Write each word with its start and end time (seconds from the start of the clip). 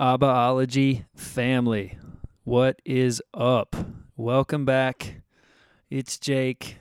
Abbaology 0.00 1.06
family, 1.16 1.98
what 2.44 2.80
is 2.84 3.20
up? 3.34 3.74
Welcome 4.16 4.64
back. 4.64 5.22
It's 5.90 6.18
Jake. 6.18 6.76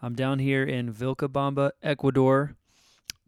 I'm 0.00 0.14
down 0.14 0.38
here 0.38 0.62
in 0.62 0.92
Vilcabamba, 0.92 1.72
Ecuador. 1.82 2.54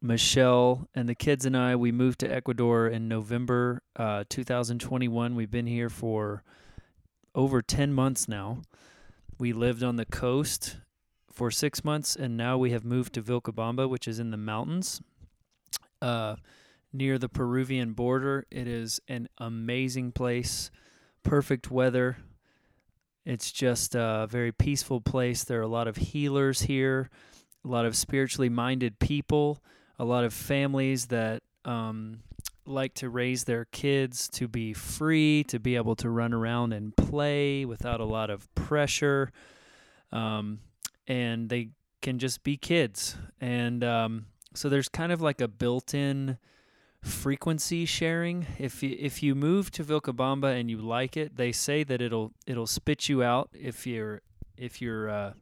Michelle 0.00 0.86
and 0.94 1.08
the 1.08 1.16
kids 1.16 1.44
and 1.44 1.56
I, 1.56 1.74
we 1.74 1.90
moved 1.90 2.20
to 2.20 2.32
Ecuador 2.32 2.86
in 2.86 3.08
November 3.08 3.82
uh, 3.96 4.22
2021. 4.28 5.34
We've 5.34 5.50
been 5.50 5.66
here 5.66 5.90
for 5.90 6.44
over 7.34 7.60
10 7.62 7.92
months 7.92 8.28
now. 8.28 8.62
We 9.40 9.52
lived 9.52 9.82
on 9.82 9.96
the 9.96 10.06
coast 10.06 10.76
for 11.32 11.50
six 11.50 11.82
months, 11.82 12.14
and 12.14 12.36
now 12.36 12.58
we 12.58 12.70
have 12.70 12.84
moved 12.84 13.12
to 13.14 13.22
Vilcabamba, 13.22 13.88
which 13.90 14.06
is 14.06 14.20
in 14.20 14.30
the 14.30 14.36
mountains. 14.36 15.02
Uh, 16.00 16.36
near 16.92 17.18
the 17.18 17.28
Peruvian 17.28 17.92
border. 17.92 18.46
It 18.50 18.68
is 18.68 19.00
an 19.08 19.28
amazing 19.38 20.12
place, 20.12 20.70
perfect 21.22 21.70
weather. 21.70 22.18
It's 23.24 23.52
just 23.52 23.94
a 23.94 24.26
very 24.28 24.52
peaceful 24.52 25.00
place. 25.00 25.44
There 25.44 25.60
are 25.60 25.62
a 25.62 25.68
lot 25.68 25.88
of 25.88 25.96
healers 25.96 26.62
here, 26.62 27.08
a 27.64 27.68
lot 27.68 27.86
of 27.86 27.96
spiritually 27.96 28.48
minded 28.48 28.98
people, 28.98 29.62
a 29.98 30.04
lot 30.04 30.24
of 30.24 30.34
families 30.34 31.06
that 31.06 31.42
um, 31.64 32.20
like 32.66 32.94
to 32.94 33.08
raise 33.08 33.44
their 33.44 33.64
kids 33.66 34.28
to 34.30 34.48
be 34.48 34.72
free, 34.72 35.44
to 35.44 35.58
be 35.60 35.76
able 35.76 35.96
to 35.96 36.10
run 36.10 36.32
around 36.32 36.72
and 36.72 36.96
play 36.96 37.64
without 37.64 38.00
a 38.00 38.04
lot 38.04 38.30
of 38.30 38.52
pressure. 38.54 39.30
Um, 40.10 40.60
and 41.06 41.48
they 41.48 41.70
can 42.00 42.18
just 42.18 42.42
be 42.42 42.56
kids. 42.56 43.16
And 43.40 43.82
um, 43.84 44.26
so 44.54 44.68
there's 44.68 44.88
kind 44.88 45.12
of 45.12 45.20
like 45.20 45.40
a 45.40 45.48
built 45.48 45.94
in 45.94 46.38
frequency 47.02 47.84
sharing. 47.84 48.46
If 48.58 48.82
you, 48.82 48.96
if 48.98 49.22
you 49.22 49.34
move 49.34 49.70
to 49.72 49.84
Vilcabamba 49.84 50.58
and 50.58 50.70
you 50.70 50.78
like 50.78 51.16
it, 51.16 51.36
they 51.36 51.52
say 51.52 51.84
that 51.84 52.00
it'll 52.00 52.32
it'll 52.46 52.66
spit 52.66 53.08
you 53.08 53.22
out 53.22 53.50
if 53.52 53.86
you're 53.86 54.22
if 54.56 54.80
you're 54.80 55.10
uh, 55.10 55.32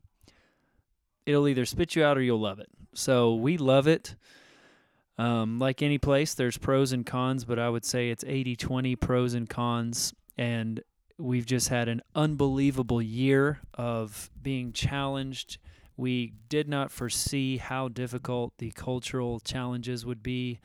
it'll 1.27 1.49
either 1.49 1.67
spit 1.67 1.95
you 1.95 2.05
out 2.05 2.17
or 2.17 2.23
you'll 2.23 2.41
love 2.41 2.59
it. 2.59 2.69
So 2.95 3.35
we 3.35 3.57
love 3.57 3.87
it. 3.87 4.17
Um, 5.19 5.59
like 5.59 5.83
any 5.83 5.99
place, 5.99 6.33
there's 6.33 6.57
pros 6.57 6.93
and 6.93 7.05
cons, 7.05 7.45
but 7.45 7.59
I 7.59 7.69
would 7.69 7.85
say 7.85 8.09
it's 8.09 8.25
80 8.27 8.57
20 8.57 8.97
pros 8.97 9.35
and 9.35 9.49
cons. 9.49 10.15
And 10.39 10.83
we've 11.19 11.45
just 11.45 11.69
had 11.69 11.89
an 11.89 12.01
unbelievable 12.15 13.03
year 13.03 13.61
of 13.75 14.31
being 14.41 14.73
challenged. 14.73 15.59
We 15.99 16.33
did 16.49 16.67
not 16.67 16.91
foresee 16.91 17.59
how 17.59 17.89
difficult 17.89 18.55
the 18.57 18.71
cultural 18.71 19.41
challenges 19.41 20.07
would 20.07 20.23
be 20.23 20.59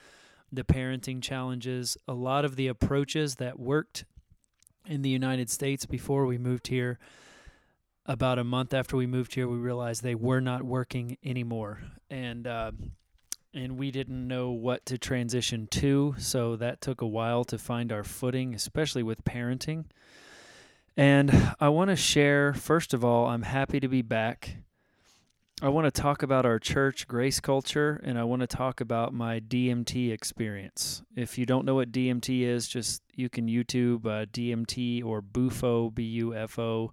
the 0.55 0.63
parenting 0.63 1.21
challenges, 1.21 1.97
a 2.07 2.13
lot 2.13 2.45
of 2.45 2.55
the 2.55 2.67
approaches 2.67 3.35
that 3.35 3.59
worked 3.59 4.05
in 4.85 5.01
the 5.01 5.09
United 5.09 5.49
States 5.49 5.85
before 5.85 6.25
we 6.25 6.37
moved 6.37 6.67
here. 6.67 6.99
About 8.05 8.37
a 8.37 8.43
month 8.43 8.73
after 8.73 8.95
we 8.95 9.07
moved 9.07 9.33
here, 9.33 9.47
we 9.47 9.57
realized 9.57 10.03
they 10.03 10.13
were 10.13 10.41
not 10.41 10.61
working 10.63 11.17
anymore, 11.23 11.79
and 12.09 12.45
uh, 12.45 12.71
and 13.51 13.79
we 13.79 13.89
didn't 13.89 14.27
know 14.27 14.51
what 14.51 14.85
to 14.85 14.97
transition 14.97 15.65
to. 15.67 16.13
So 16.19 16.55
that 16.57 16.81
took 16.81 17.01
a 17.01 17.07
while 17.07 17.43
to 17.45 17.57
find 17.57 17.91
our 17.91 18.03
footing, 18.03 18.53
especially 18.53 19.01
with 19.01 19.23
parenting. 19.23 19.85
And 20.97 21.55
I 21.59 21.69
want 21.69 21.89
to 21.89 21.95
share, 21.95 22.53
first 22.53 22.93
of 22.93 23.03
all, 23.03 23.27
I'm 23.27 23.41
happy 23.41 23.79
to 23.79 23.87
be 23.87 24.01
back. 24.01 24.57
I 25.61 25.69
want 25.69 25.85
to 25.85 26.01
talk 26.01 26.21
about 26.21 26.45
our 26.45 26.59
church 26.59 27.07
grace 27.07 27.39
culture 27.39 28.01
and 28.03 28.19
I 28.19 28.25
want 28.25 28.41
to 28.41 28.47
talk 28.47 28.81
about 28.81 29.13
my 29.13 29.39
DMT 29.39 30.11
experience. 30.11 31.01
If 31.15 31.37
you 31.37 31.45
don't 31.45 31.63
know 31.63 31.75
what 31.75 31.93
DMT 31.93 32.41
is, 32.41 32.67
just 32.67 33.01
you 33.13 33.29
can 33.29 33.47
YouTube 33.47 34.05
uh, 34.05 34.25
DMT 34.25 35.05
or 35.05 35.21
Bufo, 35.21 35.91
B 35.91 36.03
U 36.03 36.35
F 36.35 36.59
O. 36.59 36.91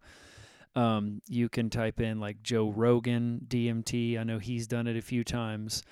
Um, 0.76 1.20
you 1.26 1.48
can 1.48 1.70
type 1.70 2.00
in 2.00 2.20
like 2.20 2.40
Joe 2.44 2.70
Rogan 2.70 3.44
DMT. 3.48 4.16
I 4.16 4.22
know 4.22 4.38
he's 4.38 4.68
done 4.68 4.86
it 4.86 4.96
a 4.96 5.02
few 5.02 5.24
times. 5.24 5.82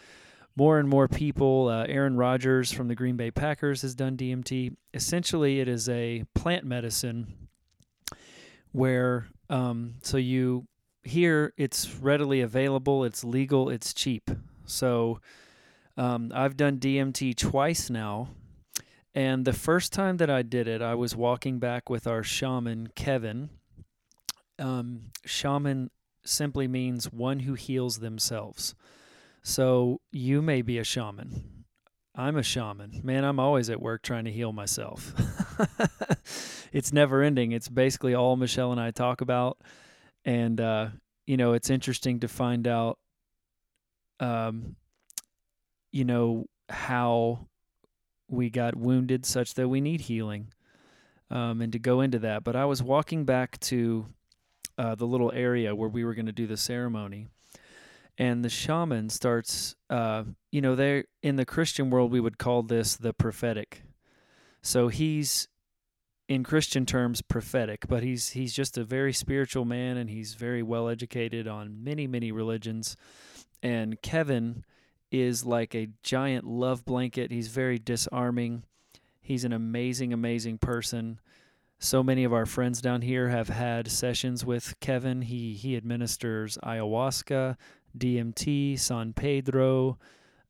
More 0.54 0.78
and 0.78 0.88
more 0.88 1.08
people, 1.08 1.68
uh, 1.68 1.86
Aaron 1.88 2.16
Rodgers 2.16 2.70
from 2.70 2.86
the 2.86 2.94
Green 2.94 3.16
Bay 3.16 3.32
Packers 3.32 3.82
has 3.82 3.96
done 3.96 4.16
DMT. 4.16 4.76
Essentially, 4.94 5.58
it 5.58 5.66
is 5.66 5.88
a 5.88 6.24
plant 6.36 6.64
medicine 6.64 7.48
where, 8.70 9.26
um, 9.48 9.94
so 10.02 10.16
you 10.16 10.68
here 11.02 11.52
it's 11.56 11.94
readily 11.96 12.40
available, 12.40 13.04
it's 13.04 13.24
legal, 13.24 13.68
it's 13.68 13.94
cheap. 13.94 14.30
So 14.64 15.20
um, 15.96 16.32
I've 16.34 16.56
done 16.56 16.78
DMT 16.78 17.36
twice 17.36 17.90
now. 17.90 18.28
And 19.14 19.44
the 19.44 19.52
first 19.52 19.92
time 19.92 20.18
that 20.18 20.30
I 20.30 20.42
did 20.42 20.68
it, 20.68 20.80
I 20.80 20.94
was 20.94 21.16
walking 21.16 21.58
back 21.58 21.90
with 21.90 22.06
our 22.06 22.22
shaman, 22.22 22.90
Kevin. 22.94 23.50
Um, 24.58 25.10
shaman 25.24 25.90
simply 26.24 26.68
means 26.68 27.12
one 27.12 27.40
who 27.40 27.54
heals 27.54 27.98
themselves. 27.98 28.74
So 29.42 30.00
you 30.12 30.42
may 30.42 30.62
be 30.62 30.78
a 30.78 30.84
shaman. 30.84 31.64
I'm 32.14 32.36
a 32.36 32.42
shaman. 32.42 33.00
Man, 33.02 33.24
I'm 33.24 33.40
always 33.40 33.70
at 33.70 33.80
work 33.80 34.02
trying 34.02 34.26
to 34.26 34.32
heal 34.32 34.52
myself. 34.52 35.14
it's 36.72 36.92
never 36.92 37.22
ending. 37.22 37.52
It's 37.52 37.68
basically 37.68 38.14
all 38.14 38.36
Michelle 38.36 38.72
and 38.72 38.80
I 38.80 38.90
talk 38.90 39.20
about 39.20 39.58
and 40.24 40.60
uh, 40.60 40.88
you 41.26 41.36
know 41.36 41.52
it's 41.52 41.70
interesting 41.70 42.20
to 42.20 42.28
find 42.28 42.66
out 42.66 42.98
um, 44.18 44.76
you 45.92 46.04
know 46.04 46.46
how 46.68 47.46
we 48.28 48.48
got 48.50 48.76
wounded 48.76 49.26
such 49.26 49.54
that 49.54 49.68
we 49.68 49.80
need 49.80 50.02
healing 50.02 50.48
um, 51.30 51.60
and 51.60 51.72
to 51.72 51.78
go 51.78 52.00
into 52.00 52.18
that. 52.18 52.44
But 52.44 52.56
i 52.56 52.64
was 52.64 52.82
walking 52.82 53.24
back 53.24 53.58
to 53.60 54.06
uh, 54.78 54.94
the 54.94 55.06
little 55.06 55.32
area 55.32 55.74
where 55.74 55.88
we 55.88 56.04
were 56.04 56.14
going 56.14 56.26
to 56.26 56.32
do 56.32 56.46
the 56.46 56.56
ceremony 56.56 57.28
and 58.18 58.44
the 58.44 58.48
shaman 58.48 59.08
starts 59.08 59.74
uh, 59.88 60.24
you 60.52 60.60
know 60.60 60.74
they 60.74 61.04
in 61.22 61.36
the 61.36 61.44
christian 61.44 61.90
world 61.90 62.12
we 62.12 62.20
would 62.20 62.38
call 62.38 62.62
this 62.62 62.96
the 62.96 63.12
prophetic. 63.12 63.82
So 64.62 64.88
he's 64.88 65.48
in 66.30 66.44
Christian 66.44 66.86
terms 66.86 67.22
prophetic, 67.22 67.88
but 67.88 68.04
he's 68.04 68.30
he's 68.30 68.54
just 68.54 68.78
a 68.78 68.84
very 68.84 69.12
spiritual 69.12 69.64
man 69.64 69.96
and 69.96 70.08
he's 70.08 70.34
very 70.34 70.62
well 70.62 70.88
educated 70.88 71.48
on 71.48 71.82
many 71.82 72.06
many 72.06 72.30
religions. 72.30 72.96
And 73.64 74.00
Kevin 74.00 74.64
is 75.10 75.44
like 75.44 75.74
a 75.74 75.88
giant 76.04 76.46
love 76.46 76.84
blanket. 76.84 77.32
He's 77.32 77.48
very 77.48 77.80
disarming. 77.80 78.62
He's 79.20 79.42
an 79.42 79.52
amazing 79.52 80.12
amazing 80.12 80.58
person. 80.58 81.18
So 81.80 82.00
many 82.00 82.22
of 82.22 82.32
our 82.32 82.46
friends 82.46 82.80
down 82.80 83.02
here 83.02 83.28
have 83.30 83.48
had 83.48 83.90
sessions 83.90 84.44
with 84.46 84.78
Kevin. 84.78 85.22
He 85.22 85.54
he 85.54 85.76
administers 85.76 86.56
ayahuasca, 86.62 87.56
DMT, 87.98 88.78
San 88.78 89.14
Pedro, 89.14 89.98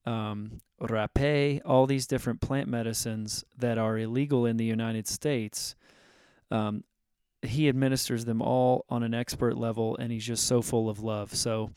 um, 0.05 0.61
rapé, 0.81 1.61
all 1.65 1.87
these 1.87 2.07
different 2.07 2.41
plant 2.41 2.69
medicines 2.69 3.45
that 3.59 3.79
are 3.79 3.99
illegal 3.99 4.47
in 4.47 4.57
the 4.57 4.65
United 4.65 5.07
States. 5.07 5.75
Um, 6.51 6.85
he 7.43 7.69
administers 7.69 8.25
them 8.25 8.43
all 8.43 8.85
on 8.89 9.03
an 9.03 9.15
expert 9.15 9.57
level, 9.57 9.97
and 9.97 10.13
he's 10.13 10.27
just 10.27 10.47
so 10.47 10.63
full 10.63 10.89
of 10.89 11.01
love. 11.01 11.35
So 11.35 11.71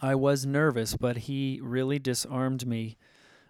I 0.00 0.14
was 0.14 0.46
nervous, 0.46 0.96
but 0.96 1.18
he 1.18 1.60
really 1.62 1.98
disarmed 1.98 2.66
me 2.66 2.96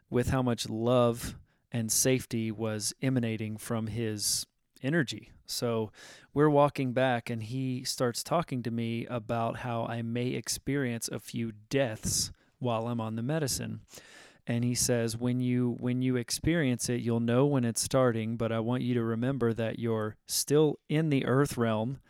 with 0.08 0.30
how 0.30 0.42
much 0.42 0.68
love 0.68 1.36
and 1.70 1.90
safety 1.90 2.50
was 2.50 2.92
emanating 3.00 3.56
from 3.56 3.86
his 3.86 4.46
energy. 4.82 5.30
So 5.46 5.92
we're 6.34 6.50
walking 6.50 6.92
back, 6.92 7.30
and 7.30 7.42
he 7.42 7.84
starts 7.84 8.24
talking 8.24 8.62
to 8.64 8.70
me 8.70 9.06
about 9.06 9.58
how 9.58 9.84
I 9.84 10.02
may 10.02 10.28
experience 10.28 11.08
a 11.08 11.20
few 11.20 11.52
deaths 11.68 12.32
while 12.58 12.88
I'm 12.88 13.00
on 13.00 13.16
the 13.16 13.22
medicine 13.22 13.80
and 14.50 14.64
he 14.64 14.74
says 14.74 15.16
when 15.16 15.40
you 15.40 15.76
when 15.78 16.02
you 16.02 16.16
experience 16.16 16.88
it 16.88 17.00
you'll 17.00 17.20
know 17.20 17.46
when 17.46 17.64
it's 17.64 17.80
starting 17.80 18.36
but 18.36 18.50
i 18.50 18.58
want 18.58 18.82
you 18.82 18.94
to 18.94 19.02
remember 19.02 19.52
that 19.52 19.78
you're 19.78 20.16
still 20.26 20.78
in 20.88 21.08
the 21.10 21.24
earth 21.24 21.56
realm. 21.56 22.00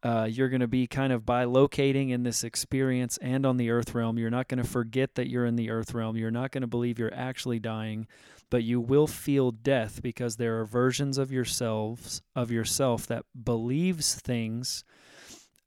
Uh, 0.00 0.28
you're 0.30 0.48
going 0.48 0.60
to 0.60 0.68
be 0.68 0.86
kind 0.86 1.12
of 1.12 1.22
bilocating 1.22 2.10
in 2.10 2.22
this 2.22 2.44
experience 2.44 3.18
and 3.20 3.44
on 3.44 3.56
the 3.56 3.68
earth 3.68 3.96
realm 3.96 4.16
you're 4.16 4.30
not 4.30 4.46
going 4.46 4.62
to 4.62 4.68
forget 4.68 5.16
that 5.16 5.28
you're 5.28 5.44
in 5.44 5.56
the 5.56 5.70
earth 5.70 5.92
realm. 5.92 6.16
You're 6.16 6.30
not 6.30 6.52
going 6.52 6.60
to 6.62 6.68
believe 6.68 7.00
you're 7.00 7.12
actually 7.12 7.58
dying 7.58 8.06
but 8.48 8.62
you 8.62 8.80
will 8.80 9.08
feel 9.08 9.50
death 9.50 10.00
because 10.00 10.36
there 10.36 10.60
are 10.60 10.64
versions 10.64 11.18
of 11.18 11.32
yourselves 11.32 12.22
of 12.36 12.50
yourself 12.52 13.08
that 13.08 13.24
believes 13.44 14.14
things 14.14 14.84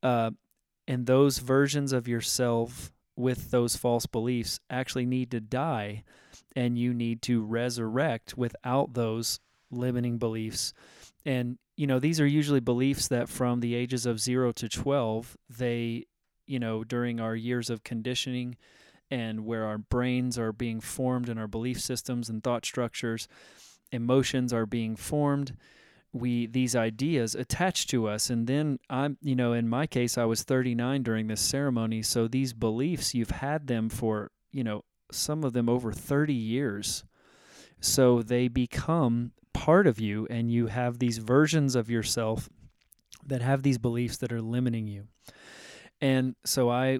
uh, 0.02 0.30
and 0.88 1.04
those 1.06 1.38
versions 1.38 1.92
of 1.92 2.08
yourself 2.08 2.90
with 3.16 3.50
those 3.50 3.76
false 3.76 4.06
beliefs 4.06 4.60
actually 4.70 5.06
need 5.06 5.30
to 5.30 5.40
die 5.40 6.02
and 6.56 6.78
you 6.78 6.94
need 6.94 7.22
to 7.22 7.42
resurrect 7.42 8.36
without 8.36 8.94
those 8.94 9.40
limiting 9.70 10.18
beliefs. 10.18 10.72
And 11.24 11.58
you 11.76 11.86
know 11.86 11.98
these 11.98 12.20
are 12.20 12.26
usually 12.26 12.60
beliefs 12.60 13.08
that 13.08 13.28
from 13.28 13.60
the 13.60 13.74
ages 13.74 14.06
of 14.06 14.20
0 14.20 14.52
to 14.52 14.68
12 14.68 15.36
they 15.48 16.04
you 16.46 16.58
know 16.58 16.84
during 16.84 17.20
our 17.20 17.34
years 17.34 17.70
of 17.70 17.82
conditioning 17.82 18.56
and 19.10 19.44
where 19.44 19.64
our 19.64 19.78
brains 19.78 20.38
are 20.38 20.52
being 20.52 20.80
formed 20.80 21.28
and 21.28 21.38
our 21.40 21.48
belief 21.48 21.80
systems 21.80 22.28
and 22.28 22.44
thought 22.44 22.64
structures 22.64 23.26
emotions 23.90 24.52
are 24.52 24.66
being 24.66 24.96
formed 24.96 25.56
we 26.12 26.46
these 26.46 26.76
ideas 26.76 27.34
attached 27.34 27.90
to 27.90 28.06
us. 28.08 28.30
And 28.30 28.46
then 28.46 28.78
i'm 28.90 29.16
you 29.22 29.34
know 29.34 29.52
in 29.52 29.68
my 29.68 29.86
case 29.86 30.18
i 30.18 30.24
was 30.24 30.42
39 30.42 31.02
during 31.02 31.26
this 31.26 31.40
ceremony. 31.40 32.02
So 32.02 32.28
these 32.28 32.52
beliefs 32.52 33.14
you've 33.14 33.30
had 33.30 33.66
them 33.66 33.88
for 33.88 34.30
you 34.50 34.64
know 34.64 34.84
some 35.10 35.44
of 35.44 35.52
them 35.52 35.68
over 35.68 35.92
30 35.92 36.34
years. 36.34 37.04
So 37.80 38.22
they 38.22 38.48
become 38.48 39.32
part 39.52 39.86
of 39.86 39.98
you 39.98 40.26
and 40.30 40.50
you 40.50 40.68
have 40.68 40.98
these 40.98 41.18
versions 41.18 41.74
of 41.74 41.90
yourself 41.90 42.48
that 43.26 43.42
have 43.42 43.62
these 43.62 43.78
beliefs 43.78 44.16
that 44.18 44.32
are 44.32 44.42
limiting 44.42 44.86
you. 44.86 45.08
And 46.00 46.36
so 46.44 46.68
i 46.68 46.98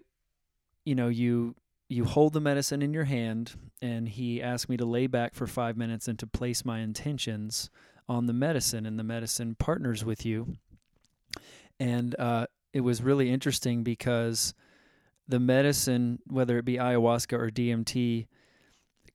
you 0.85 0.94
know 0.94 1.09
you 1.09 1.55
you 1.88 2.06
hold 2.06 2.32
the 2.32 2.41
medicine 2.41 2.81
in 2.81 2.94
your 2.94 3.05
hand 3.05 3.53
and 3.82 4.09
he 4.09 4.41
asked 4.41 4.70
me 4.70 4.79
to 4.79 4.87
lay 4.87 5.06
back 5.06 5.35
for 5.35 5.47
5 5.47 5.76
minutes 5.76 6.09
and 6.09 6.19
to 6.20 6.26
place 6.26 6.64
my 6.64 6.79
intentions 6.79 7.69
on 8.08 8.26
the 8.26 8.32
medicine, 8.32 8.87
and 8.87 8.99
the 8.99 9.04
medicine 9.04 9.54
partners 9.54 10.04
with 10.04 10.25
you. 10.26 10.56
And 11.78 12.14
uh, 12.19 12.46
it 12.72 12.81
was 12.81 13.02
really 13.02 13.31
interesting 13.31 13.82
because 13.82 14.54
the 15.28 15.40
medicine, 15.40 16.19
whether 16.26 16.58
it 16.58 16.64
be 16.64 16.76
ayahuasca 16.76 17.32
or 17.32 17.50
DMT, 17.50 18.26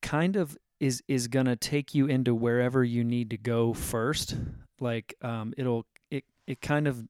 kind 0.01 0.36
of 0.36 0.57
is 0.80 1.01
is 1.07 1.28
gonna 1.28 1.56
take 1.56 1.95
you 1.95 2.06
into 2.06 2.36
wherever 2.36 2.84
you 2.84 3.04
need 3.04 3.30
to 3.31 3.38
go 3.38 3.74
first. 3.74 4.36
Like 4.80 5.16
um, 5.22 5.54
it'll 5.57 5.86
it 6.12 6.24
it 6.45 6.62
kind 6.62 6.88
of 6.88 7.07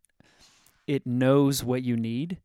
it 0.87 1.05
knows 1.05 1.63
what 1.63 1.83
you 1.83 1.97
need. 1.97 2.39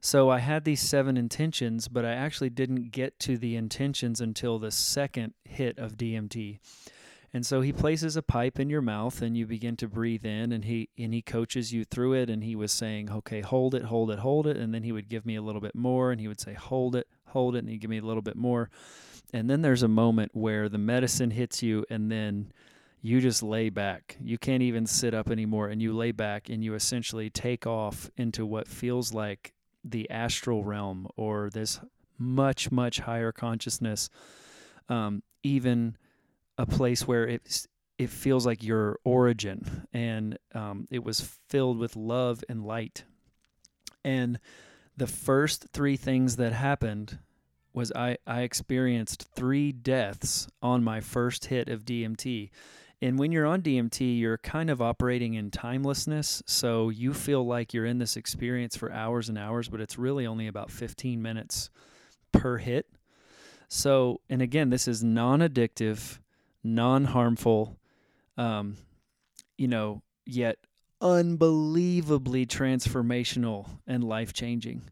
So 0.00 0.30
I 0.30 0.38
had 0.38 0.64
these 0.64 0.80
seven 0.80 1.16
intentions, 1.16 1.88
but 1.88 2.04
I 2.04 2.12
actually 2.12 2.50
didn't 2.50 2.90
get 2.90 3.18
to 3.20 3.38
the 3.38 3.56
intentions 3.56 4.20
until 4.20 4.58
the 4.58 4.70
second 4.70 5.34
hit 5.44 5.78
of 5.78 5.96
DMT. 5.96 6.58
And 7.32 7.44
so 7.44 7.60
he 7.60 7.72
places 7.72 8.16
a 8.16 8.22
pipe 8.22 8.58
in 8.58 8.70
your 8.70 8.82
mouth 8.82 9.20
and 9.20 9.36
you 9.36 9.46
begin 9.46 9.76
to 9.76 9.88
breathe 9.88 10.24
in 10.24 10.52
and 10.52 10.64
he 10.64 10.88
and 10.98 11.12
he 11.12 11.22
coaches 11.22 11.72
you 11.72 11.84
through 11.84 12.14
it 12.14 12.30
and 12.30 12.42
he 12.42 12.56
was 12.56 12.72
saying, 12.72 13.10
"Okay, 13.10 13.40
hold 13.40 13.74
it, 13.74 13.84
hold 13.84 14.10
it, 14.10 14.20
hold 14.20 14.46
it." 14.46 14.56
And 14.56 14.74
then 14.74 14.82
he 14.82 14.92
would 14.92 15.08
give 15.08 15.26
me 15.26 15.36
a 15.36 15.42
little 15.42 15.60
bit 15.60 15.74
more 15.74 16.12
and 16.12 16.20
he 16.20 16.28
would 16.28 16.40
say, 16.40 16.54
"Hold 16.54 16.96
it, 16.96 17.08
hold 17.28 17.56
it." 17.56 17.60
And 17.60 17.68
he'd 17.68 17.80
give 17.80 17.90
me 17.90 17.98
a 17.98 18.02
little 18.02 18.22
bit 18.22 18.36
more. 18.36 18.70
And 19.32 19.50
then 19.50 19.62
there's 19.62 19.82
a 19.82 19.88
moment 19.88 20.32
where 20.34 20.68
the 20.68 20.78
medicine 20.78 21.30
hits 21.30 21.62
you 21.62 21.84
and 21.90 22.10
then 22.10 22.52
you 23.02 23.20
just 23.20 23.42
lay 23.42 23.70
back. 23.70 24.16
You 24.22 24.38
can't 24.38 24.62
even 24.62 24.86
sit 24.86 25.14
up 25.14 25.30
anymore 25.30 25.68
and 25.68 25.82
you 25.82 25.94
lay 25.94 26.12
back 26.12 26.48
and 26.48 26.64
you 26.64 26.74
essentially 26.74 27.30
take 27.30 27.66
off 27.66 28.10
into 28.16 28.46
what 28.46 28.68
feels 28.68 29.12
like 29.12 29.52
the 29.84 30.10
astral 30.10 30.64
realm 30.64 31.08
or 31.16 31.50
this 31.50 31.80
much 32.18 32.72
much 32.72 33.00
higher 33.00 33.30
consciousness 33.30 34.08
um, 34.88 35.22
even 35.42 35.96
a 36.58 36.66
place 36.66 37.06
where 37.06 37.26
it's 37.26 37.66
it 37.98 38.10
feels 38.10 38.44
like 38.44 38.62
your 38.62 38.98
origin 39.04 39.86
and 39.92 40.38
um, 40.54 40.86
it 40.90 41.02
was 41.02 41.32
filled 41.48 41.78
with 41.78 41.96
love 41.96 42.44
and 42.48 42.64
light 42.64 43.04
and 44.04 44.38
the 44.96 45.06
first 45.06 45.66
three 45.72 45.96
things 45.96 46.36
that 46.36 46.52
happened 46.52 47.18
was 47.76 47.92
I, 47.94 48.16
I 48.26 48.40
experienced 48.40 49.28
three 49.34 49.70
deaths 49.70 50.48
on 50.62 50.82
my 50.82 51.00
first 51.00 51.46
hit 51.46 51.68
of 51.68 51.84
DMT. 51.84 52.50
And 53.02 53.18
when 53.18 53.30
you're 53.30 53.44
on 53.44 53.60
DMT, 53.60 54.18
you're 54.18 54.38
kind 54.38 54.70
of 54.70 54.80
operating 54.80 55.34
in 55.34 55.50
timelessness. 55.50 56.42
So 56.46 56.88
you 56.88 57.12
feel 57.12 57.46
like 57.46 57.74
you're 57.74 57.84
in 57.84 57.98
this 57.98 58.16
experience 58.16 58.74
for 58.74 58.90
hours 58.90 59.28
and 59.28 59.36
hours, 59.36 59.68
but 59.68 59.82
it's 59.82 59.98
really 59.98 60.26
only 60.26 60.46
about 60.46 60.70
15 60.70 61.20
minutes 61.20 61.68
per 62.32 62.56
hit. 62.56 62.88
So, 63.68 64.22
and 64.30 64.40
again, 64.40 64.70
this 64.70 64.88
is 64.88 65.04
non 65.04 65.40
addictive 65.40 66.20
non 66.66 67.04
harmful, 67.04 67.78
um, 68.36 68.76
you 69.56 69.68
know, 69.68 70.02
yet 70.26 70.58
unbelievably 71.00 72.46
transformational 72.46 73.68
and 73.86 74.02
life 74.02 74.32
changing. 74.32 74.82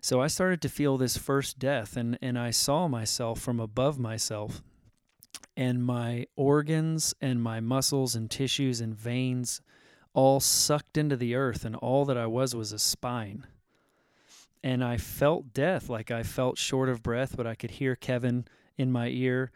So 0.00 0.20
I 0.20 0.28
started 0.28 0.62
to 0.62 0.68
feel 0.68 0.96
this 0.96 1.16
first 1.16 1.58
death, 1.58 1.96
and, 1.96 2.18
and 2.22 2.38
I 2.38 2.50
saw 2.50 2.88
myself 2.88 3.40
from 3.40 3.60
above 3.60 3.98
myself, 3.98 4.62
and 5.56 5.84
my 5.84 6.26
organs 6.36 7.14
and 7.20 7.42
my 7.42 7.60
muscles 7.60 8.14
and 8.14 8.30
tissues 8.30 8.80
and 8.80 8.94
veins 8.94 9.60
all 10.14 10.40
sucked 10.40 10.96
into 10.96 11.16
the 11.16 11.34
earth, 11.34 11.64
and 11.64 11.76
all 11.76 12.04
that 12.04 12.16
I 12.16 12.26
was 12.26 12.54
was 12.54 12.72
a 12.72 12.78
spine. 12.78 13.46
And 14.62 14.82
I 14.82 14.96
felt 14.96 15.52
death, 15.52 15.88
like 15.88 16.10
I 16.10 16.22
felt 16.22 16.58
short 16.58 16.88
of 16.88 17.02
breath, 17.02 17.36
but 17.36 17.46
I 17.46 17.54
could 17.54 17.72
hear 17.72 17.94
Kevin 17.96 18.46
in 18.76 18.90
my 18.90 19.08
ear 19.08 19.50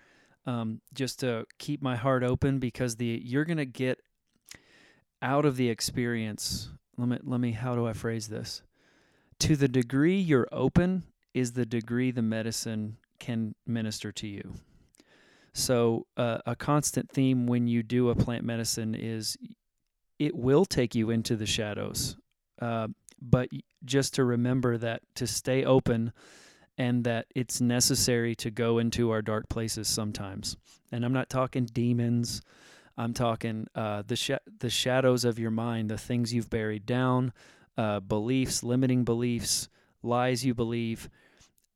um, 0.47 0.81
just 0.95 1.21
to 1.21 1.47
keep 1.59 1.83
my 1.83 1.97
heart 1.97 2.23
open 2.23 2.59
because 2.59 2.97
the 2.97 3.21
you're 3.25 3.45
gonna 3.45 3.65
get 3.65 4.01
out 5.21 5.45
of 5.45 5.57
the 5.57 5.69
experience. 5.69 6.71
Let 6.97 7.09
me 7.09 7.19
let 7.23 7.41
me. 7.41 7.53
How 7.53 7.75
do 7.75 7.87
I 7.87 7.93
phrase 7.93 8.29
this? 8.29 8.63
To 9.41 9.57
the 9.57 9.69
degree 9.69 10.19
you're 10.19 10.49
open 10.53 11.05
is 11.35 11.53
the 11.53 11.67
degree 11.67 12.11
the 12.11 12.23
medicine 12.23 12.99
can 13.19 13.55
minister 13.67 14.13
to 14.13 14.27
you. 14.27 14.55
So 15.55 16.07
uh, 16.17 16.39
a 16.47 16.57
constant 16.57 17.11
theme 17.11 17.47
when 17.47 17.67
you 17.67 17.83
do 17.83 18.11
a 18.11 18.15
plant 18.15 18.45
medicine 18.45 18.95
is 18.95 19.37
it 20.19 20.35
will 20.35 20.65
take 20.65 20.95
you 20.95 21.11
into 21.11 21.37
the 21.37 21.47
shadows, 21.47 22.17
uh, 22.61 22.89
but 23.21 23.49
just 23.85 24.15
to 24.15 24.25
remember 24.25 24.79
that 24.79 25.03
to 25.17 25.27
stay 25.27 25.65
open 25.65 26.13
and 26.83 27.05
that 27.05 27.27
it's 27.33 27.61
necessary 27.61 28.35
to 28.35 28.51
go 28.51 28.79
into 28.79 29.13
our 29.13 29.23
dark 29.23 29.49
places 29.49 29.87
sometimes. 29.87 30.57
And 30.91 31.05
I'm 31.05 31.13
not 31.13 31.31
talking 31.31 31.65
demons. 31.67 32.43
I'm 32.97 33.15
talking 33.15 33.69
uh, 33.77 34.03
the 34.05 34.17
sh- 34.17 34.47
the 34.59 34.69
shadows 34.69 35.25
of 35.25 35.39
your 35.39 35.53
mind, 35.53 35.91
the 35.91 35.97
things 35.97 36.35
you've 36.35 36.51
buried 36.51 36.85
down, 36.85 37.33
uh, 37.79 38.01
beliefs, 38.01 38.65
limiting 38.65 39.05
beliefs, 39.05 39.69
lies 40.03 40.45
you 40.45 40.55
believe. 40.55 41.09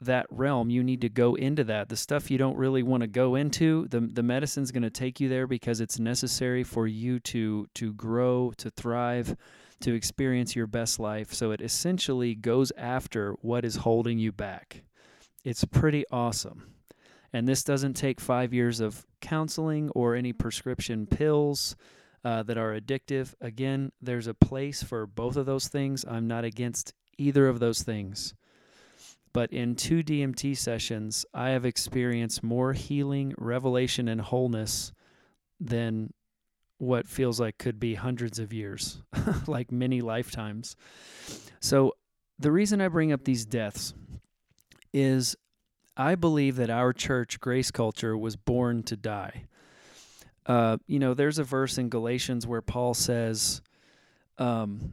That 0.01 0.27
realm, 0.29 0.71
you 0.71 0.83
need 0.83 1.01
to 1.03 1.09
go 1.09 1.37
into 1.37 1.65
that. 1.65 1.89
The 1.89 1.97
stuff 1.97 2.31
you 2.31 2.37
don't 2.37 2.59
really 2.59 2.83
want 2.83 3.03
to 3.03 3.07
go 3.07 3.37
into, 3.37 3.87
the 3.89 4.01
the 4.01 4.25
medicine's 4.25 4.73
going 4.73 4.83
to 4.83 4.91
take 4.91 5.21
you 5.21 5.29
there 5.29 5.47
because 5.47 5.81
it's 5.81 6.01
necessary 6.01 6.65
for 6.65 6.89
you 6.89 7.21
to 7.21 7.69
to 7.75 7.93
grow, 7.95 8.53
to 8.59 8.71
thrive, 8.71 9.37
to 9.81 9.95
experience 9.95 10.57
your 10.57 10.67
best 10.67 10.99
life. 10.99 11.33
So 11.33 11.53
it 11.53 11.61
essentially 11.61 12.35
goes 12.35 12.73
after 12.77 13.37
what 13.41 13.65
is 13.65 13.77
holding 13.77 14.19
you 14.19 14.33
back. 14.33 14.83
It's 15.47 15.65
pretty 15.65 16.05
awesome. 16.11 16.75
And 17.33 17.47
this 17.47 17.63
doesn't 17.63 17.95
take 17.95 18.21
five 18.21 18.53
years 18.53 18.81
of 18.81 19.07
counseling 19.21 19.91
or 19.91 20.17
any 20.17 20.33
prescription 20.33 21.07
pills 21.07 21.77
uh, 22.25 22.43
that 22.43 22.59
are 22.59 22.77
addictive. 22.77 23.33
Again, 23.41 23.93
there's 24.03 24.27
a 24.27 24.35
place 24.35 24.83
for 24.83 25.07
both 25.07 25.37
of 25.37 25.47
those 25.47 25.69
things. 25.69 26.05
I'm 26.05 26.27
not 26.27 26.45
against 26.45 26.95
either 27.17 27.47
of 27.47 27.61
those 27.61 27.85
things. 27.85 28.35
But 29.33 29.53
in 29.53 29.77
two 29.77 30.03
DMT 30.03 30.57
sessions, 30.57 31.25
I 31.33 31.51
have 31.51 31.65
experienced 31.65 32.43
more 32.43 32.73
healing, 32.73 33.33
revelation, 33.39 34.09
and 34.09 34.23
wholeness 34.23 34.91
than 35.61 36.13
what 36.79 37.07
feels 37.07 37.39
like 37.39 37.57
could 37.57 37.79
be 37.79 37.95
hundreds 37.95 38.41
of 38.41 38.53
years, 38.53 39.01
like 39.47 39.71
many 39.71 40.01
lifetimes. 40.01 40.75
So, 41.61 41.93
the 42.37 42.51
reason 42.51 42.81
I 42.81 42.89
bring 42.89 43.13
up 43.13 43.25
these 43.25 43.47
deaths 43.47 43.95
is 44.97 45.37
I 45.97 46.15
believe 46.15 46.57
that 46.57 46.71
our 46.71 46.93
church, 46.93 47.41
Grace 47.41 47.71
Culture, 47.71 48.17
was 48.17 48.37
born 48.37 48.83
to 48.85 48.97
die. 48.97 49.45
Uh, 50.45 50.77
you 50.87 50.99
know, 50.99 51.15
there's 51.15 51.39
a 51.39 51.45
verse 51.45 51.79
in 51.79 51.89
Galatians 51.89 52.47
where 52.47 52.63
Paul 52.63 52.95
says, 52.95 53.63
um, 54.39 54.93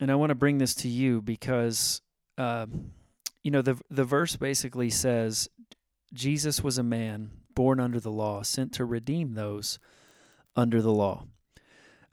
and 0.00 0.10
I 0.10 0.14
want 0.14 0.30
to 0.30 0.34
bring 0.34 0.58
this 0.58 0.74
to 0.76 0.88
you 0.88 1.20
because, 1.20 2.00
uh, 2.38 2.66
you 3.42 3.50
know, 3.50 3.62
the 3.62 3.78
the 3.90 4.04
verse 4.04 4.36
basically 4.36 4.90
says, 4.90 5.48
Jesus 6.14 6.62
was 6.62 6.78
a 6.78 6.82
man 6.82 7.30
born 7.54 7.80
under 7.80 8.00
the 8.00 8.10
law, 8.10 8.42
sent 8.42 8.72
to 8.74 8.84
redeem 8.84 9.34
those 9.34 9.78
under 10.56 10.80
the 10.80 10.92
law. 10.92 11.24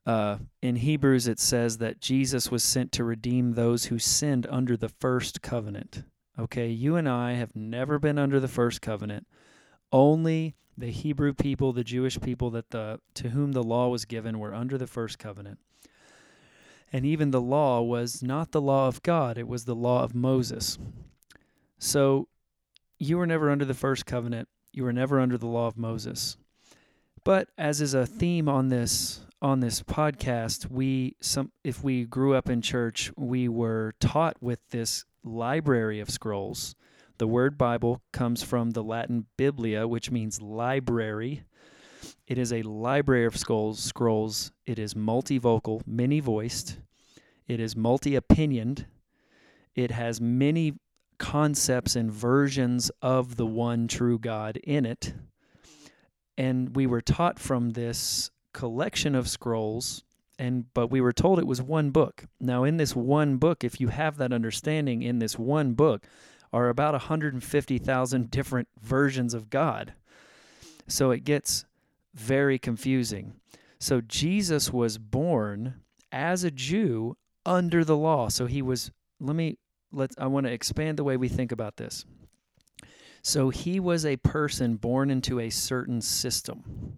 Uh, 0.05 0.37
in 0.61 0.77
Hebrews, 0.77 1.27
it 1.27 1.39
says 1.39 1.77
that 1.77 2.01
Jesus 2.01 2.49
was 2.49 2.63
sent 2.63 2.91
to 2.93 3.03
redeem 3.03 3.53
those 3.53 3.85
who 3.85 3.99
sinned 3.99 4.47
under 4.49 4.75
the 4.75 4.89
first 4.89 5.41
covenant. 5.41 6.03
Okay, 6.39 6.69
you 6.69 6.96
and 6.96 7.10
I 7.10 7.34
have 7.34 7.53
never 7.53 8.00
been 8.00 8.17
under 8.17 8.39
the 8.39 8.48
first 8.48 8.81
covenant. 8.81 9.27
Only 9.91 10.55
the 10.77 10.89
Hebrew 10.89 11.34
people, 11.34 11.74
the 11.74 11.84
Jewish 11.84 12.19
people 12.22 12.50
that 12.51 12.69
the 12.69 13.01
to 13.15 13.29
whom 13.29 13.51
the 13.51 13.63
law 13.63 13.89
was 13.89 14.05
given 14.05 14.39
were 14.39 14.53
under 14.53 14.77
the 14.77 14.88
first 14.88 15.19
covenant. 15.19 15.60
And 16.93 17.05
even 17.05 17.31
the 17.31 17.41
law 17.41 17.81
was 17.81 18.24
not 18.24 18.51
the 18.51 18.62
law 18.62 18.88
of 18.88 19.03
God, 19.03 19.38
it 19.38 19.50
was 19.50 19.65
the 19.65 19.75
law 19.75 20.01
of 20.01 20.15
Moses. 20.15 20.77
So 21.77 22.29
you 22.98 23.17
were 23.17 23.27
never 23.27 23.51
under 23.51 23.65
the 23.65 23.74
first 23.74 24.05
covenant. 24.05 24.48
You 24.72 24.84
were 24.84 24.93
never 24.93 25.19
under 25.19 25.38
the 25.38 25.48
law 25.48 25.67
of 25.67 25.77
Moses. 25.77 26.38
But 27.25 27.50
as 27.58 27.81
is 27.81 27.93
a 27.93 28.05
theme 28.05 28.48
on 28.48 28.69
this 28.69 29.25
on 29.41 29.60
this 29.60 29.81
podcast, 29.81 30.72
we 30.72 31.17
some 31.19 31.51
if 31.65 31.84
we 31.84 32.05
grew 32.05 32.34
up 32.34 32.50
in 32.50 32.62
church, 32.62 33.12
we 33.17 33.50
were 33.50 33.93
taught 34.00 34.38
with 34.41 34.60
this 34.69 35.03
library 35.23 35.99
of 35.99 36.09
scrolls. 36.09 36.75
The 37.17 37.27
word 37.27 37.57
Bible 37.57 38.01
comes 38.13 38.43
from 38.43 38.71
the 38.71 38.83
Latin 38.83 39.25
biblia, 39.38 39.88
which 39.88 40.09
means 40.11 40.41
library. 40.41 41.43
It 42.27 42.38
is 42.38 42.53
a 42.53 42.61
library 42.61 43.25
of 43.25 43.35
scrolls. 43.35 43.79
Scrolls. 43.79 44.51
It 44.65 44.79
is 44.79 44.93
multivocal, 44.93 45.81
many 45.85 46.19
voiced. 46.19 46.79
It 47.47 47.59
is 47.59 47.75
multi 47.75 48.15
opinioned. 48.15 48.85
It 49.75 49.91
has 49.91 50.21
many 50.21 50.75
concepts 51.17 51.95
and 51.95 52.11
versions 52.11 52.89
of 53.01 53.35
the 53.35 53.45
one 53.45 53.88
true 53.88 54.17
God 54.17 54.57
in 54.57 54.85
it. 54.85 55.13
And 56.38 56.75
we 56.75 56.88
were 56.88 57.01
taught 57.01 57.38
from 57.38 57.71
this 57.71 58.31
collection 58.53 59.13
of 59.13 59.27
scrolls 59.27 60.03
and 60.39 60.74
but 60.74 60.88
we 60.88 61.01
were 61.01 61.13
told 61.13 61.38
it 61.38 61.46
was 61.46 61.62
one 61.62 61.91
book. 61.91 62.25
Now 62.39 62.63
in 62.63 62.77
this 62.77 62.96
one 62.96 63.38
book, 63.38 63.63
if 63.63 63.79
you 63.79 63.89
have 63.89 64.17
that 64.17 64.34
understanding 64.34 65.03
in 65.03 65.19
this 65.19 65.38
one 65.38 65.74
book 65.74 66.08
are 66.51 66.69
about 66.69 66.93
150,000 66.93 68.31
different 68.31 68.67
versions 68.81 69.36
of 69.36 69.51
God. 69.51 69.93
So 70.88 71.12
it 71.12 71.24
gets 71.24 71.65
very 72.15 72.58
confusing. 72.58 73.34
So 73.79 74.01
Jesus 74.01 74.74
was 74.74 74.98
born 74.98 75.75
as 76.12 76.43
a 76.43 76.50
Jew 76.50 77.15
under 77.46 77.84
the 77.84 77.98
law. 77.98 78.29
So 78.29 78.46
he 78.46 78.62
was 78.62 78.91
let 79.19 79.36
me 79.36 79.58
let 79.91 80.12
I 80.17 80.27
want 80.27 80.46
to 80.46 80.51
expand 80.51 80.98
the 80.98 81.03
way 81.03 81.17
we 81.17 81.27
think 81.27 81.51
about 81.51 81.77
this. 81.77 82.05
So 83.22 83.50
he 83.50 83.79
was 83.79 84.05
a 84.05 84.15
person 84.17 84.77
born 84.77 85.12
into 85.12 85.39
a 85.39 85.50
certain 85.50 86.01
system. 86.01 86.98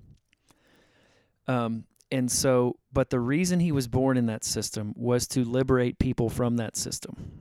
Um, 1.47 1.85
and 2.11 2.31
so, 2.31 2.77
but 2.91 3.09
the 3.09 3.19
reason 3.19 3.59
he 3.59 3.71
was 3.71 3.87
born 3.87 4.17
in 4.17 4.25
that 4.25 4.43
system 4.43 4.93
was 4.97 5.27
to 5.29 5.43
liberate 5.45 5.97
people 5.97 6.29
from 6.29 6.57
that 6.57 6.75
system, 6.75 7.31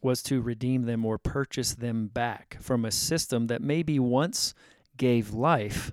was 0.00 0.22
to 0.24 0.40
redeem 0.40 0.82
them 0.82 1.04
or 1.04 1.18
purchase 1.18 1.74
them 1.74 2.06
back 2.06 2.56
from 2.60 2.84
a 2.84 2.90
system 2.90 3.48
that 3.48 3.62
maybe 3.62 3.98
once 3.98 4.54
gave 4.96 5.32
life, 5.32 5.92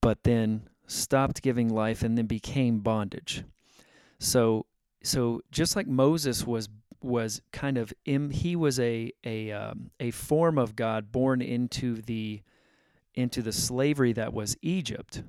but 0.00 0.22
then 0.22 0.68
stopped 0.86 1.42
giving 1.42 1.68
life 1.68 2.02
and 2.02 2.16
then 2.16 2.26
became 2.26 2.78
bondage. 2.78 3.44
So, 4.20 4.66
so 5.02 5.42
just 5.50 5.76
like 5.76 5.86
Moses 5.86 6.46
was 6.46 6.68
was 7.00 7.40
kind 7.52 7.78
of 7.78 7.92
Im, 8.04 8.30
he 8.30 8.56
was 8.56 8.80
a 8.80 9.12
a 9.24 9.52
um, 9.52 9.90
a 10.00 10.10
form 10.10 10.58
of 10.58 10.76
God 10.76 11.12
born 11.12 11.40
into 11.40 12.02
the 12.02 12.42
into 13.14 13.42
the 13.42 13.52
slavery 13.52 14.12
that 14.12 14.32
was 14.32 14.56
Egypt. 14.62 15.22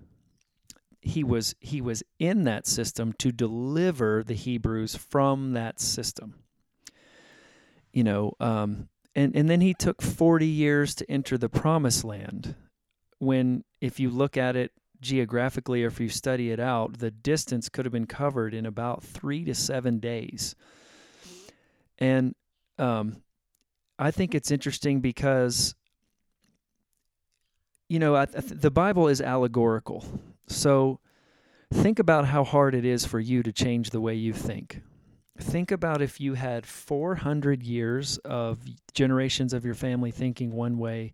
He 1.02 1.24
was 1.24 1.56
he 1.60 1.82
was 1.82 2.04
in 2.20 2.44
that 2.44 2.68
system 2.68 3.14
to 3.20 3.32
deliver 3.32 4.24
the 4.24 4.34
Hebrews 4.34 4.96
from 4.96 5.54
that 5.54 5.80
system. 5.80 6.36
You 7.94 8.04
know, 8.04 8.34
um, 8.40 8.90
and 9.16 9.36
and 9.36 9.50
then 9.50 9.62
he 9.62 9.74
took 9.74 10.02
forty 10.02 10.48
years 10.48 10.94
to 10.96 11.10
enter 11.10 11.38
the 11.38 11.50
promised 11.50 12.04
land. 12.04 12.56
When 13.20 13.64
if 13.82 14.00
you 14.00 14.10
look 14.10 14.38
at 14.38 14.56
it 14.56 14.72
geographically 15.02 15.84
or 15.84 15.88
if 15.88 16.00
you 16.00 16.10
study 16.10 16.52
it 16.52 16.60
out, 16.60 17.00
the 17.00 17.12
distance 17.12 17.70
could 17.70 17.86
have 17.86 17.94
been 17.94 18.06
covered 18.06 18.54
in 18.54 18.66
about 18.66 19.04
three 19.04 19.46
to 19.46 19.56
seven 19.56 20.00
days 20.00 20.56
and 22.00 22.34
um, 22.78 23.22
I 24.00 24.12
think 24.12 24.34
it's 24.34 24.52
interesting 24.52 25.02
because, 25.02 25.76
you 27.90 28.00
know, 28.00 28.26
the 28.26 28.72
Bible 28.72 29.10
is 29.10 29.22
allegorical. 29.22 30.06
So 30.50 31.00
think 31.72 32.00
about 32.00 32.26
how 32.26 32.44
hard 32.44 32.76
it 32.76 32.86
is 32.86 33.06
for 33.06 33.20
you 33.20 33.44
to 33.44 33.54
change 33.54 33.92
the 33.92 34.02
way 34.02 34.16
you 34.16 34.34
think. 34.34 34.82
Think 35.38 35.72
about 35.72 36.02
if 36.02 36.20
you 36.20 36.34
had 36.34 36.66
400 36.66 37.64
years 37.64 38.18
of 38.20 38.60
generations 38.94 39.54
of 39.54 39.64
your 39.64 39.76
family 39.76 40.12
thinking 40.12 40.52
one 40.52 40.78
way, 40.78 41.14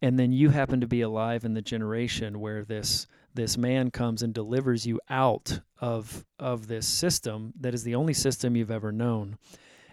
and 0.00 0.18
then 0.18 0.32
you 0.32 0.50
happen 0.50 0.80
to 0.80 0.86
be 0.86 1.02
alive 1.02 1.44
in 1.44 1.54
the 1.54 1.62
generation 1.62 2.40
where 2.40 2.64
this 2.64 3.06
this 3.34 3.58
man 3.58 3.90
comes 3.90 4.22
and 4.22 4.32
delivers 4.32 4.86
you 4.86 5.00
out 5.08 5.60
of 5.80 6.24
of 6.38 6.66
this 6.66 6.86
system 6.86 7.52
that 7.60 7.74
is 7.74 7.84
the 7.84 7.94
only 7.94 8.14
system 8.14 8.56
you've 8.56 8.70
ever 8.70 8.90
known 8.90 9.36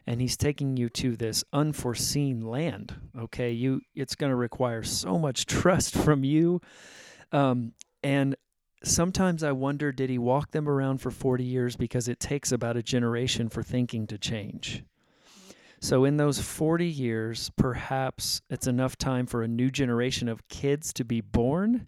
and 0.08 0.22
he's 0.22 0.38
taking 0.38 0.78
you 0.78 0.90
to 0.90 1.16
this 1.16 1.44
unforeseen 1.54 2.42
land 2.42 2.96
okay 3.18 3.52
you 3.52 3.82
it's 3.94 4.16
going 4.16 4.30
to 4.30 4.36
require 4.36 4.84
so 4.84 5.20
much 5.20 5.46
trust 5.46 5.96
from 5.96 6.24
you 6.24 6.62
um, 7.32 7.74
and 8.04 8.36
sometimes 8.86 9.44
i 9.44 9.52
wonder 9.52 9.92
did 9.92 10.10
he 10.10 10.18
walk 10.18 10.52
them 10.52 10.68
around 10.70 11.00
for 11.00 11.12
40 11.12 11.44
years 11.44 11.76
because 11.76 12.08
it 12.08 12.20
takes 12.20 12.52
about 12.52 12.78
a 12.78 12.84
generation 12.84 13.50
for 13.50 13.64
thinking 13.64 14.08
to 14.08 14.18
change 14.18 14.84
so 15.80 16.06
in 16.06 16.18
those 16.18 16.40
40 16.40 16.86
years 16.86 17.52
perhaps 17.58 18.42
it's 18.50 18.68
enough 18.68 18.98
time 18.98 19.26
for 19.26 19.44
a 19.44 19.48
new 19.48 19.70
generation 19.70 20.30
of 20.30 20.48
kids 20.48 20.94
to 20.94 21.04
be 21.04 21.22
born 21.22 21.88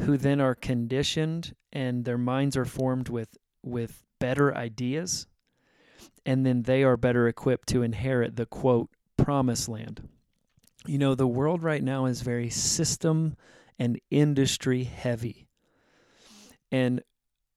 who 0.00 0.16
then 0.16 0.40
are 0.40 0.54
conditioned 0.54 1.54
and 1.72 2.04
their 2.04 2.18
minds 2.18 2.56
are 2.56 2.64
formed 2.64 3.08
with 3.08 3.36
with 3.62 4.04
better 4.18 4.54
ideas 4.56 5.26
and 6.28 6.44
then 6.44 6.62
they 6.62 6.84
are 6.84 6.96
better 6.96 7.26
equipped 7.26 7.68
to 7.68 7.82
inherit 7.82 8.36
the 8.36 8.46
quote 8.46 8.90
promised 9.16 9.68
land. 9.68 10.06
You 10.86 10.98
know, 10.98 11.14
the 11.14 11.26
world 11.26 11.62
right 11.62 11.82
now 11.82 12.06
is 12.06 12.20
very 12.20 12.50
system 12.50 13.34
and 13.78 14.00
industry 14.10 14.84
heavy. 14.84 15.47
And 16.70 17.02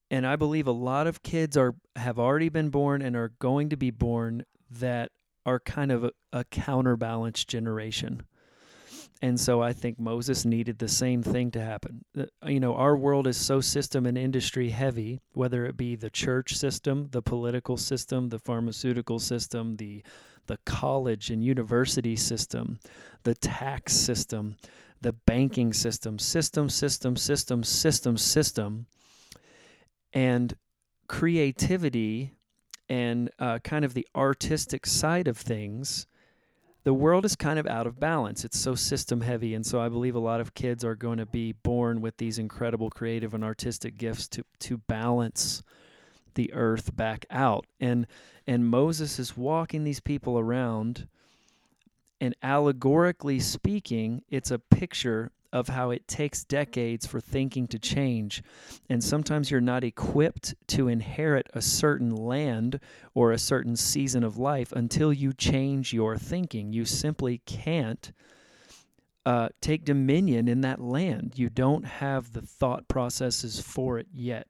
and 0.09 0.27
I 0.27 0.35
believe 0.35 0.67
a 0.67 0.71
lot 0.71 1.07
of 1.07 1.23
kids 1.23 1.55
are 1.55 1.75
have 1.95 2.19
already 2.19 2.49
been 2.49 2.69
born 2.69 3.01
and 3.01 3.15
are 3.15 3.33
going 3.39 3.69
to 3.69 3.77
be 3.77 3.91
born 3.91 4.45
that 4.69 5.11
are 5.45 5.59
kind 5.59 5.91
of 5.91 6.03
a, 6.03 6.11
a 6.33 6.45
generation. 7.45 8.23
And 9.23 9.39
so 9.39 9.61
I 9.61 9.71
think 9.71 9.99
Moses 9.99 10.45
needed 10.45 10.79
the 10.79 10.87
same 10.87 11.21
thing 11.21 11.51
to 11.51 11.61
happen. 11.61 12.03
You 12.43 12.59
know, 12.59 12.73
our 12.73 12.95
world 12.97 13.27
is 13.27 13.37
so 13.37 13.61
system 13.61 14.07
and 14.07 14.17
industry 14.17 14.69
heavy, 14.69 15.19
whether 15.33 15.65
it 15.65 15.77
be 15.77 15.95
the 15.95 16.09
church 16.09 16.55
system, 16.55 17.09
the 17.11 17.21
political 17.21 17.77
system, 17.77 18.29
the 18.29 18.39
pharmaceutical 18.39 19.19
system, 19.19 19.77
the 19.77 20.03
the 20.47 20.57
college 20.65 21.29
and 21.29 21.43
university 21.43 22.15
system, 22.15 22.79
the 23.23 23.35
tax 23.35 23.93
system, 23.93 24.57
the 24.99 25.13
banking 25.13 25.71
system, 25.71 26.17
system, 26.17 26.67
system, 26.67 27.15
system, 27.15 27.63
system, 27.63 28.17
system, 28.17 28.87
and 30.13 30.55
creativity 31.07 32.33
and 32.89 33.29
uh, 33.39 33.59
kind 33.59 33.85
of 33.85 33.93
the 33.93 34.07
artistic 34.15 34.85
side 34.85 35.27
of 35.27 35.37
things 35.37 36.07
the 36.83 36.93
world 36.93 37.25
is 37.25 37.35
kind 37.35 37.59
of 37.59 37.67
out 37.67 37.85
of 37.85 37.99
balance. 37.99 38.43
It's 38.43 38.59
so 38.59 38.73
system 38.73 39.21
heavy. 39.21 39.53
And 39.53 39.65
so 39.65 39.79
I 39.79 39.89
believe 39.89 40.15
a 40.15 40.19
lot 40.19 40.41
of 40.41 40.55
kids 40.55 40.83
are 40.83 40.95
going 40.95 41.19
to 41.19 41.25
be 41.25 41.51
born 41.51 42.01
with 42.01 42.17
these 42.17 42.39
incredible 42.39 42.89
creative 42.89 43.33
and 43.33 43.43
artistic 43.43 43.97
gifts 43.97 44.27
to, 44.29 44.43
to 44.59 44.77
balance 44.77 45.61
the 46.33 46.51
earth 46.53 46.95
back 46.95 47.25
out. 47.29 47.65
And 47.79 48.07
and 48.47 48.65
Moses 48.65 49.19
is 49.19 49.37
walking 49.37 49.83
these 49.83 49.99
people 49.99 50.39
around 50.39 51.07
and 52.19 52.35
allegorically 52.41 53.39
speaking, 53.39 54.23
it's 54.29 54.49
a 54.49 54.57
picture 54.57 55.31
of 55.53 55.69
how 55.69 55.89
it 55.89 56.07
takes 56.07 56.43
decades 56.43 57.05
for 57.05 57.19
thinking 57.19 57.67
to 57.67 57.79
change. 57.79 58.43
And 58.89 59.03
sometimes 59.03 59.51
you're 59.51 59.61
not 59.61 59.83
equipped 59.83 60.55
to 60.67 60.87
inherit 60.87 61.47
a 61.53 61.61
certain 61.61 62.15
land 62.15 62.79
or 63.13 63.31
a 63.31 63.37
certain 63.37 63.75
season 63.75 64.23
of 64.23 64.37
life 64.37 64.71
until 64.71 65.11
you 65.11 65.33
change 65.33 65.93
your 65.93 66.17
thinking. 66.17 66.71
You 66.71 66.85
simply 66.85 67.39
can't 67.45 68.11
uh, 69.25 69.49
take 69.59 69.85
dominion 69.85 70.47
in 70.47 70.61
that 70.61 70.79
land. 70.79 71.33
You 71.35 71.49
don't 71.49 71.85
have 71.85 72.33
the 72.33 72.41
thought 72.41 72.87
processes 72.87 73.59
for 73.59 73.99
it 73.99 74.07
yet. 74.13 74.47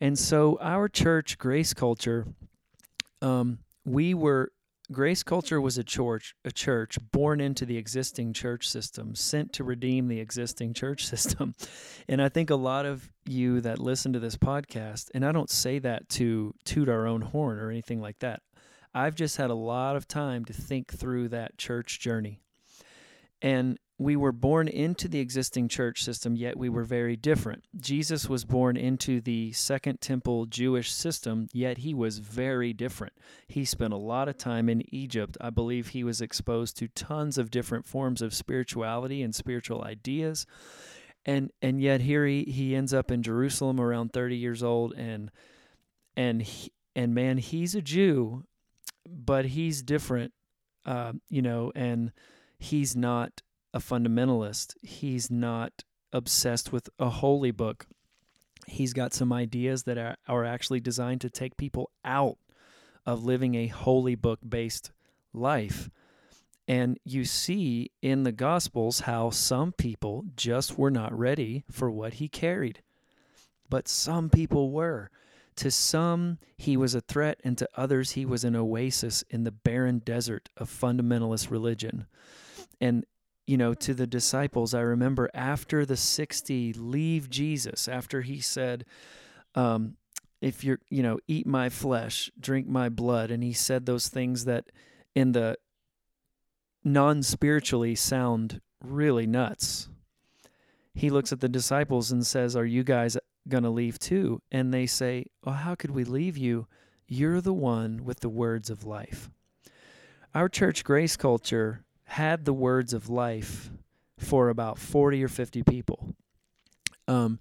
And 0.00 0.18
so, 0.18 0.58
our 0.60 0.88
church, 0.88 1.38
Grace 1.38 1.74
Culture, 1.74 2.26
um, 3.20 3.58
we 3.84 4.14
were 4.14 4.52
Grace 4.90 5.22
Culture 5.22 5.60
was 5.60 5.76
a 5.76 5.84
church, 5.84 6.34
a 6.46 6.50
church 6.50 6.98
born 7.12 7.42
into 7.42 7.66
the 7.66 7.76
existing 7.76 8.32
church 8.32 8.66
system, 8.66 9.14
sent 9.14 9.52
to 9.52 9.62
redeem 9.62 10.08
the 10.08 10.20
existing 10.20 10.72
church 10.74 11.06
system. 11.06 11.54
And 12.10 12.22
I 12.22 12.30
think 12.30 12.48
a 12.48 12.56
lot 12.56 12.86
of 12.86 13.12
you 13.26 13.60
that 13.60 13.78
listen 13.78 14.14
to 14.14 14.18
this 14.18 14.34
podcast, 14.34 15.10
and 15.12 15.26
I 15.26 15.30
don't 15.30 15.50
say 15.50 15.78
that 15.80 16.08
to 16.10 16.54
toot 16.64 16.88
our 16.88 17.06
own 17.06 17.20
horn 17.20 17.58
or 17.58 17.70
anything 17.70 18.00
like 18.00 18.18
that. 18.20 18.40
I've 18.94 19.14
just 19.14 19.36
had 19.36 19.50
a 19.50 19.54
lot 19.54 19.94
of 19.94 20.08
time 20.08 20.46
to 20.46 20.54
think 20.54 20.90
through 20.90 21.28
that 21.28 21.58
church 21.58 22.00
journey. 22.00 22.40
And 23.42 23.78
we 23.98 24.14
were 24.14 24.32
born 24.32 24.68
into 24.68 25.08
the 25.08 25.18
existing 25.18 25.68
church 25.68 26.04
system, 26.04 26.36
yet 26.36 26.56
we 26.56 26.68
were 26.68 26.84
very 26.84 27.16
different. 27.16 27.64
Jesus 27.76 28.28
was 28.28 28.44
born 28.44 28.76
into 28.76 29.20
the 29.20 29.52
Second 29.52 30.00
Temple 30.00 30.46
Jewish 30.46 30.92
system, 30.92 31.48
yet 31.52 31.78
he 31.78 31.92
was 31.92 32.20
very 32.20 32.72
different. 32.72 33.14
He 33.48 33.64
spent 33.64 33.92
a 33.92 33.98
lot 33.98 34.28
of 34.28 34.38
time 34.38 34.68
in 34.68 34.82
Egypt. 34.94 35.36
I 35.40 35.50
believe 35.50 35.88
he 35.88 36.04
was 36.04 36.20
exposed 36.20 36.76
to 36.78 36.86
tons 36.88 37.38
of 37.38 37.50
different 37.50 37.86
forms 37.86 38.22
of 38.22 38.34
spirituality 38.34 39.20
and 39.20 39.34
spiritual 39.34 39.82
ideas. 39.82 40.46
And 41.26 41.50
and 41.60 41.80
yet 41.80 42.00
here 42.00 42.24
he, 42.24 42.44
he 42.44 42.76
ends 42.76 42.94
up 42.94 43.10
in 43.10 43.24
Jerusalem 43.24 43.80
around 43.80 44.12
30 44.12 44.36
years 44.36 44.62
old 44.62 44.94
and 44.94 45.30
and 46.16 46.42
he, 46.42 46.72
and 46.94 47.14
man, 47.14 47.38
he's 47.38 47.74
a 47.74 47.82
Jew, 47.82 48.44
but 49.06 49.46
he's 49.46 49.82
different 49.82 50.32
uh, 50.86 51.12
you 51.28 51.42
know, 51.42 51.70
and 51.74 52.12
he's 52.58 52.96
not 52.96 53.42
a 53.72 53.78
fundamentalist. 53.78 54.74
He's 54.82 55.30
not 55.30 55.84
obsessed 56.12 56.72
with 56.72 56.88
a 56.98 57.10
holy 57.10 57.50
book. 57.50 57.86
He's 58.66 58.92
got 58.92 59.14
some 59.14 59.32
ideas 59.32 59.84
that 59.84 59.98
are, 59.98 60.16
are 60.26 60.44
actually 60.44 60.80
designed 60.80 61.20
to 61.22 61.30
take 61.30 61.56
people 61.56 61.90
out 62.04 62.38
of 63.06 63.24
living 63.24 63.54
a 63.54 63.68
holy 63.68 64.14
book 64.14 64.40
based 64.46 64.90
life. 65.32 65.90
And 66.66 66.98
you 67.04 67.24
see 67.24 67.92
in 68.02 68.24
the 68.24 68.32
Gospels 68.32 69.00
how 69.00 69.30
some 69.30 69.72
people 69.72 70.24
just 70.36 70.76
were 70.76 70.90
not 70.90 71.18
ready 71.18 71.64
for 71.70 71.90
what 71.90 72.14
he 72.14 72.28
carried. 72.28 72.82
But 73.70 73.88
some 73.88 74.28
people 74.28 74.70
were. 74.70 75.10
To 75.56 75.70
some, 75.70 76.38
he 76.56 76.76
was 76.76 76.94
a 76.94 77.00
threat, 77.00 77.40
and 77.42 77.58
to 77.58 77.68
others, 77.74 78.12
he 78.12 78.24
was 78.24 78.44
an 78.44 78.54
oasis 78.54 79.24
in 79.28 79.42
the 79.44 79.50
barren 79.50 79.98
desert 79.98 80.50
of 80.56 80.70
fundamentalist 80.70 81.50
religion. 81.50 82.06
And, 82.80 83.04
you 83.48 83.56
know, 83.56 83.72
to 83.72 83.94
the 83.94 84.06
disciples, 84.06 84.74
I 84.74 84.80
remember 84.80 85.30
after 85.32 85.86
the 85.86 85.96
60 85.96 86.74
leave 86.74 87.30
Jesus, 87.30 87.88
after 87.88 88.20
he 88.20 88.40
said, 88.40 88.84
um, 89.54 89.96
if 90.42 90.62
you're, 90.62 90.80
you 90.90 91.02
know, 91.02 91.18
eat 91.26 91.46
my 91.46 91.70
flesh, 91.70 92.30
drink 92.38 92.68
my 92.68 92.90
blood, 92.90 93.30
and 93.30 93.42
he 93.42 93.54
said 93.54 93.86
those 93.86 94.08
things 94.08 94.44
that 94.44 94.66
in 95.14 95.32
the 95.32 95.56
non 96.84 97.22
spiritually 97.22 97.94
sound 97.94 98.60
really 98.84 99.26
nuts. 99.26 99.88
He 100.94 101.08
looks 101.08 101.32
at 101.32 101.40
the 101.40 101.48
disciples 101.48 102.12
and 102.12 102.26
says, 102.26 102.54
Are 102.54 102.66
you 102.66 102.84
guys 102.84 103.16
going 103.48 103.64
to 103.64 103.70
leave 103.70 103.98
too? 103.98 104.42
And 104.52 104.74
they 104.74 104.84
say, 104.84 105.24
Well, 105.42 105.54
how 105.54 105.74
could 105.74 105.92
we 105.92 106.04
leave 106.04 106.36
you? 106.36 106.66
You're 107.06 107.40
the 107.40 107.54
one 107.54 108.04
with 108.04 108.20
the 108.20 108.28
words 108.28 108.68
of 108.68 108.84
life. 108.84 109.30
Our 110.34 110.50
church 110.50 110.84
grace 110.84 111.16
culture 111.16 111.86
had 112.08 112.46
the 112.46 112.54
words 112.54 112.94
of 112.94 113.10
life 113.10 113.70
for 114.18 114.48
about 114.48 114.78
40 114.78 115.22
or 115.22 115.28
50 115.28 115.62
people. 115.62 116.16
Um, 117.06 117.38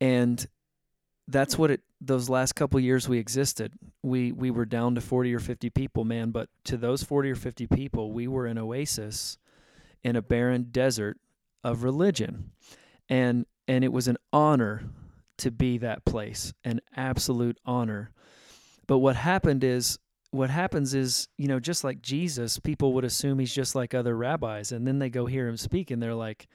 and 0.00 0.44
that's 1.28 1.56
what 1.56 1.70
it 1.70 1.80
those 2.00 2.28
last 2.28 2.54
couple 2.54 2.78
years 2.80 3.08
we 3.08 3.18
existed. 3.18 3.72
We 4.02 4.32
we 4.32 4.50
were 4.50 4.64
down 4.64 4.96
to 4.96 5.00
40 5.00 5.34
or 5.34 5.38
50 5.38 5.70
people 5.70 6.04
man 6.04 6.30
but 6.30 6.48
to 6.64 6.76
those 6.76 7.02
40 7.02 7.30
or 7.30 7.34
50 7.34 7.66
people 7.66 8.12
we 8.12 8.28
were 8.28 8.46
an 8.46 8.58
oasis 8.58 9.38
in 10.02 10.16
a 10.16 10.22
barren 10.22 10.68
desert 10.70 11.18
of 11.62 11.84
religion. 11.84 12.50
And 13.08 13.46
and 13.68 13.84
it 13.84 13.92
was 13.92 14.08
an 14.08 14.16
honor 14.32 14.82
to 15.38 15.50
be 15.52 15.78
that 15.78 16.04
place 16.04 16.52
an 16.64 16.80
absolute 16.96 17.58
honor. 17.64 18.10
But 18.88 18.98
what 18.98 19.16
happened 19.16 19.62
is 19.62 19.98
what 20.30 20.50
happens 20.50 20.94
is 20.94 21.28
you 21.38 21.48
know 21.48 21.58
just 21.58 21.84
like 21.84 22.02
Jesus 22.02 22.58
people 22.58 22.92
would 22.92 23.04
assume 23.04 23.38
he's 23.38 23.54
just 23.54 23.74
like 23.74 23.94
other 23.94 24.16
rabbis 24.16 24.72
and 24.72 24.86
then 24.86 24.98
they 24.98 25.08
go 25.08 25.26
hear 25.26 25.48
him 25.48 25.56
speak 25.56 25.90
and 25.90 26.02
they're 26.02 26.14
like 26.14 26.48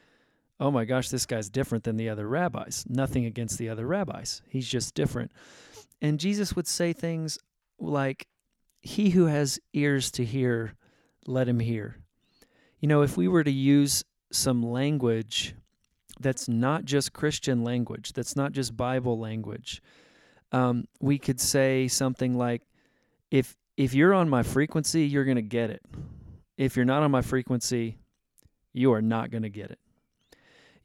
oh 0.59 0.71
my 0.71 0.85
gosh, 0.85 1.09
this 1.09 1.25
guy's 1.25 1.49
different 1.49 1.83
than 1.83 1.97
the 1.97 2.09
other 2.09 2.27
rabbis. 2.27 2.85
Nothing 2.87 3.25
against 3.25 3.57
the 3.57 3.69
other 3.69 3.85
rabbis. 3.85 4.41
He's 4.47 4.67
just 4.67 4.95
different. 4.95 5.31
And 6.01 6.19
Jesus 6.19 6.55
would 6.55 6.67
say 6.67 6.93
things 6.93 7.37
like, 7.79 8.27
He 8.81 9.09
who 9.11 9.25
has 9.25 9.59
ears 9.73 10.09
to 10.11 10.25
hear, 10.25 10.73
let 11.25 11.47
him 11.49 11.59
hear. 11.59 11.97
You 12.79 12.87
know, 12.87 13.01
if 13.01 13.17
we 13.17 13.27
were 13.27 13.43
to 13.43 13.51
use 13.51 14.03
some 14.31 14.63
language 14.63 15.53
that's 16.19 16.47
not 16.47 16.85
just 16.85 17.13
Christian 17.13 17.63
language, 17.63 18.13
that's 18.13 18.35
not 18.35 18.51
just 18.51 18.77
Bible 18.77 19.19
language, 19.19 19.81
um, 20.51 20.85
we 21.01 21.17
could 21.17 21.41
say 21.41 21.87
something 21.87 22.37
like, 22.37 22.61
if 23.31 23.57
if 23.77 23.93
you're 23.93 24.13
on 24.13 24.29
my 24.29 24.43
frequency, 24.43 25.05
you're 25.05 25.25
going 25.25 25.35
to 25.35 25.41
get 25.41 25.69
it. 25.69 25.81
If 26.57 26.75
you're 26.75 26.85
not 26.85 27.03
on 27.03 27.11
my 27.11 27.21
frequency, 27.21 27.97
you 28.71 28.93
are 28.93 29.01
not 29.01 29.31
going 29.31 29.43
to 29.43 29.49
get 29.49 29.71
it. 29.71 29.79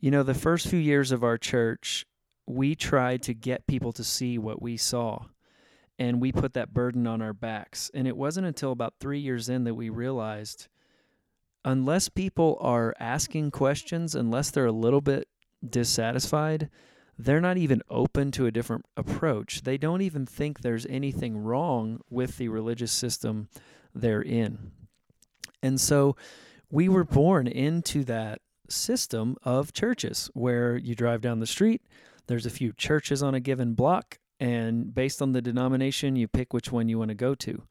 You 0.00 0.11
know, 0.11 0.23
the 0.23 0.35
first 0.35 0.68
few 0.68 0.78
years 0.78 1.12
of 1.12 1.25
our 1.25 1.37
church, 1.37 2.07
we 2.47 2.75
tried 2.75 3.23
to 3.25 3.35
get 3.35 3.66
people 3.66 3.92
to 3.92 4.04
see 4.04 4.38
what 4.38 4.62
we 4.62 4.76
saw. 4.76 5.26
And 5.99 6.21
we 6.21 6.30
put 6.30 6.54
that 6.54 6.73
burden 6.73 7.07
on 7.07 7.20
our 7.20 7.33
backs. 7.33 7.90
And 7.92 8.07
it 8.07 8.16
wasn't 8.16 8.46
until 8.46 8.70
about 8.70 8.94
three 9.01 9.18
years 9.18 9.48
in 9.48 9.64
that 9.64 9.74
we 9.74 9.88
realized 9.88 10.68
unless 11.64 12.09
people 12.09 12.57
are 12.61 12.94
asking 13.01 13.51
questions, 13.51 14.14
unless 14.14 14.51
they're 14.51 14.66
a 14.66 14.72
little 14.72 15.01
bit 15.01 15.29
dissatisfied, 15.68 16.70
they're 17.18 17.40
not 17.40 17.59
even 17.59 17.83
open 17.90 18.31
to 18.33 18.46
a 18.46 18.52
different 18.52 18.87
approach. 18.96 19.62
They 19.62 19.76
don't 19.76 20.02
even 20.02 20.24
think 20.24 20.61
there's 20.61 20.87
anything 20.87 21.37
wrong 21.37 22.00
with 22.09 22.37
the 22.37 22.48
religious 22.48 22.92
system 22.92 23.48
they're 23.94 24.22
in. 24.22 24.70
And 25.62 25.81
so 25.81 26.16
we 26.70 26.88
were 26.88 27.04
born 27.04 27.48
into 27.48 28.04
that 28.04 28.40
system 28.68 29.37
of 29.42 29.72
churches 29.72 30.31
where 30.35 30.76
you 30.76 30.94
drive 30.94 31.20
down 31.20 31.40
the 31.40 31.46
street, 31.46 31.83
there's 32.28 32.46
a 32.46 32.50
few 32.50 32.72
churches 32.72 33.22
on 33.22 33.35
a 33.35 33.40
given 33.40 33.74
block, 33.74 34.18
and 34.38 34.94
based 34.94 35.20
on 35.20 35.33
the 35.33 35.42
denomination, 35.42 36.14
you 36.14 36.28
pick 36.28 36.52
which 36.52 36.70
one 36.70 36.88
you 36.88 36.98
want 36.98 37.09
to 37.09 37.14
go 37.14 37.35
to. 37.35 37.62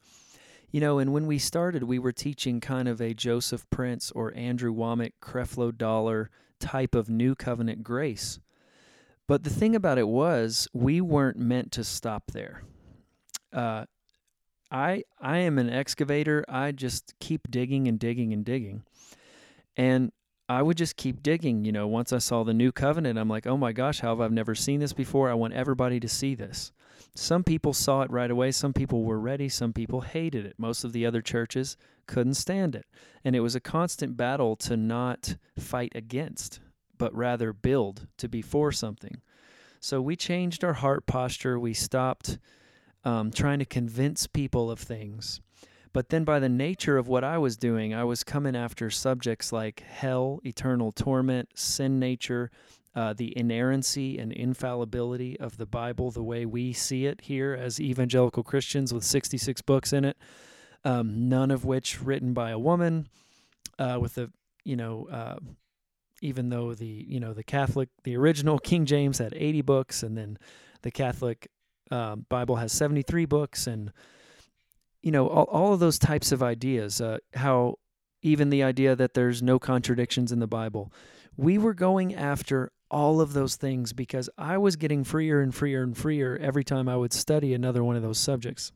You 0.70 0.80
know, 0.80 0.98
and 0.98 1.14
when 1.14 1.26
we 1.26 1.38
started, 1.38 1.84
we 1.84 1.98
were 1.98 2.12
teaching 2.12 2.60
kind 2.60 2.88
of 2.88 3.00
a 3.00 3.14
Joseph 3.14 3.70
Prince 3.70 4.10
or 4.10 4.36
Andrew 4.36 4.74
Wommack, 4.74 5.12
Creflo 5.22 5.74
Dollar 5.74 6.28
type 6.60 6.94
of 6.94 7.08
new 7.08 7.34
covenant 7.34 7.82
grace. 7.82 8.38
But 9.28 9.44
the 9.44 9.50
thing 9.50 9.76
about 9.76 9.98
it 9.98 10.08
was, 10.08 10.66
we 10.72 11.00
weren't 11.00 11.36
meant 11.36 11.70
to 11.72 11.84
stop 11.84 12.32
there. 12.32 12.64
Uh, 13.52 13.84
I 14.70 15.04
I 15.20 15.38
am 15.38 15.58
an 15.58 15.70
excavator. 15.70 16.44
I 16.48 16.72
just 16.72 17.14
keep 17.20 17.50
digging 17.50 17.86
and 17.88 17.98
digging 17.98 18.32
and 18.32 18.44
digging. 18.44 18.82
And 19.76 20.12
I 20.48 20.62
would 20.62 20.76
just 20.78 20.96
keep 20.96 21.22
digging. 21.22 21.64
You 21.64 21.72
know, 21.72 21.86
once 21.86 22.12
I 22.12 22.18
saw 22.18 22.42
the 22.42 22.54
new 22.54 22.72
covenant, 22.72 23.18
I'm 23.18 23.28
like, 23.28 23.46
oh 23.46 23.56
my 23.56 23.72
gosh, 23.72 24.00
how 24.00 24.10
have 24.10 24.20
I 24.20 24.28
never 24.28 24.54
seen 24.54 24.80
this 24.80 24.92
before? 24.94 25.30
I 25.30 25.34
want 25.34 25.54
everybody 25.54 26.00
to 26.00 26.08
see 26.08 26.34
this. 26.34 26.72
Some 27.14 27.44
people 27.44 27.72
saw 27.72 28.02
it 28.02 28.10
right 28.10 28.30
away. 28.30 28.50
Some 28.50 28.72
people 28.72 29.04
were 29.04 29.20
ready. 29.20 29.48
Some 29.48 29.72
people 29.72 30.02
hated 30.02 30.46
it. 30.46 30.54
Most 30.58 30.84
of 30.84 30.92
the 30.92 31.04
other 31.04 31.20
churches 31.20 31.76
couldn't 32.06 32.34
stand 32.34 32.74
it. 32.74 32.86
And 33.24 33.36
it 33.36 33.40
was 33.40 33.54
a 33.54 33.60
constant 33.60 34.16
battle 34.16 34.56
to 34.56 34.76
not 34.76 35.36
fight 35.58 35.92
against, 35.94 36.60
but 36.98 37.14
rather 37.14 37.52
build, 37.52 38.06
to 38.18 38.28
be 38.28 38.42
for 38.42 38.72
something. 38.72 39.20
So 39.80 40.00
we 40.00 40.16
changed 40.16 40.64
our 40.64 40.74
heart 40.74 41.06
posture. 41.06 41.58
We 41.58 41.72
stopped 41.72 42.38
um, 43.04 43.30
trying 43.30 43.60
to 43.60 43.64
convince 43.64 44.26
people 44.26 44.70
of 44.70 44.80
things 44.80 45.40
but 45.92 46.10
then, 46.10 46.24
by 46.24 46.38
the 46.38 46.48
nature 46.48 46.98
of 46.98 47.08
what 47.08 47.24
I 47.24 47.38
was 47.38 47.56
doing, 47.56 47.94
I 47.94 48.04
was 48.04 48.24
coming 48.24 48.54
after 48.54 48.90
subjects 48.90 49.52
like 49.52 49.80
hell, 49.80 50.40
eternal 50.44 50.92
torment, 50.92 51.48
sin 51.54 51.98
nature, 51.98 52.50
uh, 52.94 53.14
the 53.14 53.36
inerrancy 53.36 54.18
and 54.18 54.32
infallibility 54.32 55.38
of 55.40 55.56
the 55.56 55.66
Bible, 55.66 56.10
the 56.10 56.22
way 56.22 56.44
we 56.44 56.72
see 56.72 57.06
it 57.06 57.22
here 57.22 57.52
as 57.54 57.80
evangelical 57.80 58.42
Christians 58.42 58.92
with 58.92 59.04
66 59.04 59.62
books 59.62 59.92
in 59.92 60.04
it, 60.04 60.16
um, 60.84 61.28
none 61.28 61.50
of 61.50 61.64
which 61.64 62.02
written 62.02 62.32
by 62.32 62.50
a 62.50 62.58
woman, 62.58 63.08
uh, 63.78 63.98
with 64.00 64.14
the, 64.14 64.30
you 64.64 64.76
know, 64.76 65.08
uh, 65.10 65.36
even 66.20 66.48
though 66.48 66.74
the, 66.74 67.06
you 67.08 67.20
know, 67.20 67.32
the 67.32 67.44
Catholic, 67.44 67.88
the 68.04 68.16
original 68.16 68.58
King 68.58 68.86
James 68.86 69.18
had 69.18 69.34
80 69.36 69.62
books, 69.62 70.02
and 70.02 70.16
then 70.16 70.38
the 70.82 70.90
Catholic 70.90 71.48
um, 71.90 72.26
Bible 72.28 72.56
has 72.56 72.72
73 72.72 73.24
books, 73.24 73.66
and 73.66 73.92
you 75.02 75.12
know 75.12 75.28
all, 75.28 75.44
all 75.44 75.72
of 75.72 75.80
those 75.80 75.98
types 75.98 76.32
of 76.32 76.42
ideas 76.42 77.00
uh, 77.00 77.18
how 77.34 77.78
even 78.22 78.50
the 78.50 78.62
idea 78.62 78.96
that 78.96 79.14
there's 79.14 79.42
no 79.42 79.58
contradictions 79.58 80.32
in 80.32 80.38
the 80.38 80.46
bible 80.46 80.92
we 81.36 81.58
were 81.58 81.74
going 81.74 82.14
after 82.14 82.72
all 82.90 83.20
of 83.20 83.32
those 83.32 83.56
things 83.56 83.92
because 83.92 84.28
i 84.38 84.56
was 84.58 84.76
getting 84.76 85.04
freer 85.04 85.40
and 85.40 85.54
freer 85.54 85.82
and 85.82 85.96
freer 85.96 86.36
every 86.40 86.64
time 86.64 86.88
i 86.88 86.96
would 86.96 87.12
study 87.12 87.54
another 87.54 87.84
one 87.84 87.96
of 87.96 88.02
those 88.02 88.18
subjects. 88.18 88.72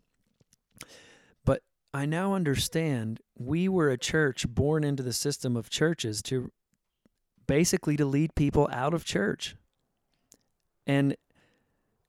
But 1.44 1.62
i 1.92 2.06
now 2.06 2.34
understand 2.34 3.20
we 3.36 3.68
were 3.68 3.90
a 3.90 3.98
church 3.98 4.46
born 4.48 4.84
into 4.84 5.02
the 5.02 5.12
system 5.12 5.56
of 5.56 5.70
churches 5.70 6.22
to 6.22 6.50
basically 7.46 7.96
to 7.96 8.04
lead 8.04 8.34
people 8.34 8.68
out 8.72 8.94
of 8.94 9.04
church 9.04 9.56
and 10.86 11.16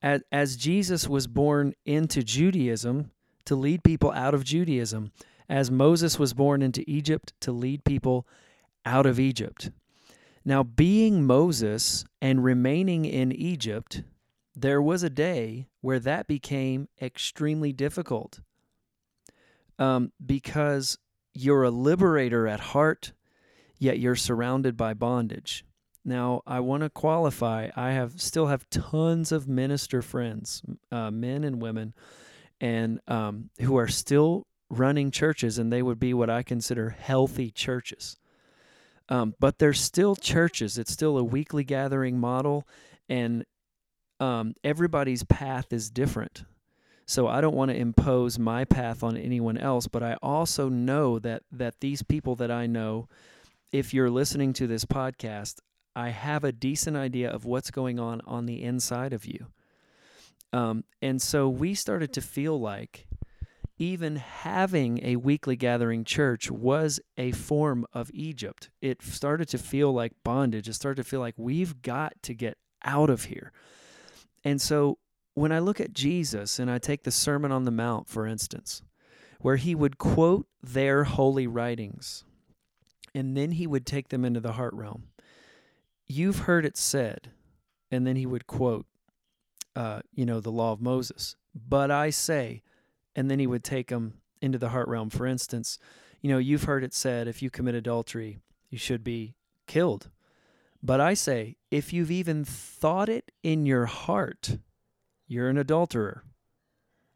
as, 0.02 0.22
as 0.32 0.56
jesus 0.56 1.08
was 1.08 1.28
born 1.28 1.74
into 1.86 2.24
judaism 2.24 3.12
to 3.46 3.56
lead 3.56 3.84
people 3.84 4.12
out 4.12 4.34
of 4.34 4.44
Judaism, 4.44 5.12
as 5.50 5.70
Moses 5.70 6.18
was 6.18 6.34
born 6.34 6.62
into 6.62 6.84
Egypt 6.90 7.34
to 7.42 7.52
lead 7.52 7.84
people 7.84 8.28
out 8.86 9.06
of 9.06 9.20
Egypt. 9.20 9.72
Now, 10.46 10.64
being 10.64 11.26
Moses 11.26 12.06
and 12.22 12.44
remaining 12.44 13.06
in 13.06 13.32
Egypt, 13.32 14.04
there 14.56 14.82
was 14.82 15.04
a 15.04 15.10
day 15.10 15.68
where 15.82 16.00
that 16.00 16.28
became 16.28 16.88
extremely 17.02 17.74
difficult 17.74 18.42
um, 19.80 20.12
because 20.24 20.98
you're 21.34 21.64
a 21.64 21.72
liberator 21.72 22.48
at 22.48 22.60
heart, 22.60 23.14
yet 23.84 24.00
you're 24.00 24.16
surrounded 24.16 24.78
by 24.78 24.94
bondage. 24.94 25.66
Now, 26.06 26.42
I 26.46 26.60
want 26.60 26.84
to 26.84 26.90
qualify. 26.90 27.70
I 27.76 27.92
have 27.92 28.20
still 28.20 28.48
have 28.48 28.70
tons 28.70 29.32
of 29.32 29.48
minister 29.48 30.02
friends, 30.02 30.62
uh, 30.92 31.12
men 31.12 31.44
and 31.44 31.62
women, 31.62 31.94
and 32.60 33.00
um, 33.08 33.50
who 33.62 33.78
are 33.78 33.88
still 33.88 34.48
running 34.70 35.12
churches, 35.12 35.58
and 35.58 35.72
they 35.72 35.82
would 35.82 36.00
be 36.00 36.14
what 36.14 36.30
I 36.30 36.44
consider 36.44 36.90
healthy 36.90 37.52
churches. 37.52 38.18
Um, 39.10 39.36
but 39.40 39.60
there's 39.60 39.80
still 39.80 40.16
churches. 40.16 40.78
It's 40.78 40.92
still 40.92 41.18
a 41.18 41.24
weekly 41.24 41.64
gathering 41.64 42.20
model, 42.20 42.68
and 43.08 43.46
um, 44.20 44.56
everybody's 44.64 45.24
path 45.24 45.72
is 45.72 45.90
different. 45.90 46.46
So 47.06 47.28
I 47.28 47.42
don't 47.42 47.56
want 47.56 47.70
to 47.72 47.78
impose 47.78 48.40
my 48.40 48.64
path 48.66 49.04
on 49.04 49.18
anyone 49.18 49.58
else, 49.58 49.88
but 49.88 50.04
I 50.04 50.16
also 50.22 50.70
know 50.70 51.20
that 51.20 51.44
that 51.52 51.80
these 51.82 52.02
people 52.02 52.36
that 52.38 52.52
I 52.52 52.66
know, 52.66 53.08
if 53.74 53.92
you're 53.92 54.12
listening 54.12 54.54
to 54.54 54.68
this 54.68 54.86
podcast, 54.86 55.56
I 55.96 56.10
have 56.10 56.44
a 56.44 56.52
decent 56.52 56.96
idea 56.96 57.30
of 57.30 57.44
what's 57.44 57.72
going 57.72 58.00
on 58.00 58.22
on 58.26 58.46
the 58.46 58.62
inside 58.62 59.14
of 59.14 59.26
you. 59.26 59.48
Um, 60.54 60.84
and 61.02 61.20
so 61.20 61.50
we 61.50 61.74
started 61.74 62.14
to 62.14 62.22
feel 62.22 62.60
like 62.60 63.08
even 63.80 64.18
having 64.18 65.04
a 65.04 65.16
weekly 65.16 65.56
gathering 65.56 66.04
church 66.04 66.52
was 66.52 67.00
a 67.18 67.32
form 67.32 67.88
of 67.94 68.12
Egypt. 68.14 68.70
It 68.80 69.02
started 69.02 69.48
to 69.50 69.58
feel 69.58 69.92
like 69.92 70.14
bondage. 70.24 70.70
It 70.70 70.76
started 70.76 71.02
to 71.04 71.10
feel 71.10 71.20
like 71.20 71.34
we've 71.36 71.82
got 71.82 72.14
to 72.22 72.36
get 72.36 72.60
out 72.86 73.10
of 73.10 73.26
here. 73.26 73.52
And 74.44 74.62
so 74.62 75.00
when 75.34 75.52
I 75.52 75.58
look 75.58 75.82
at 75.82 75.94
Jesus 75.94 76.60
and 76.60 76.70
I 76.70 76.78
take 76.78 77.04
the 77.04 77.12
Sermon 77.12 77.52
on 77.52 77.64
the 77.64 77.72
Mount, 77.72 78.08
for 78.08 78.28
instance, 78.28 78.84
where 79.42 79.56
he 79.56 79.74
would 79.74 79.98
quote 79.98 80.46
their 80.62 81.06
holy 81.06 81.48
writings 81.48 82.24
and 83.14 83.38
then 83.38 83.52
he 83.52 83.68
would 83.68 83.86
take 83.86 84.10
them 84.10 84.26
into 84.26 84.40
the 84.40 84.54
heart 84.54 84.74
realm. 84.74 85.04
You've 86.08 86.40
heard 86.40 86.66
it 86.66 86.78
said, 86.78 87.32
and 87.92 88.06
then 88.06 88.16
he 88.16 88.26
would 88.26 88.48
quote, 88.48 88.86
uh, 89.76 90.02
you 90.14 90.26
know, 90.26 90.40
the 90.40 90.52
law 90.52 90.72
of 90.72 90.82
Moses. 90.82 91.36
But 91.56 91.92
I 91.92 92.10
say, 92.10 92.62
and 93.16 93.30
then 93.30 93.40
he 93.40 93.48
would 93.48 93.64
take 93.64 93.90
them 93.90 94.16
into 94.42 94.58
the 94.58 94.70
heart 94.70 94.88
realm. 94.88 95.10
For 95.10 95.26
instance, 95.26 95.80
you 96.22 96.30
know, 96.30 96.38
you've 96.38 96.64
heard 96.64 96.84
it 96.84 96.94
said, 96.94 97.28
if 97.28 97.42
you 97.42 97.50
commit 97.50 97.76
adultery, 97.76 98.40
you 98.70 98.78
should 98.78 99.04
be 99.04 99.36
killed. 99.68 100.10
But 100.82 101.00
I 101.00 101.14
say, 101.14 101.56
if 101.72 101.94
you've 101.94 102.12
even 102.12 102.44
thought 102.44 103.08
it 103.10 103.32
in 103.42 103.66
your 103.66 103.86
heart, 103.86 104.58
you're 105.28 105.50
an 105.50 105.58
adulterer. 105.58 106.24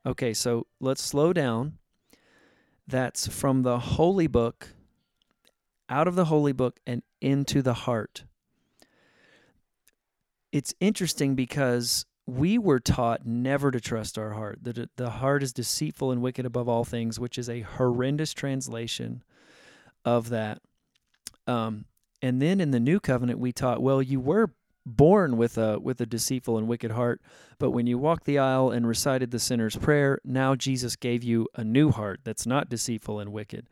Okay, 0.05 0.33
so 0.33 0.67
let's 0.79 1.03
slow 1.03 1.33
down. 1.33 1.77
That's 2.87 3.27
from 3.27 3.63
the 3.63 3.79
holy 3.79 4.27
book, 4.27 4.69
out 5.89 6.07
of 6.07 6.15
the 6.15 6.25
holy 6.25 6.51
book, 6.51 6.79
and 6.85 7.03
into 7.21 7.61
the 7.61 7.73
heart. 7.73 8.23
It's 10.51 10.73
interesting 10.79 11.35
because 11.35 12.05
we 12.25 12.57
were 12.57 12.79
taught 12.79 13.25
never 13.25 13.71
to 13.71 13.79
trust 13.79 14.17
our 14.17 14.31
heart. 14.31 14.59
The, 14.61 14.89
the 14.97 15.09
heart 15.09 15.43
is 15.43 15.53
deceitful 15.53 16.11
and 16.11 16.21
wicked 16.21 16.45
above 16.45 16.67
all 16.67 16.83
things, 16.83 17.19
which 17.19 17.37
is 17.37 17.49
a 17.49 17.61
horrendous 17.61 18.33
translation 18.33 19.23
of 20.03 20.29
that. 20.29 20.61
Um, 21.47 21.85
and 22.21 22.41
then 22.41 22.59
in 22.59 22.71
the 22.71 22.79
new 22.79 22.99
covenant, 22.99 23.39
we 23.39 23.53
taught, 23.53 23.81
well, 23.81 24.01
you 24.01 24.19
were 24.19 24.51
born 24.85 25.35
with 25.35 25.57
a 25.57 25.77
with 25.79 25.99
a 25.99 26.05
deceitful 26.05 26.57
and 26.57 26.67
wicked 26.67 26.91
heart, 26.91 27.21
but 27.59 27.71
when 27.71 27.87
you 27.87 27.97
walked 27.97 28.23
the 28.23 28.39
aisle 28.39 28.71
and 28.71 28.87
recited 28.87 29.31
the 29.31 29.39
sinner's 29.39 29.75
prayer, 29.75 30.19
now 30.23 30.55
Jesus 30.55 30.95
gave 30.95 31.23
you 31.23 31.47
a 31.55 31.63
new 31.63 31.91
heart 31.91 32.21
that's 32.23 32.45
not 32.45 32.69
deceitful 32.69 33.19
and 33.19 33.33
wicked. 33.33 33.67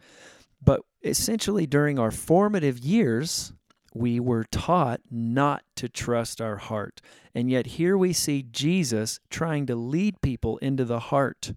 But 0.66 0.82
essentially, 1.04 1.68
during 1.68 2.00
our 2.00 2.12
formative 2.12 2.80
years, 2.80 3.54
we 3.94 4.20
were 4.20 4.44
taught 4.52 5.00
not 5.10 5.64
to 5.78 5.88
trust 5.88 6.42
our 6.42 6.58
heart. 6.58 7.00
And 7.34 7.50
yet 7.50 7.66
here 7.66 7.98
we 7.98 8.12
see 8.12 8.44
Jesus 8.44 9.20
trying 9.30 9.68
to 9.68 9.76
lead 9.76 10.22
people 10.22 10.58
into 10.58 10.84
the 10.84 11.00
heart. 11.00 11.54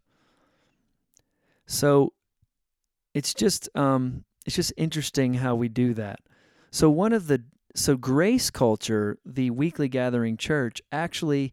So 1.67 2.13
it's 3.13 3.35
just 3.35 3.69
um, 3.75 4.25
it's 4.47 4.55
just 4.55 4.73
interesting 4.77 5.35
how 5.35 5.57
we 5.57 5.69
do 5.69 5.95
that. 5.95 6.21
So 6.71 6.89
one 6.89 7.13
of 7.13 7.27
the 7.27 7.43
so 7.75 7.97
grace 7.97 8.51
culture, 8.51 9.19
the 9.27 9.51
weekly 9.51 9.89
gathering 9.89 10.37
church, 10.37 10.81
actually 10.93 11.53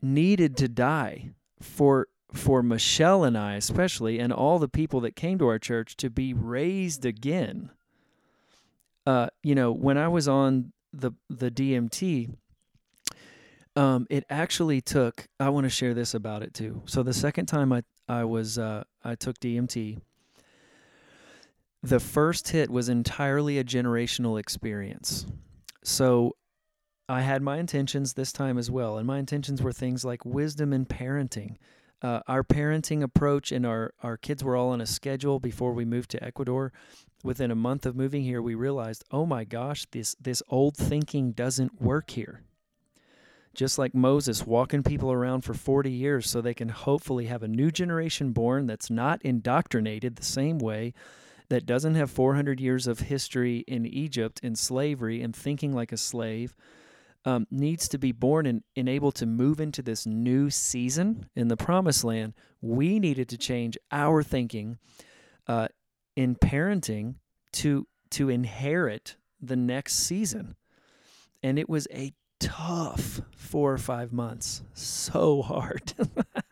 needed 0.00 0.56
to 0.56 0.68
die 0.68 1.32
for 1.60 2.08
for 2.32 2.62
Michelle 2.62 3.24
and 3.24 3.38
I 3.38 3.54
especially 3.54 4.18
and 4.18 4.32
all 4.32 4.58
the 4.58 4.68
people 4.68 5.00
that 5.00 5.16
came 5.16 5.38
to 5.38 5.46
our 5.46 5.58
church 5.58 5.96
to 5.98 6.10
be 6.10 6.34
raised 6.34 7.04
again 7.04 7.70
uh, 9.06 9.28
you 9.42 9.54
know, 9.54 9.72
when 9.72 9.96
I 9.96 10.08
was 10.08 10.26
on 10.28 10.72
the 10.92 11.12
the 11.30 11.50
DMT, 11.50 12.34
um, 13.76 14.06
it 14.10 14.24
actually 14.28 14.80
took. 14.80 15.26
I 15.38 15.48
want 15.50 15.64
to 15.64 15.70
share 15.70 15.94
this 15.94 16.12
about 16.12 16.42
it 16.42 16.52
too. 16.52 16.82
So 16.86 17.02
the 17.02 17.14
second 17.14 17.46
time 17.46 17.72
I 17.72 17.82
I 18.08 18.24
was 18.24 18.58
uh, 18.58 18.82
I 19.04 19.14
took 19.14 19.38
DMT, 19.38 20.00
the 21.82 22.00
first 22.00 22.48
hit 22.48 22.68
was 22.68 22.88
entirely 22.88 23.58
a 23.58 23.64
generational 23.64 24.40
experience. 24.40 25.26
So 25.84 26.34
I 27.08 27.20
had 27.20 27.42
my 27.42 27.58
intentions 27.58 28.14
this 28.14 28.32
time 28.32 28.58
as 28.58 28.70
well, 28.72 28.98
and 28.98 29.06
my 29.06 29.18
intentions 29.18 29.62
were 29.62 29.72
things 29.72 30.04
like 30.04 30.24
wisdom 30.24 30.72
and 30.72 30.88
parenting. 30.88 31.56
Uh, 32.02 32.20
our 32.28 32.44
parenting 32.44 33.02
approach 33.02 33.50
and 33.50 33.64
our, 33.64 33.94
our 34.02 34.16
kids 34.16 34.44
were 34.44 34.54
all 34.54 34.68
on 34.68 34.80
a 34.80 34.86
schedule 34.86 35.40
before 35.40 35.72
we 35.72 35.84
moved 35.84 36.10
to 36.10 36.22
Ecuador 36.22 36.72
within 37.26 37.50
a 37.50 37.56
month 37.56 37.84
of 37.84 37.96
moving 37.96 38.22
here, 38.22 38.40
we 38.40 38.54
realized, 38.54 39.04
oh 39.10 39.26
my 39.26 39.44
gosh, 39.44 39.86
this 39.90 40.14
this 40.20 40.42
old 40.48 40.76
thinking 40.76 41.32
doesn't 41.32 41.82
work 41.82 42.10
here. 42.10 42.42
Just 43.54 43.78
like 43.78 43.94
Moses 43.94 44.46
walking 44.46 44.82
people 44.82 45.10
around 45.10 45.40
for 45.40 45.54
40 45.54 45.90
years 45.90 46.28
so 46.28 46.40
they 46.40 46.54
can 46.54 46.68
hopefully 46.68 47.26
have 47.26 47.42
a 47.42 47.48
new 47.48 47.70
generation 47.70 48.32
born 48.32 48.66
that's 48.66 48.90
not 48.90 49.22
indoctrinated 49.22 50.16
the 50.16 50.24
same 50.24 50.58
way, 50.58 50.92
that 51.48 51.66
doesn't 51.66 51.94
have 51.94 52.10
400 52.10 52.60
years 52.60 52.86
of 52.86 53.00
history 53.00 53.64
in 53.66 53.86
Egypt 53.86 54.40
in 54.42 54.56
slavery 54.56 55.22
and 55.22 55.34
thinking 55.34 55.72
like 55.72 55.90
a 55.90 55.96
slave, 55.96 56.54
um, 57.26 57.46
needs 57.50 57.88
to 57.88 57.98
be 57.98 58.12
born 58.12 58.46
and, 58.46 58.62
and 58.76 58.88
able 58.88 59.10
to 59.12 59.26
move 59.26 59.60
into 59.60 59.82
this 59.82 60.06
new 60.06 60.48
season 60.48 61.28
in 61.34 61.48
the 61.48 61.56
promised 61.56 62.04
land. 62.04 62.34
We 62.62 63.00
needed 63.00 63.28
to 63.30 63.36
change 63.36 63.76
our 63.90 64.22
thinking 64.22 64.78
uh, 65.48 65.68
in 66.14 66.36
parenting 66.36 67.16
to 67.52 67.86
to 68.10 68.30
inherit 68.30 69.16
the 69.42 69.56
next 69.56 69.94
season. 69.94 70.54
And 71.42 71.58
it 71.58 71.68
was 71.68 71.88
a 71.92 72.12
tough 72.38 73.20
four 73.36 73.72
or 73.72 73.78
five 73.78 74.12
months. 74.12 74.62
So 74.72 75.42
hard. 75.42 75.94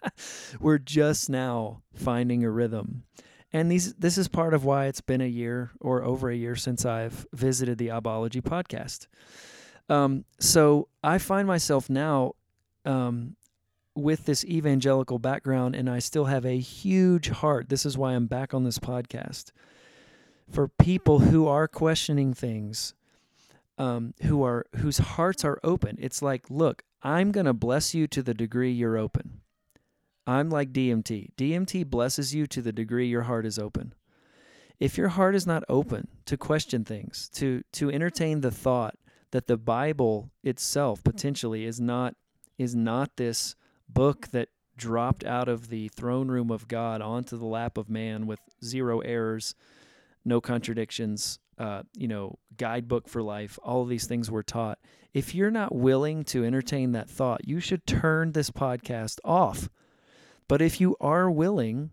We're 0.61 0.79
just 0.79 1.31
now 1.31 1.83
finding 1.95 2.45
a 2.45 2.51
rhythm. 2.51 3.05
And 3.53 3.71
these 3.71 3.95
this 3.95 4.19
is 4.19 4.27
part 4.27 4.55
of 4.55 4.65
why 4.65 4.87
it's 4.87 5.01
been 5.01 5.21
a 5.21 5.29
year 5.29 5.71
or 5.81 6.03
over 6.03 6.29
a 6.31 6.37
year 6.37 6.57
since 6.57 6.85
I've 6.85 7.27
visited 7.33 7.79
the 7.79 7.89
Abbaology 7.89 8.43
podcast. 8.43 9.07
Um, 9.89 10.25
so 10.39 10.89
I 11.03 11.19
find 11.19 11.47
myself 11.47 11.91
now 11.91 12.33
um, 12.85 13.37
with 13.95 14.25
this 14.25 14.45
evangelical 14.45 15.19
background, 15.19 15.75
and 15.75 15.89
I 15.89 15.99
still 15.99 16.25
have 16.27 16.45
a 16.45 16.59
huge 16.59 17.29
heart. 17.29 17.69
This 17.69 17.85
is 17.85 17.99
why 17.99 18.15
I'm 18.15 18.27
back 18.27 18.55
on 18.55 18.65
this 18.65 18.79
podcast 18.79 19.53
for 20.51 20.69
people 20.69 21.21
who 21.21 21.47
are 21.47 21.69
questioning 21.69 22.35
things, 22.35 22.95
um, 23.79 24.15
who 24.23 24.43
are 24.43 24.67
whose 24.77 24.99
hearts 24.99 25.45
are 25.45 25.61
open. 25.63 25.97
It's 26.01 26.23
like, 26.23 26.51
look, 26.51 26.83
I'm 27.03 27.33
going 27.33 27.47
to 27.47 27.53
bless 27.53 27.95
you 27.95 28.07
to 28.09 28.23
the 28.23 28.35
degree 28.35 28.73
you're 28.73 28.99
open. 28.99 29.41
I'm 30.27 30.49
like 30.49 30.73
DMT. 30.73 31.35
DMT 31.37 31.87
blesses 31.87 32.35
you 32.35 32.47
to 32.47 32.63
the 32.63 32.73
degree 32.73 33.07
your 33.07 33.23
heart 33.23 33.45
is 33.45 33.59
open. 33.59 33.95
If 34.81 34.97
your 34.97 35.09
heart 35.09 35.35
is 35.35 35.47
not 35.47 35.65
open 35.69 36.09
to 36.27 36.37
question 36.37 36.85
things, 36.85 37.29
to 37.35 37.63
to 37.73 37.91
entertain 37.91 38.41
the 38.41 38.51
thought 38.51 38.97
that 39.35 39.49
the 39.49 39.57
Bible 39.57 40.31
itself 40.45 41.03
potentially 41.03 41.65
is 41.65 41.81
not 41.81 42.15
is 42.57 42.77
not 42.77 43.17
this 43.17 43.57
book 43.89 44.29
that 44.29 44.49
dropped 44.77 45.25
out 45.25 45.49
of 45.49 45.71
the 45.71 45.89
throne 45.89 46.29
room 46.29 46.53
of 46.53 46.69
God 46.69 47.03
onto 47.03 47.37
the 47.37 47.45
lap 47.45 47.77
of 47.77 47.91
man 47.91 48.29
with 48.29 48.39
zero 48.63 49.01
errors, 49.01 49.57
no 50.25 50.41
contradictions, 50.41 51.41
uh, 51.59 51.83
you 51.97 52.07
know, 52.07 52.39
guidebook 52.57 53.09
for 53.09 53.25
life, 53.25 53.59
all 53.65 53.83
of 53.83 53.89
these 53.89 54.07
things 54.07 54.31
were 54.31 54.45
taught. 54.45 54.79
If 55.13 55.35
you're 55.35 55.51
not 55.51 55.75
willing 55.75 56.23
to 56.27 56.45
entertain 56.45 56.93
that 56.93 57.11
thought, 57.11 57.41
you 57.45 57.59
should 57.59 57.89
turn 57.89 58.33
this 58.33 58.51
podcast 58.51 59.19
off. 59.25 59.69
But 60.47 60.63
if 60.63 60.81
you 60.81 60.97
are 61.01 61.29
willing, 61.29 61.91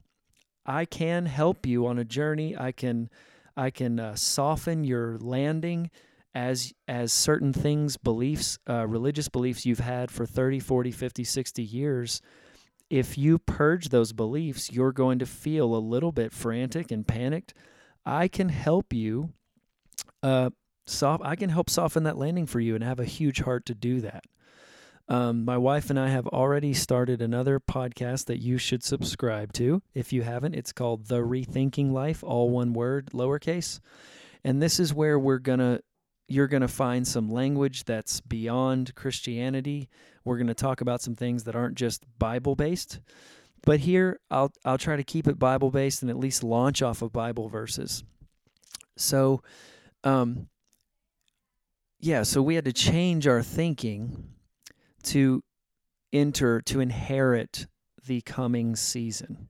I 0.64 0.86
can 0.86 1.26
help 1.26 1.66
you 1.66 1.88
on 1.88 1.98
a 1.98 2.06
journey. 2.06 2.56
I 2.56 2.72
can 2.72 3.10
I 3.58 3.72
can 3.72 4.00
uh, 4.00 4.14
soften 4.14 4.84
your 4.84 5.18
landing 5.18 5.90
as 6.34 6.74
as 6.88 7.12
certain 7.12 7.52
things 7.52 7.98
beliefs 7.98 8.58
uh, 8.70 8.88
religious 8.88 9.28
beliefs 9.28 9.66
you've 9.66 9.80
had 9.80 10.10
for 10.10 10.26
30 10.26 10.60
40 10.60 10.92
50 10.92 11.24
60 11.24 11.64
years 11.64 12.22
if 12.90 13.18
you 13.18 13.38
purge 13.38 13.90
those 13.90 14.14
beliefs 14.14 14.72
you're 14.72 14.92
going 14.92 15.20
to 15.20 15.26
feel 15.26 15.76
a 15.76 15.78
little 15.78 16.12
bit 16.12 16.34
frantic 16.34 16.92
and 16.92 17.08
panicked. 17.08 17.54
I 18.06 18.28
can 18.28 18.50
help 18.50 18.94
you 18.94 19.34
uh 20.24 20.50
soft 20.88 21.24
i 21.24 21.36
can 21.36 21.50
help 21.50 21.70
soften 21.70 22.04
that 22.04 22.18
landing 22.18 22.46
for 22.48 22.60
you 22.60 22.74
and 22.76 22.84
have 22.84 23.00
a 23.00 23.06
huge 23.06 23.42
heart 23.42 23.66
to 23.66 23.76
do 23.76 24.02
that. 24.02 24.24
Um, 25.12 25.44
my 25.44 25.58
wife 25.58 25.90
and 25.90 26.00
I 26.00 26.08
have 26.08 26.26
already 26.28 26.74
started 26.74 27.22
another 27.22 27.60
podcast 27.60 28.26
that 28.28 28.40
you 28.40 28.58
should 28.58 28.82
subscribe 28.82 29.52
to. 29.54 29.82
If 29.94 30.14
you 30.14 30.22
haven't, 30.22 30.56
it's 30.56 30.72
called 30.72 31.08
The 31.08 31.20
Rethinking 31.20 31.92
Life, 31.92 32.24
all 32.24 32.50
one 32.50 32.72
word, 32.72 33.08
lowercase. 33.08 33.82
And 34.46 34.62
this 34.62 34.80
is 34.80 34.94
where 34.94 35.20
we're 35.20 35.40
going 35.40 35.60
to 35.60 35.82
you're 36.32 36.48
going 36.48 36.62
to 36.62 36.68
find 36.68 37.08
some 37.08 37.30
language 37.30 37.84
that's 37.84 38.22
beyond 38.22 38.96
Christianity. 38.96 39.90
We're 40.24 40.38
going 40.38 40.48
to 40.48 40.54
talk 40.54 40.82
about 40.82 41.02
some 41.02 41.16
things 41.16 41.44
that 41.44 41.56
aren't 41.56 41.76
just 41.76 42.06
Bible 42.18 42.56
based. 42.56 43.00
But 43.64 43.82
here 43.82 44.20
I'll 44.32 44.52
I'll 44.66 44.78
try 44.78 44.96
to 44.96 45.04
keep 45.04 45.28
it 45.28 45.38
Bible 45.38 45.70
based 45.70 46.02
and 46.02 46.10
at 46.10 46.18
least 46.18 46.44
launch 46.44 46.82
off 46.82 47.02
of 47.02 47.14
Bible 47.14 47.48
verses. 47.48 48.04
So 48.98 49.42
um 50.04 50.48
yeah, 52.00 52.24
so 52.24 52.42
we 52.42 52.56
had 52.56 52.66
to 52.66 52.74
change 52.74 53.28
our 53.28 53.44
thinking 53.44 54.30
to 55.04 55.44
enter 56.12 56.62
to 56.62 56.80
inherit 56.80 57.68
the 58.08 58.22
coming 58.22 58.76
season. 58.76 59.50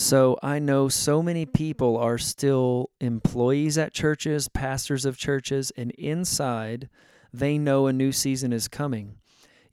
So 0.00 0.38
I 0.42 0.60
know 0.60 0.88
so 0.88 1.22
many 1.22 1.44
people 1.44 1.98
are 1.98 2.16
still 2.16 2.88
employees 3.02 3.76
at 3.76 3.92
churches, 3.92 4.48
pastors 4.48 5.04
of 5.04 5.18
churches, 5.18 5.72
and 5.76 5.90
inside 5.90 6.88
they 7.34 7.58
know 7.58 7.86
a 7.86 7.92
new 7.92 8.10
season 8.10 8.50
is 8.50 8.66
coming. 8.66 9.16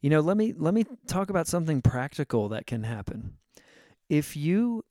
You 0.02 0.10
know, 0.10 0.20
let 0.20 0.36
me 0.36 0.52
let 0.54 0.74
me 0.74 0.84
talk 1.06 1.30
about 1.30 1.46
something 1.46 1.80
practical 1.80 2.50
that 2.50 2.66
can 2.66 2.82
happen. 2.82 3.38
If 4.10 4.36
you 4.36 4.84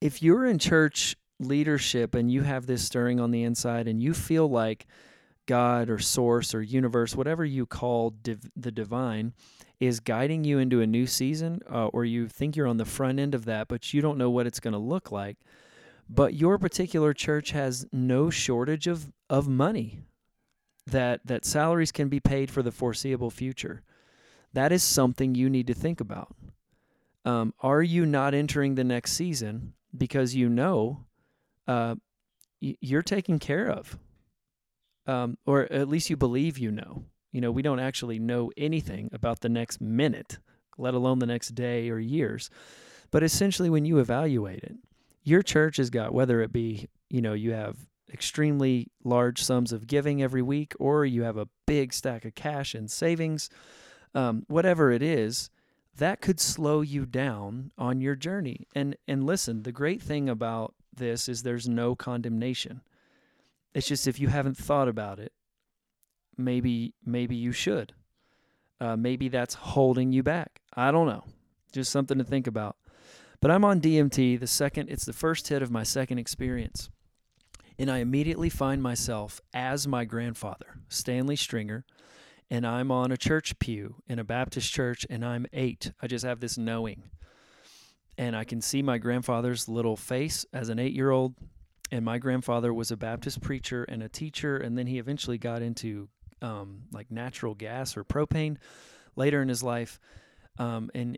if 0.00 0.20
you're 0.24 0.44
in 0.44 0.58
church 0.58 1.14
leadership 1.38 2.16
and 2.16 2.28
you 2.32 2.42
have 2.42 2.66
this 2.66 2.84
stirring 2.84 3.20
on 3.20 3.30
the 3.30 3.44
inside 3.44 3.86
and 3.86 4.02
you 4.02 4.12
feel 4.12 4.50
like 4.50 4.88
God 5.46 5.90
or 5.90 5.98
source 5.98 6.54
or 6.54 6.62
universe, 6.62 7.14
whatever 7.14 7.44
you 7.44 7.66
call 7.66 8.10
div- 8.10 8.50
the 8.56 8.72
divine, 8.72 9.32
is 9.80 10.00
guiding 10.00 10.44
you 10.44 10.58
into 10.58 10.80
a 10.80 10.86
new 10.86 11.06
season, 11.06 11.60
uh, 11.70 11.86
or 11.88 12.04
you 12.04 12.28
think 12.28 12.56
you're 12.56 12.66
on 12.66 12.76
the 12.76 12.84
front 12.84 13.18
end 13.18 13.34
of 13.34 13.44
that, 13.44 13.68
but 13.68 13.92
you 13.92 14.00
don't 14.00 14.18
know 14.18 14.30
what 14.30 14.46
it's 14.46 14.60
going 14.60 14.72
to 14.72 14.78
look 14.78 15.10
like. 15.12 15.36
But 16.08 16.34
your 16.34 16.58
particular 16.58 17.12
church 17.12 17.50
has 17.50 17.86
no 17.92 18.30
shortage 18.30 18.86
of, 18.86 19.12
of 19.28 19.48
money 19.48 20.04
that 20.86 21.20
that 21.24 21.44
salaries 21.44 21.92
can 21.92 22.08
be 22.08 22.20
paid 22.20 22.50
for 22.50 22.62
the 22.62 22.70
foreseeable 22.70 23.30
future. 23.30 23.82
That 24.52 24.72
is 24.72 24.82
something 24.82 25.34
you 25.34 25.48
need 25.48 25.66
to 25.66 25.74
think 25.74 26.00
about. 26.00 26.34
Um, 27.24 27.54
are 27.60 27.82
you 27.82 28.04
not 28.04 28.34
entering 28.34 28.74
the 28.74 28.84
next 28.84 29.12
season 29.12 29.72
because 29.96 30.34
you 30.34 30.48
know 30.48 31.04
uh, 31.66 31.96
you're 32.60 33.02
taken 33.02 33.38
care 33.38 33.68
of? 33.68 33.98
Um, 35.06 35.38
or 35.46 35.70
at 35.72 35.88
least 35.88 36.10
you 36.10 36.16
believe 36.16 36.58
you 36.58 36.70
know. 36.70 37.04
You 37.32 37.40
know, 37.40 37.50
we 37.50 37.62
don't 37.62 37.80
actually 37.80 38.18
know 38.18 38.52
anything 38.56 39.10
about 39.12 39.40
the 39.40 39.48
next 39.48 39.80
minute, 39.80 40.38
let 40.78 40.94
alone 40.94 41.18
the 41.18 41.26
next 41.26 41.54
day 41.54 41.90
or 41.90 41.98
years. 41.98 42.48
But 43.10 43.22
essentially, 43.22 43.70
when 43.70 43.84
you 43.84 43.98
evaluate 43.98 44.62
it, 44.62 44.76
your 45.24 45.42
church 45.42 45.78
has 45.78 45.90
got, 45.90 46.14
whether 46.14 46.40
it 46.42 46.52
be, 46.52 46.88
you 47.10 47.20
know, 47.20 47.32
you 47.32 47.52
have 47.52 47.76
extremely 48.12 48.88
large 49.02 49.42
sums 49.42 49.72
of 49.72 49.86
giving 49.86 50.22
every 50.22 50.42
week, 50.42 50.74
or 50.78 51.04
you 51.04 51.22
have 51.22 51.36
a 51.36 51.48
big 51.66 51.92
stack 51.92 52.24
of 52.24 52.34
cash 52.34 52.74
and 52.74 52.90
savings, 52.90 53.50
um, 54.14 54.44
whatever 54.48 54.92
it 54.92 55.02
is, 55.02 55.50
that 55.96 56.20
could 56.20 56.40
slow 56.40 56.80
you 56.80 57.06
down 57.06 57.72
on 57.78 58.00
your 58.00 58.14
journey. 58.14 58.66
And 58.74 58.96
and 59.08 59.24
listen, 59.24 59.62
the 59.62 59.72
great 59.72 60.02
thing 60.02 60.28
about 60.28 60.74
this 60.94 61.28
is 61.28 61.42
there's 61.42 61.68
no 61.68 61.94
condemnation. 61.94 62.82
It's 63.74 63.88
just 63.88 64.06
if 64.06 64.20
you 64.20 64.28
haven't 64.28 64.56
thought 64.56 64.88
about 64.88 65.18
it, 65.18 65.32
maybe 66.36 66.94
maybe 67.04 67.36
you 67.36 67.52
should. 67.52 67.94
Uh, 68.80 68.96
maybe 68.96 69.28
that's 69.28 69.54
holding 69.54 70.12
you 70.12 70.22
back. 70.22 70.60
I 70.74 70.90
don't 70.90 71.06
know. 71.06 71.24
Just 71.72 71.90
something 71.90 72.18
to 72.18 72.24
think 72.24 72.46
about. 72.46 72.76
But 73.40 73.50
I'm 73.50 73.64
on 73.64 73.80
DMT. 73.80 74.38
The 74.38 74.46
second, 74.46 74.88
it's 74.88 75.04
the 75.04 75.12
first 75.12 75.48
hit 75.48 75.62
of 75.62 75.70
my 75.70 75.82
second 75.82 76.18
experience, 76.18 76.88
and 77.78 77.90
I 77.90 77.98
immediately 77.98 78.48
find 78.48 78.82
myself 78.82 79.40
as 79.52 79.86
my 79.86 80.04
grandfather, 80.04 80.78
Stanley 80.88 81.36
Stringer, 81.36 81.84
and 82.50 82.66
I'm 82.66 82.90
on 82.90 83.12
a 83.12 83.16
church 83.16 83.58
pew 83.58 83.96
in 84.06 84.18
a 84.18 84.24
Baptist 84.24 84.72
church, 84.72 85.06
and 85.10 85.24
I'm 85.24 85.46
eight. 85.52 85.92
I 86.00 86.06
just 86.06 86.24
have 86.24 86.40
this 86.40 86.56
knowing, 86.56 87.10
and 88.16 88.36
I 88.36 88.44
can 88.44 88.60
see 88.60 88.82
my 88.82 88.98
grandfather's 88.98 89.68
little 89.68 89.96
face 89.96 90.46
as 90.52 90.68
an 90.68 90.78
eight-year-old 90.78 91.34
and 91.94 92.04
my 92.04 92.18
grandfather 92.18 92.74
was 92.74 92.90
a 92.90 92.96
Baptist 92.96 93.40
preacher 93.40 93.84
and 93.84 94.02
a 94.02 94.08
teacher, 94.08 94.56
and 94.56 94.76
then 94.76 94.88
he 94.88 94.98
eventually 94.98 95.38
got 95.38 95.62
into 95.62 96.08
um, 96.42 96.82
like 96.92 97.08
natural 97.08 97.54
gas 97.54 97.96
or 97.96 98.02
propane 98.02 98.56
later 99.14 99.40
in 99.40 99.48
his 99.48 99.62
life. 99.62 100.00
Um, 100.58 100.90
and 100.92 101.16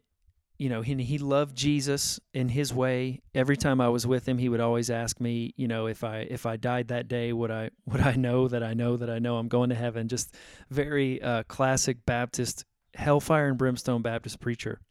you 0.58 0.68
know, 0.68 0.82
he, 0.82 0.94
he 1.02 1.16
loved 1.16 1.56
Jesus 1.56 2.20
in 2.34 2.50
his 2.50 2.74
way. 2.74 3.22
Every 3.34 3.56
time 3.56 3.80
I 3.80 3.88
was 3.88 4.06
with 4.06 4.28
him, 4.28 4.36
he 4.36 4.50
would 4.50 4.60
always 4.60 4.90
ask 4.90 5.18
me, 5.18 5.54
you 5.56 5.66
know, 5.66 5.86
if 5.86 6.04
I 6.04 6.26
if 6.28 6.44
I 6.44 6.56
died 6.56 6.88
that 6.88 7.08
day, 7.08 7.32
would 7.32 7.50
I 7.50 7.70
would 7.86 8.02
I 8.02 8.12
know 8.12 8.46
that 8.46 8.62
I 8.62 8.74
know 8.74 8.98
that 8.98 9.08
I 9.08 9.18
know 9.18 9.38
I'm 9.38 9.48
going 9.48 9.70
to 9.70 9.74
heaven? 9.74 10.08
Just 10.08 10.34
very 10.68 11.22
uh, 11.22 11.44
classic 11.44 12.04
Baptist 12.04 12.66
hellfire 12.94 13.48
and 13.48 13.56
brimstone 13.56 14.02
Baptist 14.02 14.40
preacher. 14.40 14.82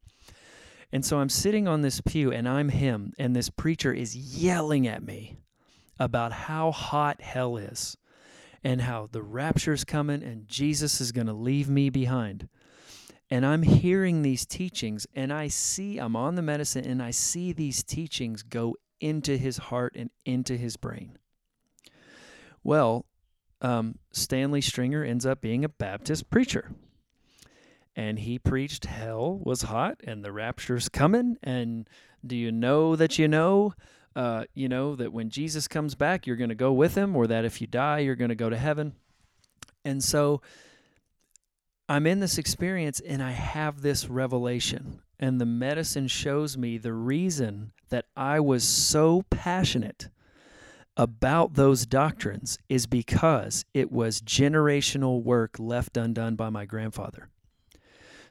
And 0.91 1.05
so 1.05 1.19
I'm 1.19 1.29
sitting 1.29 1.67
on 1.67 1.81
this 1.83 2.01
pew 2.01 2.31
and 2.31 2.49
I'm 2.49 2.69
him, 2.69 3.13
and 3.19 3.35
this 3.35 3.51
preacher 3.51 3.93
is 3.93 4.15
yelling 4.15 4.87
at 4.87 5.03
me 5.03 5.37
about 5.99 6.31
how 6.31 6.71
hot 6.71 7.21
hell 7.21 7.57
is 7.57 7.97
and 8.63 8.81
how 8.81 9.07
the 9.11 9.21
rapture's 9.21 9.83
coming 9.83 10.23
and 10.23 10.47
Jesus 10.47 10.99
is 10.99 11.11
going 11.11 11.27
to 11.27 11.33
leave 11.33 11.69
me 11.69 11.89
behind. 11.89 12.49
And 13.29 13.45
I'm 13.45 13.63
hearing 13.63 14.21
these 14.21 14.45
teachings 14.45 15.07
and 15.15 15.31
I 15.31 15.47
see, 15.47 15.97
I'm 15.97 16.15
on 16.15 16.35
the 16.35 16.41
medicine 16.41 16.85
and 16.85 17.01
I 17.01 17.11
see 17.11 17.53
these 17.53 17.83
teachings 17.83 18.43
go 18.43 18.75
into 18.99 19.37
his 19.37 19.57
heart 19.57 19.93
and 19.95 20.09
into 20.25 20.57
his 20.57 20.77
brain. 20.77 21.17
Well, 22.63 23.05
um, 23.61 23.99
Stanley 24.11 24.61
Stringer 24.61 25.03
ends 25.03 25.25
up 25.25 25.41
being 25.41 25.63
a 25.63 25.69
Baptist 25.69 26.29
preacher. 26.29 26.71
And 27.95 28.19
he 28.19 28.37
preached 28.37 28.85
hell 28.85 29.39
was 29.43 29.63
hot 29.63 30.01
and 30.03 30.23
the 30.23 30.31
rapture's 30.31 30.89
coming. 30.89 31.37
And 31.41 31.87
do 32.25 32.35
you 32.35 32.51
know 32.51 32.95
that 32.95 33.17
you 33.17 33.27
know? 33.27 33.73
Uh, 34.15 34.45
you 34.53 34.69
know, 34.69 34.95
that 34.95 35.11
when 35.11 35.29
Jesus 35.29 35.67
comes 35.67 35.95
back, 35.95 36.25
you're 36.25 36.35
going 36.35 36.49
to 36.49 36.55
go 36.55 36.71
with 36.71 36.95
him, 36.95 37.15
or 37.15 37.27
that 37.27 37.45
if 37.45 37.59
you 37.59 37.67
die, 37.67 37.99
you're 37.99 38.15
going 38.15 38.29
to 38.29 38.35
go 38.35 38.49
to 38.49 38.57
heaven. 38.57 38.93
And 39.83 40.03
so 40.03 40.41
I'm 41.87 42.07
in 42.07 42.19
this 42.19 42.37
experience 42.37 42.99
and 42.99 43.21
I 43.21 43.31
have 43.31 43.81
this 43.81 44.09
revelation. 44.09 45.01
And 45.19 45.39
the 45.39 45.45
medicine 45.45 46.07
shows 46.07 46.57
me 46.57 46.77
the 46.77 46.93
reason 46.93 47.71
that 47.89 48.05
I 48.17 48.39
was 48.39 48.63
so 48.63 49.23
passionate 49.29 50.09
about 50.97 51.53
those 51.53 51.85
doctrines 51.85 52.57
is 52.69 52.87
because 52.87 53.65
it 53.73 53.91
was 53.91 54.21
generational 54.21 55.21
work 55.21 55.57
left 55.59 55.97
undone 55.97 56.35
by 56.35 56.49
my 56.49 56.65
grandfather. 56.65 57.29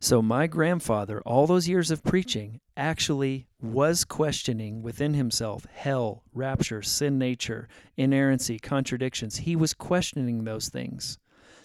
So, 0.01 0.21
my 0.21 0.47
grandfather, 0.47 1.23
all 1.23 1.47
those 1.47 1.69
years 1.69 1.91
of 1.91 2.03
preaching, 2.03 2.61
actually 2.77 3.47
was 3.61 4.05
questioning 4.05 4.83
within 4.83 5.15
himself 5.15 5.67
hell, 5.73 6.25
rapture, 6.33 6.83
sin 6.83 7.19
nature, 7.19 7.69
inerrancy, 7.97 8.59
contradictions. 8.59 9.39
He 9.39 9.57
was 9.57 9.73
questioning 9.73 10.45
those 10.45 10.69
things, 10.69 11.19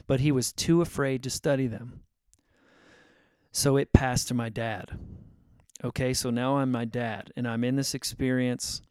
but 0.07 0.19
he 0.21 0.31
was 0.31 0.53
too 0.53 0.81
afraid 0.81 1.23
to 1.23 1.29
study 1.29 1.67
them. 1.67 2.01
So, 3.51 3.77
it 3.77 3.93
passed 3.93 4.27
to 4.29 4.33
my 4.33 4.49
dad. 4.49 4.97
Okay, 5.83 6.13
so 6.13 6.29
now 6.29 6.57
I'm 6.57 6.71
my 6.71 6.85
dad, 6.85 7.31
and 7.37 7.47
I'm 7.47 7.63
in 7.63 7.77
this 7.77 7.93
experience 7.93 8.81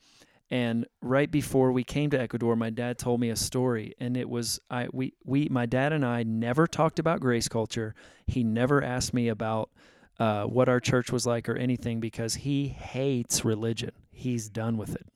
and 0.51 0.87
right 1.03 1.31
before 1.31 1.73
we 1.73 1.85
came 1.85 2.09
to 2.11 2.21
Ecuador, 2.21 2.57
my 2.57 2.71
dad 2.71 2.97
told 2.99 3.21
me 3.21 3.29
a 3.29 3.37
story, 3.37 3.95
and 3.99 4.17
it 4.17 4.29
was 4.29 4.59
I 4.71 4.89
we 4.93 5.13
we 5.25 5.49
my 5.51 5.67
dad 5.67 5.93
and 5.93 6.05
I 6.05 6.23
never 6.23 6.67
talked 6.67 6.99
about 6.99 7.21
grace 7.21 7.49
culture. 7.49 7.95
He 8.27 8.45
never 8.45 8.83
asked 8.83 9.13
me 9.13 9.29
about 9.29 9.71
uh, 10.19 10.45
what 10.45 10.69
our 10.69 10.81
church 10.81 11.13
was 11.13 11.27
like 11.27 11.49
or 11.49 11.57
anything 11.57 12.01
because 12.01 12.35
he 12.37 12.69
hates 12.69 13.45
religion. 13.45 13.91
He's 14.11 14.49
done 14.49 14.79
with 14.79 14.95
it. 14.95 15.07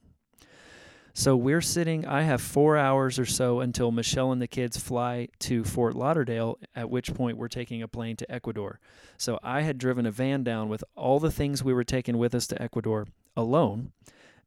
So 1.14 1.36
we're 1.36 1.60
sitting. 1.60 2.06
I 2.06 2.22
have 2.22 2.40
four 2.40 2.76
hours 2.76 3.18
or 3.18 3.26
so 3.26 3.60
until 3.60 3.90
Michelle 3.90 4.32
and 4.32 4.40
the 4.40 4.46
kids 4.46 4.78
fly 4.78 5.28
to 5.40 5.64
Fort 5.64 5.94
Lauderdale. 5.94 6.58
At 6.76 6.90
which 6.90 7.14
point 7.14 7.38
we're 7.38 7.48
taking 7.48 7.82
a 7.82 7.88
plane 7.88 8.16
to 8.16 8.30
Ecuador. 8.30 8.80
So 9.16 9.38
I 9.42 9.62
had 9.62 9.78
driven 9.78 10.04
a 10.06 10.10
van 10.10 10.42
down 10.42 10.68
with 10.68 10.84
all 10.94 11.20
the 11.20 11.30
things 11.30 11.64
we 11.64 11.74
were 11.74 11.84
taking 11.84 12.18
with 12.18 12.34
us 12.34 12.46
to 12.48 12.62
Ecuador 12.62 13.06
alone 13.34 13.92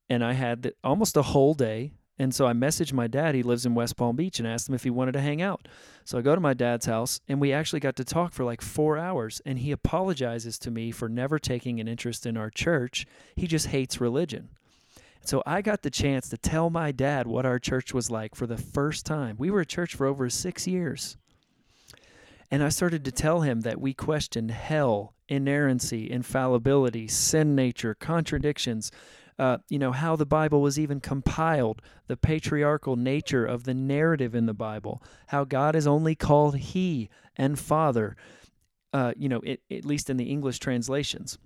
and 0.09 0.23
I 0.23 0.33
had 0.33 0.63
the, 0.63 0.73
almost 0.83 1.17
a 1.17 1.21
whole 1.21 1.53
day. 1.53 1.91
And 2.17 2.33
so 2.33 2.47
I 2.47 2.53
messaged 2.53 2.93
my 2.93 3.07
dad. 3.07 3.35
He 3.35 3.43
lives 3.43 3.65
in 3.65 3.75
West 3.75 3.97
Palm 3.97 4.15
Beach 4.15 4.39
and 4.39 4.47
asked 4.47 4.69
him 4.69 4.75
if 4.75 4.85
he 4.85 4.89
wanted 4.89 5.11
to 5.13 5.21
hang 5.21 5.41
out. 5.41 5.67
So 6.05 6.17
I 6.17 6.21
go 6.21 6.33
to 6.33 6.39
my 6.39 6.53
dad's 6.53 6.85
house 6.85 7.19
and 7.27 7.41
we 7.41 7.51
actually 7.51 7.81
got 7.81 7.97
to 7.97 8.05
talk 8.05 8.31
for 8.31 8.45
like 8.45 8.61
four 8.61 8.97
hours. 8.97 9.41
And 9.45 9.59
he 9.59 9.71
apologizes 9.71 10.57
to 10.59 10.71
me 10.71 10.91
for 10.91 11.09
never 11.09 11.39
taking 11.39 11.81
an 11.81 11.89
interest 11.89 12.25
in 12.25 12.37
our 12.37 12.49
church. 12.49 13.05
He 13.35 13.47
just 13.47 13.67
hates 13.67 13.99
religion. 13.99 14.49
So 15.25 15.43
I 15.45 15.61
got 15.61 15.81
the 15.81 15.89
chance 15.89 16.29
to 16.29 16.37
tell 16.37 16.69
my 16.69 16.91
dad 16.91 17.27
what 17.27 17.45
our 17.45 17.59
church 17.59 17.93
was 17.93 18.09
like 18.09 18.35
for 18.35 18.47
the 18.47 18.57
first 18.57 19.05
time. 19.05 19.35
We 19.37 19.49
were 19.49 19.61
a 19.61 19.65
church 19.65 19.95
for 19.95 20.05
over 20.05 20.29
six 20.29 20.67
years. 20.67 21.17
And 22.51 22.63
I 22.63 22.69
started 22.69 23.03
to 23.05 23.11
tell 23.11 23.41
him 23.41 23.61
that 23.61 23.81
we 23.81 23.93
questioned 23.93 24.51
hell, 24.51 25.15
inerrancy, 25.27 26.09
infallibility, 26.11 27.07
sin 27.07 27.55
nature, 27.55 27.95
contradictions, 27.95 28.91
uh, 29.37 29.57
you 29.69 29.79
know, 29.79 29.91
how 29.91 30.15
the 30.15 30.25
Bible 30.25 30.61
was 30.61 30.79
even 30.79 30.99
compiled, 30.99 31.81
the 32.07 32.17
patriarchal 32.17 32.95
nature 32.95 33.45
of 33.45 33.63
the 33.63 33.73
narrative 33.73 34.33
in 34.33 34.45
the 34.45 34.53
Bible, 34.53 35.03
how 35.27 35.43
God 35.43 35.75
is 35.75 35.87
only 35.87 36.15
called 36.15 36.57
He 36.57 37.09
and 37.35 37.59
Father, 37.59 38.15
uh, 38.93 39.13
you 39.17 39.27
know, 39.27 39.41
it, 39.43 39.61
at 39.69 39.85
least 39.85 40.09
in 40.09 40.17
the 40.17 40.25
English 40.25 40.59
translations. 40.59 41.37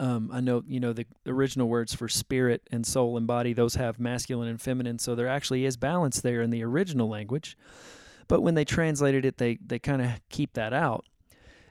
Um, 0.00 0.30
I 0.32 0.40
know, 0.40 0.62
you 0.66 0.80
know, 0.80 0.92
the 0.92 1.06
original 1.26 1.68
words 1.68 1.94
for 1.94 2.08
spirit 2.08 2.62
and 2.70 2.86
soul 2.86 3.16
and 3.16 3.26
body, 3.26 3.52
those 3.52 3.74
have 3.74 4.00
masculine 4.00 4.48
and 4.48 4.60
feminine, 4.60 4.98
so 4.98 5.14
there 5.14 5.28
actually 5.28 5.64
is 5.64 5.76
balance 5.76 6.20
there 6.20 6.40
in 6.40 6.50
the 6.50 6.64
original 6.64 7.08
language. 7.08 7.56
But 8.28 8.40
when 8.40 8.54
they 8.54 8.64
translated 8.64 9.24
it, 9.24 9.36
they, 9.36 9.58
they 9.64 9.78
kind 9.78 10.00
of 10.00 10.10
keep 10.30 10.54
that 10.54 10.72
out 10.72 11.04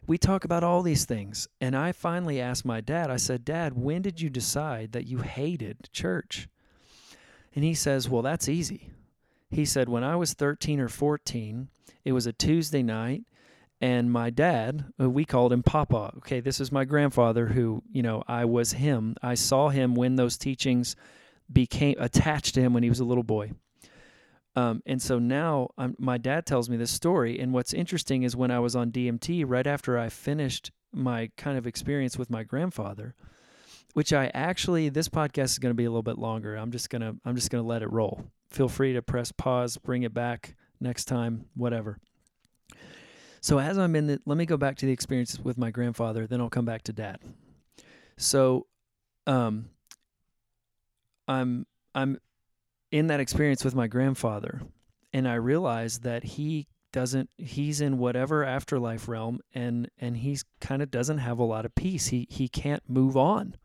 we 0.07 0.17
talk 0.17 0.43
about 0.43 0.63
all 0.63 0.81
these 0.81 1.05
things. 1.05 1.47
And 1.59 1.75
I 1.75 1.91
finally 1.91 2.41
asked 2.41 2.65
my 2.65 2.81
dad, 2.81 3.09
I 3.09 3.17
said, 3.17 3.45
Dad, 3.45 3.73
when 3.73 4.01
did 4.01 4.19
you 4.19 4.29
decide 4.29 4.91
that 4.91 5.07
you 5.07 5.19
hated 5.19 5.89
church? 5.91 6.47
And 7.53 7.63
he 7.63 7.73
says, 7.73 8.09
Well, 8.09 8.21
that's 8.21 8.49
easy. 8.49 8.89
He 9.49 9.65
said, 9.65 9.89
When 9.89 10.03
I 10.03 10.15
was 10.15 10.33
13 10.33 10.79
or 10.79 10.87
14, 10.87 11.69
it 12.03 12.13
was 12.13 12.25
a 12.25 12.33
Tuesday 12.33 12.81
night, 12.81 13.23
and 13.81 14.11
my 14.11 14.29
dad, 14.29 14.85
uh, 14.99 15.09
we 15.09 15.25
called 15.25 15.51
him 15.51 15.63
Papa. 15.63 16.13
Okay, 16.17 16.39
this 16.39 16.59
is 16.59 16.71
my 16.71 16.85
grandfather 16.85 17.47
who, 17.47 17.83
you 17.91 18.03
know, 18.03 18.23
I 18.27 18.45
was 18.45 18.73
him. 18.73 19.15
I 19.21 19.33
saw 19.33 19.69
him 19.69 19.95
when 19.95 20.15
those 20.15 20.37
teachings 20.37 20.95
became 21.51 21.95
attached 21.99 22.55
to 22.55 22.61
him 22.61 22.73
when 22.73 22.83
he 22.83 22.89
was 22.89 22.99
a 22.99 23.05
little 23.05 23.23
boy. 23.23 23.51
Um, 24.55 24.81
and 24.85 25.01
so 25.01 25.17
now 25.17 25.69
I'm, 25.77 25.95
my 25.97 26.17
dad 26.17 26.45
tells 26.45 26.69
me 26.69 26.77
this 26.77 26.91
story. 26.91 27.39
And 27.39 27.53
what's 27.53 27.73
interesting 27.73 28.23
is 28.23 28.35
when 28.35 28.51
I 28.51 28.59
was 28.59 28.75
on 28.75 28.91
DMT, 28.91 29.45
right 29.47 29.65
after 29.65 29.97
I 29.97 30.09
finished 30.09 30.71
my 30.93 31.31
kind 31.37 31.57
of 31.57 31.65
experience 31.65 32.17
with 32.17 32.29
my 32.29 32.43
grandfather, 32.43 33.15
which 33.93 34.11
I 34.11 34.29
actually 34.33 34.89
this 34.89 35.07
podcast 35.07 35.45
is 35.45 35.59
going 35.59 35.71
to 35.71 35.77
be 35.77 35.85
a 35.85 35.89
little 35.89 36.03
bit 36.03 36.17
longer. 36.17 36.55
I'm 36.55 36.71
just 36.71 36.89
gonna 36.89 37.15
I'm 37.23 37.35
just 37.35 37.49
gonna 37.49 37.63
let 37.63 37.81
it 37.81 37.91
roll. 37.91 38.25
Feel 38.49 38.67
free 38.67 38.93
to 38.93 39.01
press 39.01 39.31
pause, 39.31 39.77
bring 39.77 40.03
it 40.03 40.13
back 40.13 40.55
next 40.81 41.05
time, 41.05 41.45
whatever. 41.55 41.97
So 43.39 43.57
as 43.59 43.77
I'm 43.77 43.95
in 43.95 44.07
the, 44.07 44.19
let 44.25 44.37
me 44.37 44.45
go 44.45 44.57
back 44.57 44.77
to 44.77 44.85
the 44.85 44.91
experience 44.91 45.39
with 45.39 45.57
my 45.57 45.71
grandfather, 45.71 46.27
then 46.27 46.41
I'll 46.41 46.49
come 46.49 46.65
back 46.65 46.83
to 46.83 46.93
dad. 46.93 47.19
So, 48.17 48.67
um, 49.25 49.69
I'm 51.27 51.65
I'm 51.95 52.19
in 52.91 53.08
that 53.08 53.19
experience 53.19 53.63
with 53.63 53.73
my 53.73 53.88
grandfather, 53.88 54.62
and 55.13 55.27
I 55.27 55.36
realized 55.36 56.04
that 56.04 56.23
he 56.23 56.67
doesn't 56.91 57.30
he's 57.38 57.80
in 57.80 57.97
whatever 57.97 58.43
afterlife 58.43 59.08
realm 59.08 59.39
and 59.54 59.89
and 59.97 60.17
he's 60.17 60.43
kind 60.60 60.82
of 60.82 60.91
doesn't 60.91 61.19
have 61.19 61.39
a 61.39 61.43
lot 61.43 61.65
of 61.65 61.73
peace. 61.73 62.08
He 62.08 62.27
he 62.30 62.47
can't 62.47 62.84
move 62.88 63.15
on. 63.15 63.56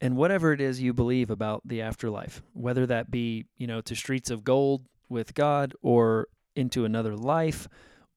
And 0.00 0.16
whatever 0.16 0.52
it 0.52 0.60
is 0.60 0.82
you 0.82 0.92
believe 0.92 1.30
about 1.30 1.62
the 1.64 1.80
afterlife 1.80 2.42
whether 2.52 2.86
that 2.86 3.10
be 3.10 3.46
you 3.56 3.66
know 3.66 3.80
to 3.80 3.94
streets 3.94 4.30
of 4.30 4.44
gold 4.44 4.86
with 5.08 5.34
god 5.34 5.72
or 5.82 6.28
into 6.54 6.84
another 6.84 7.16
life 7.16 7.68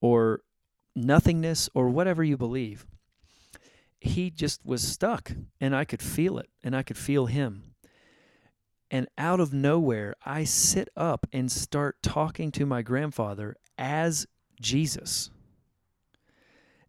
or 0.02 0.42
nothingness 0.96 1.70
or 1.74 1.90
whatever 1.90 2.24
you 2.24 2.36
believe 2.36 2.86
he 4.00 4.30
just 4.30 4.66
was 4.66 4.86
stuck 4.86 5.32
and 5.62 5.76
i 5.76 5.86
could 5.86 6.02
feel 6.02 6.38
it 6.38 6.50
and 6.64 6.76
i 6.76 6.84
could 6.84 6.98
feel 6.98 7.28
him 7.28 7.67
and 8.90 9.08
out 9.18 9.40
of 9.40 9.54
nowhere, 9.54 10.16
I 10.26 10.44
sit 10.44 10.90
up 10.96 11.28
and 11.34 11.52
start 11.52 12.02
talking 12.02 12.52
to 12.54 12.66
my 12.66 12.82
grandfather 12.82 13.56
as 13.78 14.28
Jesus. 14.62 15.30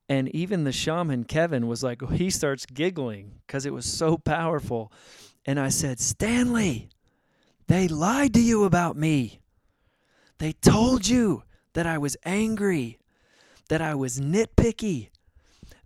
And 0.08 0.28
even 0.34 0.64
the 0.64 0.72
shaman, 0.72 1.24
Kevin, 1.24 1.66
was 1.66 1.82
like, 1.82 2.08
he 2.12 2.30
starts 2.30 2.66
giggling 2.66 3.40
because 3.46 3.66
it 3.66 3.72
was 3.72 3.86
so 3.86 4.16
powerful. 4.16 4.92
And 5.44 5.58
I 5.58 5.68
said, 5.68 6.00
Stanley, 6.00 6.88
they 7.66 7.88
lied 7.88 8.34
to 8.34 8.40
you 8.40 8.64
about 8.64 8.96
me. 8.96 9.40
They 10.38 10.52
told 10.52 11.08
you 11.08 11.42
that 11.74 11.86
I 11.86 11.98
was 11.98 12.16
angry, 12.24 12.98
that 13.68 13.82
I 13.82 13.94
was 13.94 14.20
nitpicky, 14.20 15.10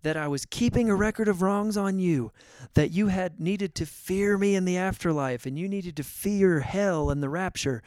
that 0.02 0.16
I 0.16 0.28
was 0.28 0.44
keeping 0.44 0.90
a 0.90 0.96
record 0.96 1.28
of 1.28 1.42
wrongs 1.42 1.76
on 1.76 1.98
you, 1.98 2.32
that 2.74 2.90
you 2.90 3.08
had 3.08 3.40
needed 3.40 3.74
to 3.76 3.86
fear 3.86 4.36
me 4.36 4.54
in 4.54 4.64
the 4.64 4.76
afterlife 4.76 5.46
and 5.46 5.58
you 5.58 5.68
needed 5.68 5.96
to 5.96 6.04
fear 6.04 6.60
hell 6.60 7.10
and 7.10 7.22
the 7.22 7.28
rapture. 7.28 7.82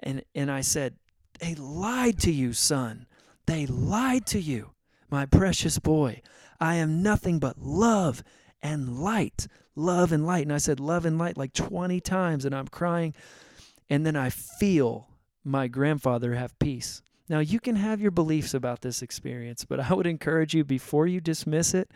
And 0.00 0.22
and 0.34 0.50
I 0.50 0.60
said, 0.60 0.96
"They 1.40 1.54
lied 1.54 2.18
to 2.20 2.32
you, 2.32 2.52
son. 2.52 3.06
They 3.46 3.66
lied 3.66 4.26
to 4.26 4.40
you, 4.40 4.72
my 5.10 5.26
precious 5.26 5.78
boy. 5.78 6.22
I 6.60 6.76
am 6.76 7.02
nothing 7.02 7.38
but 7.38 7.58
love 7.58 8.22
and 8.62 8.98
light. 8.98 9.46
Love 9.74 10.12
and 10.12 10.26
light." 10.26 10.44
And 10.44 10.52
I 10.52 10.58
said 10.58 10.80
love 10.80 11.04
and 11.04 11.18
light 11.18 11.36
like 11.36 11.52
20 11.52 12.00
times 12.00 12.44
and 12.44 12.54
I'm 12.54 12.68
crying. 12.68 13.14
And 13.90 14.04
then 14.04 14.16
I 14.16 14.30
feel 14.30 15.08
my 15.44 15.66
grandfather 15.66 16.34
have 16.34 16.58
peace. 16.58 17.02
Now, 17.28 17.40
you 17.40 17.60
can 17.60 17.76
have 17.76 18.00
your 18.00 18.10
beliefs 18.10 18.54
about 18.54 18.80
this 18.80 19.02
experience, 19.02 19.64
but 19.64 19.80
I 19.80 19.92
would 19.92 20.06
encourage 20.06 20.54
you 20.54 20.64
before 20.64 21.06
you 21.06 21.20
dismiss 21.20 21.74
it, 21.74 21.90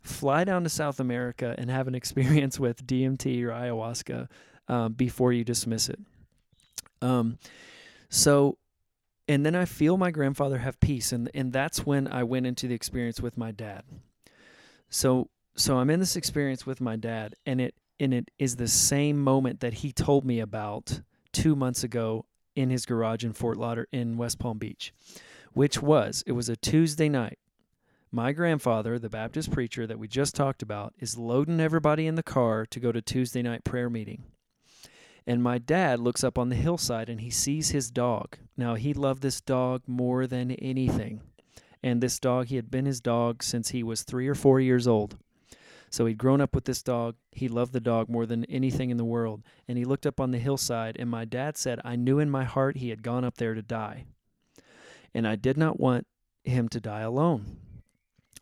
fly 0.00 0.44
down 0.44 0.64
to 0.64 0.68
South 0.68 1.00
America 1.00 1.54
and 1.56 1.70
have 1.70 1.88
an 1.88 1.94
experience 2.02 2.60
with 2.60 2.86
DMT 2.86 3.42
or 3.44 3.48
ayahuasca 3.48 4.28
um, 4.68 4.92
before 4.92 5.32
you 5.32 5.44
dismiss 5.44 5.88
it. 5.88 6.00
Um, 7.00 7.38
so, 8.08 8.58
and 9.26 9.46
then 9.46 9.54
I 9.54 9.64
feel 9.64 9.96
my 9.96 10.10
grandfather 10.10 10.58
have 10.58 10.78
peace, 10.80 11.12
and 11.12 11.30
and 11.34 11.52
that's 11.52 11.86
when 11.86 12.06
I 12.06 12.22
went 12.22 12.46
into 12.46 12.68
the 12.68 12.74
experience 12.74 13.20
with 13.20 13.38
my 13.38 13.50
dad. 13.50 13.82
So, 14.88 15.30
so 15.56 15.78
I'm 15.78 15.90
in 15.90 16.00
this 16.00 16.16
experience 16.16 16.66
with 16.66 16.80
my 16.80 16.96
dad, 16.96 17.34
and 17.46 17.60
it 17.60 17.74
and 17.98 18.12
it 18.12 18.30
is 18.38 18.56
the 18.56 18.68
same 18.68 19.18
moment 19.18 19.60
that 19.60 19.74
he 19.74 19.92
told 19.92 20.24
me 20.24 20.40
about 20.40 21.00
two 21.32 21.56
months 21.56 21.82
ago 21.82 22.26
in 22.54 22.70
his 22.70 22.86
garage 22.86 23.24
in 23.24 23.32
Fort 23.32 23.56
Lauder 23.56 23.88
in 23.92 24.16
West 24.16 24.38
Palm 24.38 24.58
Beach, 24.58 24.92
which 25.52 25.80
was 25.80 26.22
it 26.26 26.32
was 26.32 26.48
a 26.48 26.56
Tuesday 26.56 27.08
night. 27.08 27.38
My 28.10 28.32
grandfather, 28.32 28.98
the 28.98 29.08
Baptist 29.08 29.50
preacher 29.50 29.86
that 29.86 29.98
we 29.98 30.06
just 30.06 30.34
talked 30.34 30.62
about, 30.62 30.92
is 30.98 31.16
loading 31.16 31.60
everybody 31.60 32.06
in 32.06 32.14
the 32.14 32.22
car 32.22 32.66
to 32.66 32.78
go 32.78 32.92
to 32.92 33.00
Tuesday 33.00 33.40
night 33.40 33.64
prayer 33.64 33.88
meeting. 33.88 34.24
And 35.26 35.42
my 35.42 35.58
dad 35.58 36.00
looks 36.00 36.22
up 36.24 36.36
on 36.36 36.48
the 36.48 36.56
hillside 36.56 37.08
and 37.08 37.20
he 37.20 37.30
sees 37.30 37.70
his 37.70 37.90
dog. 37.90 38.36
Now, 38.56 38.74
he 38.74 38.92
loved 38.92 39.22
this 39.22 39.40
dog 39.40 39.82
more 39.86 40.26
than 40.26 40.50
anything. 40.50 41.22
And 41.82 42.02
this 42.02 42.18
dog, 42.18 42.46
he 42.48 42.56
had 42.56 42.70
been 42.70 42.86
his 42.86 43.00
dog 43.00 43.42
since 43.42 43.70
he 43.70 43.82
was 43.82 44.02
three 44.02 44.28
or 44.28 44.34
four 44.34 44.60
years 44.60 44.86
old. 44.86 45.16
So 45.92 46.06
he'd 46.06 46.16
grown 46.16 46.40
up 46.40 46.54
with 46.54 46.64
this 46.64 46.82
dog. 46.82 47.16
He 47.32 47.48
loved 47.48 47.74
the 47.74 47.80
dog 47.80 48.08
more 48.08 48.24
than 48.24 48.46
anything 48.46 48.88
in 48.88 48.96
the 48.96 49.04
world. 49.04 49.42
And 49.68 49.76
he 49.76 49.84
looked 49.84 50.06
up 50.06 50.20
on 50.20 50.30
the 50.30 50.38
hillside, 50.38 50.96
and 50.98 51.10
my 51.10 51.26
dad 51.26 51.58
said, 51.58 51.80
I 51.84 51.96
knew 51.96 52.18
in 52.18 52.30
my 52.30 52.44
heart 52.44 52.78
he 52.78 52.88
had 52.88 53.02
gone 53.02 53.24
up 53.24 53.36
there 53.36 53.52
to 53.52 53.60
die. 53.60 54.06
And 55.12 55.28
I 55.28 55.36
did 55.36 55.58
not 55.58 55.78
want 55.78 56.06
him 56.44 56.70
to 56.70 56.80
die 56.80 57.02
alone. 57.02 57.58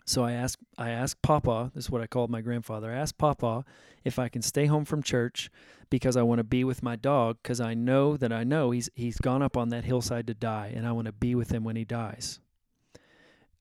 So 0.06 0.22
I 0.22 0.32
asked 0.32 0.58
I 0.78 0.90
asked 0.90 1.22
Papa, 1.22 1.72
this 1.74 1.84
is 1.84 1.90
what 1.90 2.00
I 2.00 2.06
called 2.06 2.30
my 2.30 2.40
grandfather. 2.40 2.92
I 2.92 2.96
asked 2.96 3.18
Papa 3.18 3.64
if 4.04 4.18
I 4.18 4.28
can 4.28 4.42
stay 4.42 4.66
home 4.66 4.84
from 4.84 5.02
church 5.02 5.50
because 5.88 6.16
I 6.16 6.22
want 6.22 6.38
to 6.38 6.44
be 6.44 6.62
with 6.62 6.84
my 6.84 6.94
dog 6.94 7.38
because 7.42 7.60
I 7.60 7.74
know 7.74 8.16
that 8.16 8.32
I 8.32 8.44
know 8.44 8.70
he's 8.70 8.88
he's 8.94 9.18
gone 9.18 9.42
up 9.42 9.56
on 9.56 9.68
that 9.70 9.84
hillside 9.84 10.28
to 10.28 10.34
die 10.34 10.72
and 10.74 10.86
I 10.86 10.92
want 10.92 11.06
to 11.06 11.12
be 11.12 11.34
with 11.34 11.50
him 11.50 11.64
when 11.64 11.76
he 11.76 11.84
dies. 11.84 12.38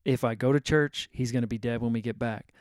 If 0.04 0.24
I 0.24 0.34
go 0.34 0.52
to 0.52 0.60
church, 0.60 1.08
he's 1.12 1.30
going 1.30 1.42
to 1.42 1.48
be 1.48 1.58
dead 1.58 1.82
when 1.82 1.92
we 1.92 2.00
get 2.00 2.18
back 2.18 2.52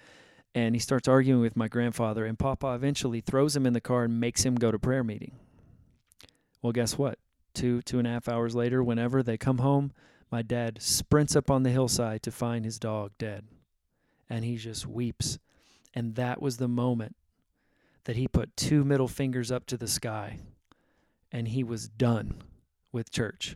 and 0.56 0.76
he 0.76 0.80
starts 0.80 1.08
arguing 1.08 1.42
with 1.42 1.56
my 1.56 1.68
grandfather 1.68 2.26
and 2.26 2.40
papa 2.40 2.74
eventually 2.74 3.22
throws 3.22 3.56
him 3.56 3.66
in 3.66 3.74
the 3.74 3.82
car 3.82 4.04
and 4.04 4.20
makes 4.20 4.44
him 4.44 4.56
go 4.56 4.72
to 4.72 4.80
prayer 4.80 5.04
meeting. 5.04 5.34
Well 6.62 6.74
guess 6.74 6.98
what? 6.98 7.20
Two 7.54 7.82
two 7.82 8.00
and 8.00 8.08
a 8.08 8.12
half 8.12 8.28
hours 8.28 8.56
later 8.56 8.84
whenever 8.84 9.24
they 9.24 9.38
come 9.38 9.60
home 9.60 9.94
my 10.32 10.42
dad 10.42 10.82
sprints 10.82 11.36
up 11.36 11.50
on 11.50 11.64
the 11.64 11.72
hillside 11.72 12.22
to 12.24 12.32
find 12.32 12.64
his 12.64 12.78
dog 12.78 13.12
dead. 13.18 13.46
And 14.30 14.46
he 14.46 14.58
just 14.58 14.86
weeps. 14.86 15.40
And 15.94 16.16
that 16.16 16.42
was 16.42 16.58
the 16.58 16.68
moment 16.68 17.16
that 18.04 18.16
he 18.16 18.28
put 18.28 18.56
two 18.56 18.84
middle 18.84 19.08
fingers 19.08 19.52
up 19.52 19.66
to 19.68 19.78
the 19.78 19.88
sky 19.88 20.40
and 21.32 21.48
he 21.48 21.64
was 21.64 21.90
done 21.90 22.42
with 22.92 23.12
church. 23.12 23.56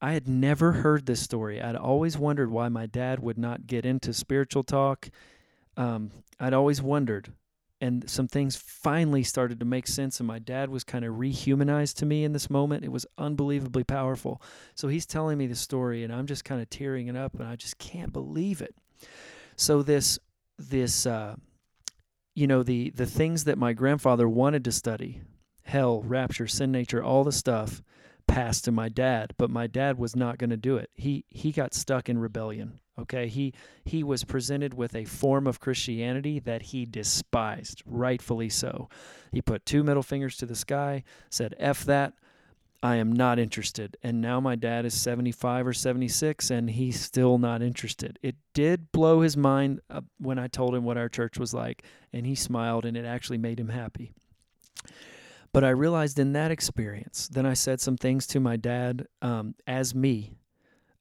I 0.00 0.12
had 0.12 0.26
never 0.26 0.72
heard 0.72 1.04
this 1.04 1.20
story. 1.20 1.60
I'd 1.60 1.76
always 1.76 2.16
wondered 2.16 2.50
why 2.50 2.68
my 2.68 2.86
dad 2.86 3.20
would 3.20 3.38
not 3.38 3.66
get 3.66 3.84
into 3.84 4.14
spiritual 4.14 4.62
talk 4.62 5.10
um, 5.80 6.10
I'd 6.38 6.52
always 6.52 6.82
wondered. 6.82 7.32
And 7.80 8.08
some 8.10 8.28
things 8.28 8.56
finally 8.56 9.22
started 9.22 9.58
to 9.60 9.64
make 9.64 9.86
sense, 9.86 10.20
and 10.20 10.26
my 10.26 10.38
dad 10.38 10.68
was 10.68 10.84
kind 10.84 11.02
of 11.02 11.14
rehumanized 11.14 11.96
to 11.96 12.06
me 12.06 12.24
in 12.24 12.34
this 12.34 12.50
moment. 12.50 12.84
It 12.84 12.92
was 12.92 13.06
unbelievably 13.16 13.84
powerful. 13.84 14.42
So 14.74 14.88
he's 14.88 15.06
telling 15.06 15.38
me 15.38 15.46
the 15.46 15.54
story, 15.54 16.04
and 16.04 16.12
I'm 16.12 16.26
just 16.26 16.44
kind 16.44 16.60
of 16.60 16.68
tearing 16.68 17.08
it 17.08 17.16
up, 17.16 17.40
and 17.40 17.48
I 17.48 17.56
just 17.56 17.78
can't 17.78 18.12
believe 18.12 18.60
it. 18.60 18.74
So 19.56 19.82
this, 19.82 20.18
this, 20.58 21.06
uh, 21.06 21.36
you 22.34 22.46
know, 22.46 22.62
the 22.62 22.90
the 22.90 23.06
things 23.06 23.44
that 23.44 23.56
my 23.56 23.72
grandfather 23.72 24.28
wanted 24.28 24.62
to 24.64 24.72
study, 24.72 25.22
hell, 25.62 26.02
rapture, 26.02 26.46
sin 26.46 26.70
nature, 26.70 27.02
all 27.02 27.24
the 27.24 27.32
stuff, 27.32 27.82
passed 28.26 28.66
to 28.66 28.72
my 28.72 28.90
dad, 28.90 29.32
but 29.38 29.48
my 29.48 29.66
dad 29.66 29.98
was 29.98 30.14
not 30.14 30.36
going 30.36 30.50
to 30.50 30.56
do 30.58 30.76
it. 30.76 30.90
He 30.94 31.24
he 31.30 31.50
got 31.50 31.72
stuck 31.72 32.10
in 32.10 32.18
rebellion. 32.18 32.80
Okay, 33.00 33.28
he 33.28 33.54
he 33.84 34.02
was 34.02 34.24
presented 34.24 34.74
with 34.74 34.94
a 34.94 35.04
form 35.04 35.46
of 35.46 35.60
Christianity 35.60 36.38
that 36.40 36.62
he 36.62 36.84
despised, 36.84 37.82
rightfully 37.86 38.48
so. 38.48 38.88
He 39.32 39.40
put 39.40 39.64
two 39.64 39.82
middle 39.82 40.02
fingers 40.02 40.36
to 40.38 40.46
the 40.46 40.56
sky, 40.56 41.04
said 41.30 41.54
"f 41.58 41.84
that." 41.84 42.14
I 42.82 42.96
am 42.96 43.12
not 43.12 43.38
interested. 43.38 43.96
And 44.02 44.22
now 44.22 44.40
my 44.40 44.56
dad 44.56 44.86
is 44.86 44.94
75 44.94 45.66
or 45.66 45.72
76 45.74 46.50
and 46.50 46.70
he's 46.70 46.98
still 46.98 47.36
not 47.36 47.60
interested. 47.60 48.18
It 48.22 48.36
did 48.54 48.90
blow 48.90 49.20
his 49.20 49.36
mind 49.36 49.80
when 50.18 50.38
I 50.38 50.48
told 50.48 50.74
him 50.74 50.84
what 50.84 50.96
our 50.96 51.10
church 51.10 51.38
was 51.38 51.52
like, 51.52 51.84
and 52.12 52.24
he 52.24 52.34
smiled 52.34 52.86
and 52.86 52.96
it 52.96 53.04
actually 53.04 53.36
made 53.38 53.60
him 53.60 53.68
happy. 53.68 54.12
But 55.52 55.64
I 55.64 55.70
realized 55.70 56.18
in 56.18 56.32
that 56.32 56.50
experience, 56.50 57.28
then 57.28 57.44
I 57.44 57.54
said 57.54 57.80
some 57.80 57.96
things 57.96 58.26
to 58.28 58.40
my 58.40 58.56
dad 58.56 59.08
um, 59.20 59.54
as 59.66 59.94
me. 59.94 60.32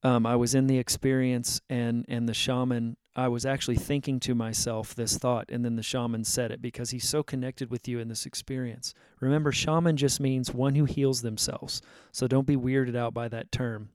Um, 0.04 0.26
I 0.26 0.36
was 0.36 0.56
in 0.56 0.68
the 0.68 0.78
experience, 0.78 1.62
and 1.70 2.06
and 2.08 2.28
the 2.28 2.34
shaman. 2.34 2.98
I 3.16 3.28
was 3.28 3.46
actually 3.46 3.76
thinking 3.76 4.20
to 4.22 4.36
myself 4.36 4.96
this 4.96 5.18
thought, 5.18 5.50
and 5.50 5.66
then 5.66 5.76
the 5.76 5.84
shaman 5.84 6.24
said 6.24 6.52
it 6.52 6.62
because 6.62 6.92
he's 6.92 7.10
so 7.10 7.22
connected 7.22 7.70
with 7.70 7.86
you 7.86 8.00
in 8.00 8.08
this 8.08 8.26
experience. 8.26 8.94
Remember, 9.20 9.52
shaman 9.52 9.98
just 9.98 10.22
means 10.22 10.54
one 10.54 10.76
who 10.76 10.86
heals 10.86 11.22
themselves. 11.22 11.82
So 12.14 12.28
don't 12.28 12.48
be 12.48 12.56
weirded 12.56 12.96
out 12.96 13.14
by 13.14 13.28
that 13.28 13.52
term. 13.52 13.90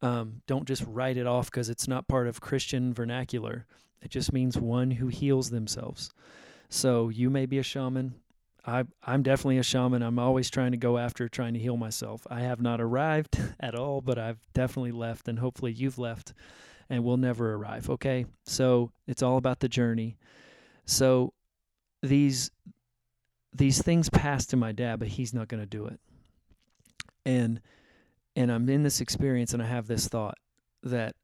Um, 0.00 0.40
don't 0.46 0.66
just 0.66 0.84
write 0.86 1.18
it 1.18 1.26
off 1.26 1.50
because 1.50 1.68
it's 1.68 1.88
not 1.88 2.08
part 2.08 2.26
of 2.26 2.40
Christian 2.40 2.94
vernacular. 2.94 3.66
It 4.00 4.10
just 4.10 4.32
means 4.32 4.56
one 4.56 4.92
who 4.92 5.08
heals 5.08 5.50
themselves. 5.50 6.10
So 6.70 7.08
you 7.08 7.28
may 7.28 7.44
be 7.44 7.58
a 7.58 7.62
shaman. 7.62 8.14
I, 8.68 8.84
I'm 9.02 9.22
definitely 9.22 9.56
a 9.56 9.62
shaman. 9.62 10.02
I'm 10.02 10.18
always 10.18 10.50
trying 10.50 10.72
to 10.72 10.76
go 10.76 10.98
after 10.98 11.26
trying 11.26 11.54
to 11.54 11.58
heal 11.58 11.78
myself. 11.78 12.26
I 12.30 12.40
have 12.40 12.60
not 12.60 12.82
arrived 12.82 13.40
at 13.60 13.74
all, 13.74 14.02
but 14.02 14.18
I've 14.18 14.38
definitely 14.52 14.92
left, 14.92 15.26
and 15.26 15.38
hopefully 15.38 15.72
you've 15.72 15.98
left, 15.98 16.34
and 16.90 17.02
we'll 17.02 17.16
never 17.16 17.54
arrive. 17.54 17.88
Okay, 17.88 18.26
so 18.44 18.92
it's 19.06 19.22
all 19.22 19.38
about 19.38 19.60
the 19.60 19.68
journey. 19.68 20.18
So 20.84 21.32
these 22.02 22.50
these 23.54 23.82
things 23.82 24.10
pass 24.10 24.44
to 24.46 24.56
my 24.56 24.72
dad, 24.72 24.98
but 24.98 25.08
he's 25.08 25.32
not 25.32 25.48
going 25.48 25.62
to 25.62 25.66
do 25.66 25.86
it. 25.86 25.98
And 27.24 27.60
and 28.36 28.52
I'm 28.52 28.68
in 28.68 28.82
this 28.82 29.00
experience, 29.00 29.54
and 29.54 29.62
I 29.62 29.66
have 29.66 29.86
this 29.86 30.08
thought 30.08 30.36
that 30.82 31.16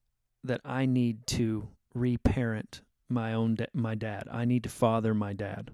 that 0.44 0.62
I 0.64 0.86
need 0.86 1.26
to 1.28 1.68
reparent 1.94 2.80
my 3.10 3.34
own 3.34 3.56
da- 3.56 3.66
my 3.74 3.94
dad. 3.94 4.28
I 4.32 4.46
need 4.46 4.62
to 4.62 4.70
father 4.70 5.12
my 5.12 5.34
dad. 5.34 5.70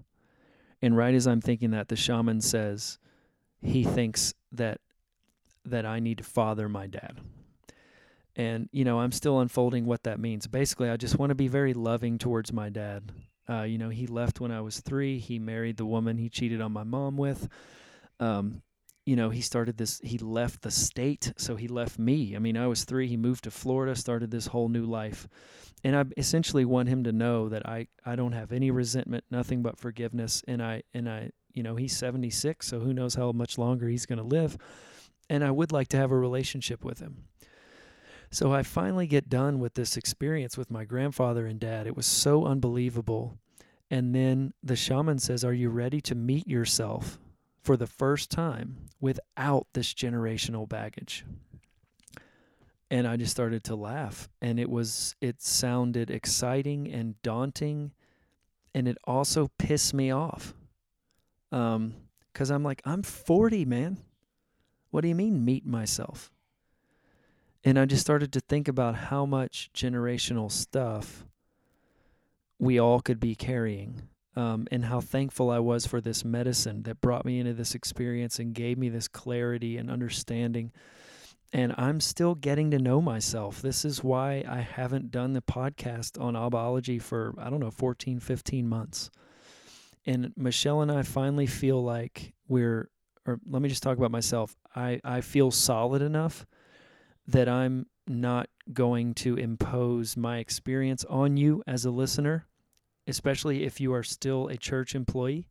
And 0.81 0.97
right 0.97 1.13
as 1.13 1.27
I'm 1.27 1.41
thinking 1.41 1.71
that, 1.71 1.89
the 1.89 1.95
shaman 1.95 2.41
says 2.41 2.97
he 3.61 3.83
thinks 3.83 4.33
that 4.51 4.79
that 5.63 5.85
I 5.85 5.99
need 5.99 6.17
to 6.17 6.23
father 6.23 6.67
my 6.67 6.87
dad. 6.87 7.19
And 8.35 8.69
you 8.71 8.83
know, 8.83 8.99
I'm 8.99 9.11
still 9.11 9.39
unfolding 9.39 9.85
what 9.85 10.03
that 10.03 10.19
means. 10.19 10.47
Basically, 10.47 10.89
I 10.89 10.97
just 10.97 11.19
want 11.19 11.29
to 11.29 11.35
be 11.35 11.47
very 11.47 11.73
loving 11.73 12.17
towards 12.17 12.51
my 12.51 12.69
dad. 12.69 13.11
Uh, 13.49 13.63
you 13.63 13.77
know, 13.77 13.89
he 13.89 14.07
left 14.07 14.39
when 14.39 14.51
I 14.51 14.61
was 14.61 14.79
three. 14.79 15.19
He 15.19 15.37
married 15.37 15.77
the 15.77 15.85
woman 15.85 16.17
he 16.17 16.29
cheated 16.29 16.61
on 16.61 16.71
my 16.71 16.83
mom 16.83 17.17
with. 17.17 17.49
Um, 18.19 18.61
you 19.05 19.15
know, 19.15 19.29
he 19.29 19.41
started 19.41 19.77
this, 19.77 19.99
he 20.03 20.19
left 20.19 20.61
the 20.61 20.71
state, 20.71 21.33
so 21.35 21.55
he 21.55 21.67
left 21.67 21.97
me. 21.97 22.35
I 22.35 22.39
mean, 22.39 22.55
I 22.55 22.67
was 22.67 22.83
three. 22.83 23.07
He 23.07 23.17
moved 23.17 23.43
to 23.45 23.51
Florida, 23.51 23.95
started 23.95 24.29
this 24.31 24.47
whole 24.47 24.69
new 24.69 24.85
life. 24.85 25.27
And 25.83 25.95
I 25.95 26.05
essentially 26.17 26.65
want 26.65 26.89
him 26.89 27.03
to 27.05 27.11
know 27.11 27.49
that 27.49 27.67
I, 27.67 27.87
I 28.05 28.15
don't 28.15 28.33
have 28.33 28.51
any 28.51 28.69
resentment, 28.69 29.23
nothing 29.31 29.63
but 29.63 29.79
forgiveness. 29.79 30.43
And 30.47 30.61
I, 30.61 30.83
and 30.93 31.09
I, 31.09 31.31
you 31.53 31.63
know, 31.63 31.75
he's 31.75 31.97
76, 31.97 32.67
so 32.67 32.79
who 32.79 32.93
knows 32.93 33.15
how 33.15 33.31
much 33.31 33.57
longer 33.57 33.87
he's 33.87 34.05
going 34.05 34.19
to 34.19 34.23
live. 34.23 34.57
And 35.29 35.43
I 35.43 35.51
would 35.51 35.71
like 35.71 35.87
to 35.89 35.97
have 35.97 36.11
a 36.11 36.17
relationship 36.17 36.83
with 36.83 36.99
him. 36.99 37.23
So 38.29 38.53
I 38.53 38.63
finally 38.63 39.07
get 39.07 39.27
done 39.27 39.59
with 39.59 39.73
this 39.73 39.97
experience 39.97 40.57
with 40.57 40.71
my 40.71 40.85
grandfather 40.85 41.45
and 41.45 41.59
dad. 41.59 41.87
It 41.87 41.97
was 41.97 42.05
so 42.05 42.45
unbelievable. 42.45 43.37
And 43.89 44.15
then 44.15 44.53
the 44.63 44.77
shaman 44.77 45.19
says, 45.19 45.43
Are 45.43 45.53
you 45.53 45.69
ready 45.69 45.99
to 46.01 46.15
meet 46.15 46.47
yourself 46.47 47.19
for 47.61 47.75
the 47.75 47.87
first 47.87 48.31
time 48.31 48.87
without 49.01 49.67
this 49.73 49.93
generational 49.93 50.67
baggage? 50.67 51.25
And 52.91 53.07
I 53.07 53.15
just 53.15 53.31
started 53.31 53.63
to 53.63 53.75
laugh. 53.75 54.29
And 54.41 54.59
it 54.59 54.69
was, 54.69 55.15
it 55.21 55.41
sounded 55.41 56.11
exciting 56.11 56.91
and 56.91 57.19
daunting. 57.23 57.93
And 58.75 58.87
it 58.87 58.97
also 59.05 59.49
pissed 59.57 59.93
me 59.93 60.11
off. 60.11 60.53
Um, 61.53 61.95
because 62.31 62.51
I'm 62.51 62.63
like, 62.63 62.81
I'm 62.85 63.01
40, 63.01 63.65
man. 63.65 63.97
What 64.89 65.01
do 65.01 65.07
you 65.07 65.15
mean, 65.15 65.43
meet 65.43 65.65
myself? 65.65 66.31
And 67.63 67.79
I 67.79 67.85
just 67.85 68.01
started 68.01 68.33
to 68.33 68.39
think 68.39 68.67
about 68.67 68.95
how 68.95 69.25
much 69.25 69.69
generational 69.73 70.51
stuff 70.51 71.25
we 72.59 72.79
all 72.79 72.99
could 72.99 73.19
be 73.19 73.35
carrying. 73.35 74.03
Um, 74.33 74.65
and 74.71 74.85
how 74.85 75.01
thankful 75.01 75.49
I 75.49 75.59
was 75.59 75.85
for 75.85 75.99
this 75.99 76.23
medicine 76.23 76.83
that 76.83 77.01
brought 77.01 77.25
me 77.25 77.39
into 77.39 77.53
this 77.53 77.75
experience 77.75 78.39
and 78.39 78.53
gave 78.53 78.77
me 78.77 78.87
this 78.87 79.09
clarity 79.09 79.75
and 79.75 79.91
understanding. 79.91 80.71
And 81.53 81.73
I'm 81.77 81.99
still 81.99 82.35
getting 82.35 82.71
to 82.71 82.79
know 82.79 83.01
myself. 83.01 83.61
This 83.61 83.83
is 83.83 84.03
why 84.03 84.43
I 84.47 84.61
haven't 84.61 85.11
done 85.11 85.33
the 85.33 85.41
podcast 85.41 86.21
on 86.21 86.33
Abbaology 86.35 87.01
for, 87.01 87.33
I 87.37 87.49
don't 87.49 87.59
know, 87.59 87.71
14, 87.71 88.19
15 88.19 88.67
months. 88.67 89.11
And 90.05 90.31
Michelle 90.37 90.81
and 90.81 90.91
I 90.91 91.03
finally 91.03 91.45
feel 91.45 91.83
like 91.83 92.33
we're, 92.47 92.89
or 93.25 93.39
let 93.45 93.61
me 93.61 93.69
just 93.69 93.83
talk 93.83 93.97
about 93.97 94.11
myself. 94.11 94.55
I, 94.75 95.01
I 95.03 95.21
feel 95.21 95.51
solid 95.51 96.01
enough 96.01 96.45
that 97.27 97.49
I'm 97.49 97.85
not 98.07 98.49
going 98.73 99.13
to 99.13 99.35
impose 99.35 100.17
my 100.17 100.37
experience 100.37 101.05
on 101.05 101.37
you 101.37 101.63
as 101.67 101.85
a 101.85 101.91
listener, 101.91 102.47
especially 103.07 103.63
if 103.63 103.79
you 103.79 103.93
are 103.93 104.03
still 104.03 104.47
a 104.47 104.57
church 104.57 104.95
employee. 104.95 105.47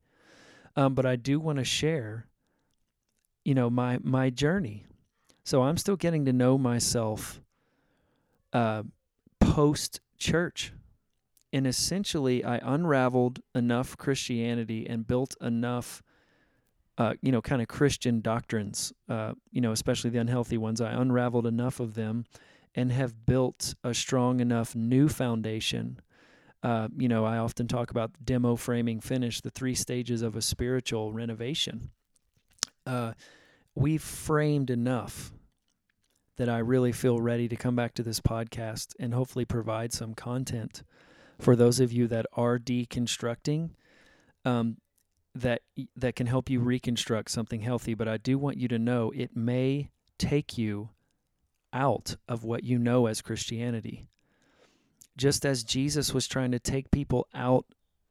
Um, 0.77 0.95
but 0.95 1.07
I 1.07 1.17
do 1.17 1.41
want 1.41 1.59
to 1.59 1.65
share, 1.65 2.27
you 3.45 3.55
know, 3.55 3.69
my 3.71 3.99
my 4.03 4.31
journey. 4.31 4.87
So 5.51 5.63
I'm 5.63 5.79
still 5.79 5.97
getting 5.97 6.27
to 6.27 6.33
know 6.33 6.57
myself 6.57 7.41
uh, 8.53 8.85
post 9.41 10.01
church. 10.17 10.73
And 11.53 11.67
essentially, 11.67 12.45
I 12.45 12.61
unraveled 12.63 13.41
enough 13.53 13.97
Christianity 13.97 14.87
and 14.89 15.05
built 15.05 15.35
enough 15.41 16.05
uh, 16.99 17.15
you 17.21 17.33
know, 17.33 17.43
kind 17.43 17.61
of 17.61 17.67
Christian 17.67 18.21
doctrines, 18.21 18.93
uh, 19.09 19.33
you 19.51 19.61
know, 19.61 19.73
especially 19.73 20.11
the 20.11 20.19
unhealthy 20.19 20.57
ones. 20.57 20.81
I 20.81 20.93
unraveled 20.93 21.49
enough 21.49 21.81
of 21.81 21.95
them 21.95 22.27
and 22.77 22.93
have 22.93 23.27
built 23.27 23.75
a 23.83 23.93
strong 23.93 24.39
enough 24.39 24.77
new 24.77 25.09
foundation. 25.09 25.99
Uh, 26.63 26.87
you 26.97 27.09
know, 27.09 27.25
I 27.25 27.39
often 27.39 27.67
talk 27.67 27.91
about 27.91 28.13
demo 28.25 28.55
framing 28.55 29.01
finish, 29.01 29.41
the 29.41 29.51
three 29.51 29.75
stages 29.75 30.23
of 30.23 30.37
a 30.37 30.43
spiritual 30.43 31.13
renovation. 31.13 31.91
Uh, 32.87 33.15
we've 33.75 34.01
framed 34.01 34.71
enough 34.71 35.33
that 36.41 36.49
I 36.49 36.57
really 36.61 36.91
feel 36.91 37.21
ready 37.21 37.49
to 37.49 37.55
come 37.55 37.77
back 37.77 37.93
to 37.93 38.03
this 38.03 38.19
podcast 38.19 38.95
and 38.99 39.13
hopefully 39.13 39.45
provide 39.45 39.93
some 39.93 40.15
content 40.15 40.83
for 41.39 41.55
those 41.55 41.81
of 41.81 41.93
you 41.93 42.07
that 42.07 42.25
are 42.33 42.59
deconstructing. 42.59 43.73
Um, 44.47 44.79
that 45.35 45.61
that 45.95 46.17
can 46.17 46.27
help 46.27 46.49
you 46.49 46.61
reconstruct 46.61 47.31
something 47.31 47.61
healthy 47.61 47.95
but 47.95 48.09
I 48.09 48.17
do 48.17 48.37
want 48.39 48.57
you 48.57 48.69
to 48.69 48.81
know 48.81 49.13
it 49.15 49.37
may 49.37 49.91
take 50.19 50.59
you 50.59 50.89
out 51.73 52.17
of 52.27 52.43
what 52.43 52.65
you 52.65 52.79
know 52.79 53.07
as 53.07 53.23
Christianity 53.23 54.09
just 55.17 55.47
as 55.47 55.63
Jesus 55.63 56.13
was 56.13 56.27
trying 56.27 56.51
to 56.51 56.59
take 56.59 56.91
people 56.91 57.29
out 57.33 57.67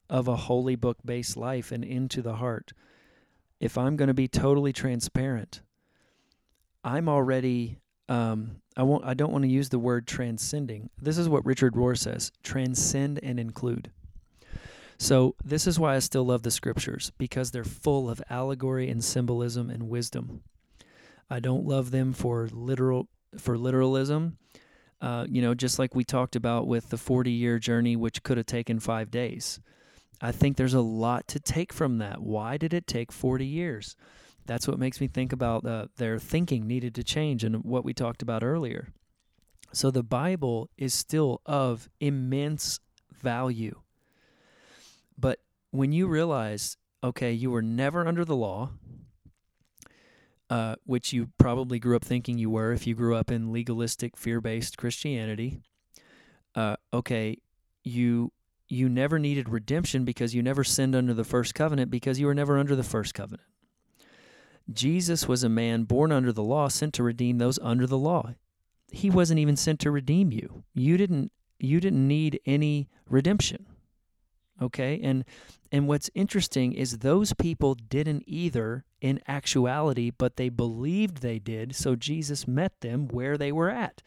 of 0.10 0.30
a 0.30 0.38
holy 0.38 0.78
book 0.78 1.00
based 1.04 1.36
life 1.36 1.74
and 1.74 1.84
into 1.84 2.22
the 2.22 2.36
heart 2.36 2.72
if 3.60 3.78
I'm 3.78 3.98
going 3.98 4.08
to 4.08 4.14
be 4.14 4.30
totally 4.30 4.72
transparent 4.72 5.62
I'm 6.86 7.10
already 7.10 7.80
um, 8.10 8.58
I 8.76 8.84
won't 8.84 9.06
I 9.06 9.14
don't 9.14 9.32
want 9.32 9.44
to 9.46 9.50
use 9.50 9.70
the 9.70 9.80
word 9.80 10.08
transcending 10.08 10.90
this 11.02 11.18
is 11.18 11.30
what 11.30 11.46
Richard 11.46 11.76
Rohr 11.76 11.98
says 11.98 12.32
transcend 12.44 13.20
and 13.24 13.40
include 13.40 13.92
so, 15.02 15.36
this 15.46 15.66
is 15.66 15.80
why 15.80 15.96
I 15.96 16.00
still 16.00 16.26
love 16.26 16.44
the 16.44 16.52
scriptures 16.52 17.14
because 17.18 17.52
they're 17.52 17.64
full 17.64 18.10
of 18.10 18.22
allegory 18.30 18.90
and 18.90 19.02
symbolism 19.02 19.70
and 19.70 19.90
wisdom. 19.90 20.42
I 21.30 21.40
don't 21.40 21.66
love 21.66 21.92
them 21.92 22.12
for 22.12 22.50
literal 22.52 23.08
for 23.38 23.58
literalism. 23.58 24.38
Uh, 25.00 25.26
you 25.30 25.42
know, 25.42 25.54
just 25.54 25.80
like 25.80 25.96
we 25.96 26.04
talked 26.04 26.36
about 26.36 26.68
with 26.68 26.90
the 26.90 26.98
40 26.98 27.32
year 27.32 27.60
journey, 27.60 27.96
which 27.96 28.24
could 28.24 28.36
have 28.36 28.46
taken 28.46 28.82
five 28.82 29.10
days. 29.10 29.62
I 30.20 30.34
think 30.34 30.58
there's 30.58 30.74
a 30.74 30.82
lot 30.82 31.30
to 31.30 31.40
take 31.40 31.72
from 31.72 32.00
that. 32.00 32.22
Why 32.22 32.58
did 32.58 32.74
it 32.74 32.86
take 32.86 33.14
40 33.14 33.46
years? 33.46 33.96
That's 34.50 34.68
what 34.68 34.80
makes 34.80 35.00
me 35.00 35.08
think 35.08 35.32
about 35.32 35.64
uh, 35.64 35.86
their 35.98 36.18
thinking 36.18 36.66
needed 36.66 36.96
to 36.96 37.04
change 37.04 37.44
and 37.44 37.64
what 37.64 37.86
we 37.86 37.94
talked 37.94 38.24
about 38.24 38.44
earlier. 38.44 38.88
So 39.74 39.92
the 39.92 40.02
Bible 40.02 40.72
is 40.76 40.92
still 40.92 41.40
of 41.46 41.88
immense 42.00 42.80
value. 43.14 43.82
But 45.16 45.38
when 45.70 45.92
you 45.92 46.08
realize, 46.08 46.78
okay, 47.04 47.32
you 47.32 47.52
were 47.52 47.62
never 47.62 48.08
under 48.08 48.26
the 48.26 48.36
law, 48.36 48.72
uh, 50.50 50.78
which 50.84 51.14
you 51.14 51.30
probably 51.38 51.78
grew 51.78 51.96
up 51.96 52.04
thinking 52.04 52.40
you 52.40 52.50
were 52.50 52.72
if 52.72 52.88
you 52.88 52.96
grew 52.96 53.16
up 53.16 53.30
in 53.30 53.54
legalistic, 53.54 54.18
fear 54.18 54.42
based 54.42 54.80
Christianity, 54.80 55.62
uh, 56.56 56.76
okay, 56.92 57.38
you 57.84 58.32
you 58.68 58.90
never 58.90 59.20
needed 59.20 59.48
redemption 59.48 60.06
because 60.06 60.34
you 60.34 60.42
never 60.42 60.64
sinned 60.64 60.96
under 60.96 61.14
the 61.14 61.24
first 61.24 61.54
covenant 61.54 61.92
because 61.92 62.20
you 62.20 62.26
were 62.26 62.34
never 62.34 62.58
under 62.58 62.76
the 62.76 62.82
first 62.82 63.14
covenant. 63.14 63.44
Jesus 64.72 65.28
was 65.28 65.44
a 65.44 65.50
man 65.50 65.84
born 65.84 66.12
under 66.12 66.32
the 66.32 66.44
law, 66.44 66.68
sent 66.68 66.94
to 66.96 67.04
redeem 67.04 67.38
those 67.38 67.60
under 67.62 67.88
the 67.88 67.98
law. 67.98 68.34
He 68.92 69.10
wasn't 69.10 69.40
even 69.40 69.56
sent 69.56 69.80
to 69.82 69.92
redeem 69.92 70.32
you. 70.32 70.64
You 70.74 70.98
didn't 70.98 71.32
you 71.60 71.80
didn't 71.80 72.08
need 72.08 72.40
any 72.46 72.88
redemption. 73.10 73.66
Okay? 74.62 75.00
And 75.04 75.26
and 75.72 75.88
what's 75.88 76.10
interesting 76.16 76.74
is 76.74 77.00
those 77.00 77.34
people 77.34 77.76
didn't 77.76 78.24
either 78.26 78.86
in 79.02 79.22
actuality, 79.28 80.10
but 80.10 80.36
they 80.36 80.50
believed 80.50 81.18
they 81.18 81.40
did, 81.40 81.76
so 81.76 81.96
Jesus 81.96 82.48
met 82.48 82.80
them 82.82 83.08
where 83.08 83.38
they 83.38 83.52
were 83.52 83.70
at. 83.70 84.02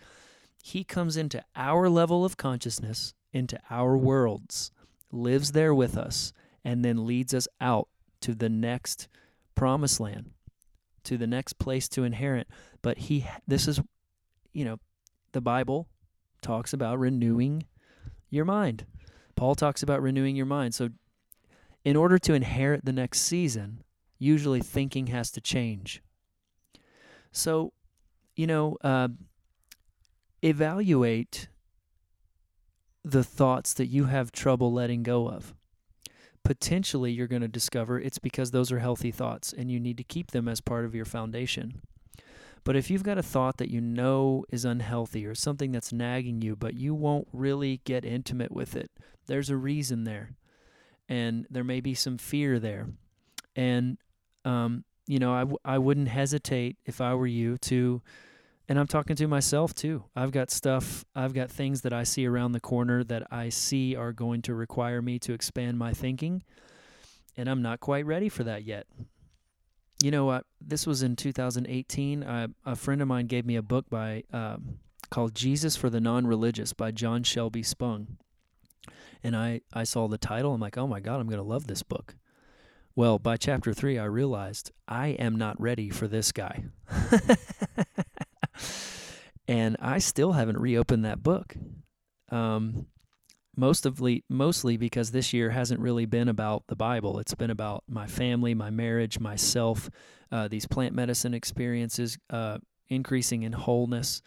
He 0.63 0.85
comes 0.85 1.17
into 1.17 1.43
our 1.57 1.89
level 1.89 2.25
of 2.25 2.37
consciousness, 2.37 3.15
into 3.33 3.61
our 3.71 3.97
worlds, 3.97 4.73
lives 5.11 5.53
there 5.53 5.75
with 5.75 5.97
us, 5.97 6.33
and 6.65 6.85
then 6.85 7.07
leads 7.07 7.33
us 7.33 7.49
out 7.61 7.89
to 8.21 8.35
the 8.35 8.49
next 8.49 9.09
promised 9.55 10.01
land, 10.01 10.31
to 11.05 11.19
the 11.19 11.27
next 11.27 11.55
place 11.55 11.89
to 11.91 12.05
inherit. 12.05 12.49
But 12.81 12.99
he 12.99 13.27
this 13.47 13.69
is 13.69 13.81
you 14.53 14.65
know, 14.65 14.79
the 15.33 15.41
Bible 15.41 15.89
talks 16.41 16.73
about 16.73 16.99
renewing 16.99 17.65
your 18.31 18.45
mind. 18.45 18.87
Paul 19.37 19.55
talks 19.55 19.83
about 19.83 20.03
renewing 20.03 20.37
your 20.37 20.47
mind. 20.47 20.75
So 20.75 20.91
in 21.85 21.97
order 21.97 22.19
to 22.19 22.35
inherit 22.35 22.85
the 22.85 22.93
next 22.93 23.21
season, 23.21 23.83
usually 24.19 24.61
thinking 24.61 25.09
has 25.09 25.31
to 25.33 25.41
change. 25.41 26.03
So, 27.33 27.73
you 28.37 28.47
know, 28.47 28.77
uh, 28.83 29.09
evaluate 30.43 31.49
the 33.05 33.25
thoughts 33.25 33.75
that 33.75 33.87
you 33.87 34.05
have 34.05 34.31
trouble 34.31 34.73
letting 34.73 35.03
go 35.03 35.29
of. 35.29 35.55
Potentially, 36.45 37.13
you're 37.13 37.29
going 37.29 37.43
to 37.43 37.49
discover 37.49 38.01
it's 38.01 38.19
because 38.19 38.51
those 38.51 38.73
are 38.73 38.81
healthy 38.81 39.11
thoughts 39.11 39.53
and 39.53 39.71
you 39.71 39.79
need 39.79 39.97
to 39.97 40.05
keep 40.05 40.33
them 40.33 40.49
as 40.49 40.61
part 40.61 40.85
of 40.85 40.95
your 40.95 41.05
foundation. 41.05 41.81
But 42.65 42.77
if 42.77 42.91
you've 42.91 43.03
got 43.03 43.19
a 43.19 43.23
thought 43.23 43.57
that 43.59 43.71
you 43.71 43.81
know 43.81 44.45
is 44.51 44.65
unhealthy 44.65 45.27
or 45.27 45.35
something 45.35 45.73
that's 45.73 45.93
nagging 45.93 46.43
you, 46.43 46.55
but 46.55 46.75
you 46.75 46.95
won't 46.95 47.29
really 47.33 47.81
get 47.85 48.05
intimate 48.05 48.53
with 48.53 48.77
it, 48.77 48.91
there's 49.27 49.51
a 49.51 49.57
reason 49.57 50.05
there. 50.05 50.37
And 51.09 51.47
there 51.51 51.65
may 51.65 51.81
be 51.81 51.95
some 51.95 52.19
fear 52.19 52.59
there. 52.59 52.89
And, 53.57 53.99
um, 54.45 54.85
you 55.07 55.19
know, 55.19 55.33
I 55.33 55.41
w- 55.41 55.59
I 55.65 55.79
wouldn't 55.79 56.09
hesitate 56.09 56.77
if 56.87 57.01
I 57.01 57.15
were 57.15 57.27
you 57.27 57.59
to, 57.59 58.01
and 58.69 58.79
I'm 58.79 58.87
talking 58.87 59.17
to 59.17 59.27
myself 59.27 59.75
too. 59.75 60.05
I've 60.15 60.33
got 60.33 60.51
stuff, 60.51 61.05
I've 61.15 61.35
got 61.35 61.51
things 61.51 61.83
that 61.83 61.93
I 61.93 62.05
see 62.05 62.27
around 62.27 62.53
the 62.53 62.61
corner 62.61 63.05
that 63.05 63.27
I 63.31 63.49
see 63.49 63.97
are 63.97 64.13
going 64.13 64.43
to 64.43 64.55
require 64.55 65.03
me 65.03 65.19
to 65.21 65.33
expand 65.33 65.79
my 65.79 65.93
thinking. 65.93 66.43
And 67.37 67.49
I'm 67.49 67.63
not 67.63 67.81
quite 67.81 68.05
ready 68.05 68.29
for 68.29 68.45
that 68.45 68.65
yet 68.65 68.87
you 70.03 70.11
know 70.11 70.25
what? 70.25 70.45
This 70.61 70.87
was 70.87 71.03
in 71.03 71.17
2018. 71.17 72.23
Uh, 72.23 72.49
a 72.67 72.77
friend 72.77 73.01
of 73.01 73.09
mine 73.09 73.27
gave 73.27 73.47
me 73.47 73.57
a 73.57 73.63
book 73.63 73.89
by 73.89 74.25
um, 74.33 74.79
called 75.11 75.35
Jesus 75.35 75.77
for 75.77 75.89
the 75.89 76.01
Non-Religious 76.01 76.73
by 76.73 76.91
John 76.91 77.23
Shelby 77.23 77.63
Spong, 77.63 78.19
and 79.23 79.37
I 79.37 79.61
I 79.73 79.85
saw 79.85 80.09
the 80.09 80.19
title. 80.19 80.55
I'm 80.55 80.61
like, 80.61 80.77
oh 80.77 80.89
my 80.89 81.01
god, 81.01 81.21
I'm 81.21 81.29
gonna 81.29 81.43
love 81.43 81.67
this 81.67 81.83
book. 81.83 82.17
Well, 82.95 83.19
by 83.19 83.37
chapter 83.37 83.73
three, 83.73 83.99
I 83.99 84.05
realized 84.05 84.73
I 84.89 85.09
am 85.09 85.37
not 85.37 85.59
ready 85.61 85.89
for 85.89 86.09
this 86.09 86.33
guy, 86.33 86.65
and 89.49 89.77
I 89.81 89.99
still 89.99 90.33
haven't 90.33 90.59
reopened 90.59 91.05
that 91.05 91.23
book. 91.23 91.55
Um, 92.31 92.87
mostly 93.57 94.25
mostly 94.29 94.77
because 94.77 95.11
this 95.11 95.33
year 95.33 95.51
hasn't 95.51 95.81
really 95.81 96.07
been 96.07 96.29
about 96.29 96.65
the 96.69 96.77
Bible. 96.77 97.19
It's 97.19 97.35
been 97.35 97.51
about 97.51 97.85
my 97.89 98.07
family, 98.07 98.55
my 98.55 98.71
marriage, 98.71 99.19
myself, 99.19 99.91
uh, 100.31 100.49
these 100.49 100.67
plant 100.67 100.95
medicine 100.95 101.35
experiences, 101.35 102.19
uh, 102.31 102.59
increasing 102.89 103.43
in 103.43 103.53
wholeness, 103.53 104.23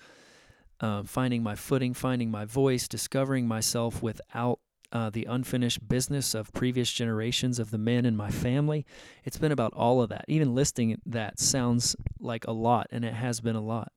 uh, 0.80 1.04
finding 1.04 1.42
my 1.42 1.56
footing, 1.56 1.94
finding 1.94 2.30
my 2.30 2.46
voice, 2.46 2.88
discovering 2.88 3.48
myself 3.48 4.02
without. 4.02 4.60
Uh, 4.92 5.10
the 5.10 5.26
unfinished 5.26 5.86
business 5.90 6.34
of 6.34 6.54
previous 6.54 6.90
generations 6.90 7.60
of 7.60 7.70
the 7.70 7.78
men 7.78 8.06
in 8.06 8.16
my 8.16 8.30
family. 8.30 8.86
It's 9.26 9.38
been 9.38 9.52
about 9.52 9.74
all 9.74 10.02
of 10.02 10.08
that. 10.10 10.24
Even 10.30 10.56
listing 10.56 11.02
that 11.08 11.38
sounds 11.38 11.98
like 12.20 12.46
a 12.48 12.54
lot, 12.54 12.88
and 12.92 13.04
it 13.04 13.14
has 13.14 13.42
been 13.42 13.58
a 13.58 13.62
lot. 13.62 13.92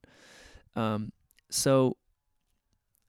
Um, 0.79 1.11
so 1.49 1.97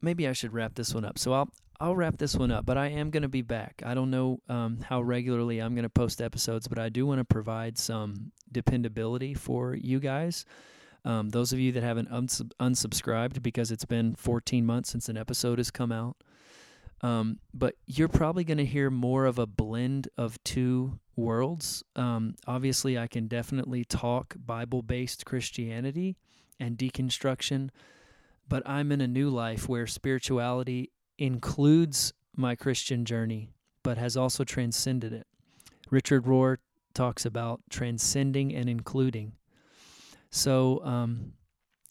maybe 0.03 0.27
I 0.27 0.33
should 0.33 0.53
wrap 0.53 0.75
this 0.75 0.95
one 0.95 1.05
up. 1.05 1.19
So 1.19 1.33
I'll 1.33 1.49
I'll 1.83 1.97
wrap 1.97 2.19
this 2.19 2.37
one 2.37 2.51
up, 2.51 2.67
but 2.67 2.77
I 2.77 2.89
am 2.89 3.09
going 3.09 3.23
to 3.23 3.29
be 3.29 3.41
back. 3.41 3.83
I 3.87 3.95
don't 3.95 4.11
know 4.11 4.41
um, 4.51 4.81
how 4.87 5.01
regularly 5.01 5.61
I'm 5.61 5.75
going 5.75 5.85
to 5.85 5.89
post 5.89 6.21
episodes, 6.21 6.69
but 6.69 6.79
I 6.79 6.91
do 6.91 7.07
want 7.07 7.21
to 7.21 7.25
provide 7.25 7.79
some 7.79 8.33
dependability 8.53 9.33
for 9.33 9.75
you 9.75 9.99
guys. 9.99 10.45
Um, 11.07 11.31
those 11.31 11.55
of 11.55 11.59
you 11.59 11.73
that 11.73 11.83
haven't 11.83 12.11
unsub- 12.11 12.53
unsubscribed 12.61 13.43
because 13.43 13.71
it's 13.71 13.87
been 13.87 14.15
14 14.15 14.67
months 14.67 14.91
since 14.91 15.09
an 15.09 15.17
episode 15.17 15.59
has 15.59 15.71
come 15.71 15.91
out. 15.91 16.19
Um, 17.03 17.39
but 17.55 17.77
you're 17.87 18.09
probably 18.09 18.45
going 18.45 18.59
to 18.59 18.65
hear 18.67 18.91
more 18.91 19.25
of 19.25 19.39
a 19.39 19.47
blend 19.47 20.09
of 20.19 20.43
two 20.45 20.99
worlds. 21.17 21.83
Um, 21.97 22.35
obviously, 22.47 22.99
I 22.99 23.07
can 23.07 23.27
definitely 23.27 23.85
talk 23.85 24.37
Bible 24.39 24.83
based 24.83 25.25
Christianity 25.25 26.17
and 26.59 26.77
deconstruction, 26.77 27.71
but 28.49 28.63
I'm 28.67 28.93
in 28.93 29.01
a 29.01 29.09
new 29.09 29.31
life 29.31 29.69
where 29.69 29.87
spirituality 29.87 30.91
includes 31.19 32.13
my 32.37 32.55
Christian 32.55 33.05
journey, 33.05 33.51
but 33.83 33.99
has 33.99 34.17
also 34.17 34.45
transcended 34.45 35.13
it. 35.13 35.27
Richard 35.91 36.25
Rohr 36.25 36.59
talks 36.95 37.25
about 37.25 37.61
transcending 37.71 38.55
and 38.55 38.69
including. 38.69 39.33
So, 40.31 40.85
um, 40.85 41.33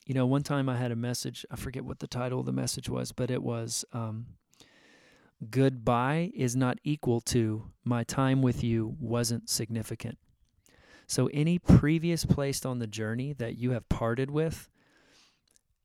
you 0.06 0.14
know, 0.14 0.26
one 0.26 0.44
time 0.44 0.70
I 0.70 0.78
had 0.78 0.92
a 0.92 0.96
message, 0.96 1.46
I 1.52 1.56
forget 1.56 1.86
what 1.86 2.00
the 2.00 2.08
title 2.08 2.40
of 2.40 2.46
the 2.46 2.52
message 2.52 2.90
was, 2.90 3.12
but 3.12 3.30
it 3.30 3.44
was 3.44 3.86
um, 3.94 4.28
Goodbye 5.48 6.32
is 6.36 6.56
not 6.56 6.80
equal 6.84 7.22
to 7.22 7.72
my 7.86 8.04
time 8.04 8.42
with 8.42 8.62
you 8.62 8.98
wasn't 9.00 9.50
significant. 9.50 10.18
So, 11.08 11.28
any 11.34 11.58
previous 11.58 12.26
place 12.26 12.66
on 12.66 12.80
the 12.80 12.88
journey 12.88 13.32
that 13.34 13.58
you 13.58 13.72
have 13.72 13.88
parted 13.88 14.30
with, 14.30 14.70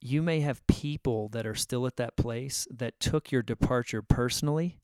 you 0.00 0.22
may 0.22 0.40
have 0.40 0.66
people 0.66 1.28
that 1.30 1.46
are 1.46 1.54
still 1.54 1.86
at 1.86 1.96
that 1.96 2.16
place 2.16 2.66
that 2.70 2.98
took 2.98 3.30
your 3.30 3.42
departure 3.42 4.02
personally, 4.02 4.80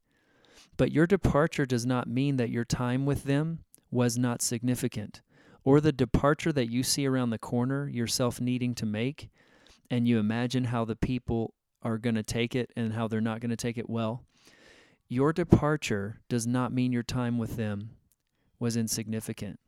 but 0.77 0.93
your 0.93 1.07
departure 1.07 1.67
does 1.67 1.85
not 1.85 2.09
mean 2.09 2.37
that 2.37 2.49
your 2.49 2.65
time 2.65 3.05
with 3.05 3.25
them 3.25 3.65
was 3.91 4.17
not 4.17 4.41
significant, 4.41 5.21
or 5.65 5.81
the 5.81 5.93
departure 5.93 6.53
that 6.53 6.71
you 6.71 6.85
see 6.85 7.07
around 7.07 7.31
the 7.31 7.39
corner 7.39 7.89
yourself 7.89 8.41
needing 8.41 8.75
to 8.77 8.87
make, 8.87 9.31
and 9.91 10.07
you 10.07 10.19
imagine 10.19 10.65
how 10.65 10.85
the 10.85 10.97
people 10.97 11.55
are 11.83 11.99
going 11.99 12.15
to 12.15 12.23
take 12.23 12.55
it 12.55 12.71
and 12.77 12.95
how 12.95 13.09
they're 13.09 13.21
not 13.21 13.41
going 13.41 13.51
to 13.51 13.57
take 13.57 13.77
it 13.77 13.91
well. 13.91 14.25
Your 15.11 15.35
departure 15.35 16.23
does 16.31 16.47
not 16.47 16.73
mean 16.73 16.91
your 16.91 17.03
time 17.03 17.37
with 17.37 17.57
them 17.57 17.91
was 18.59 18.79
insignificant. 18.79 19.61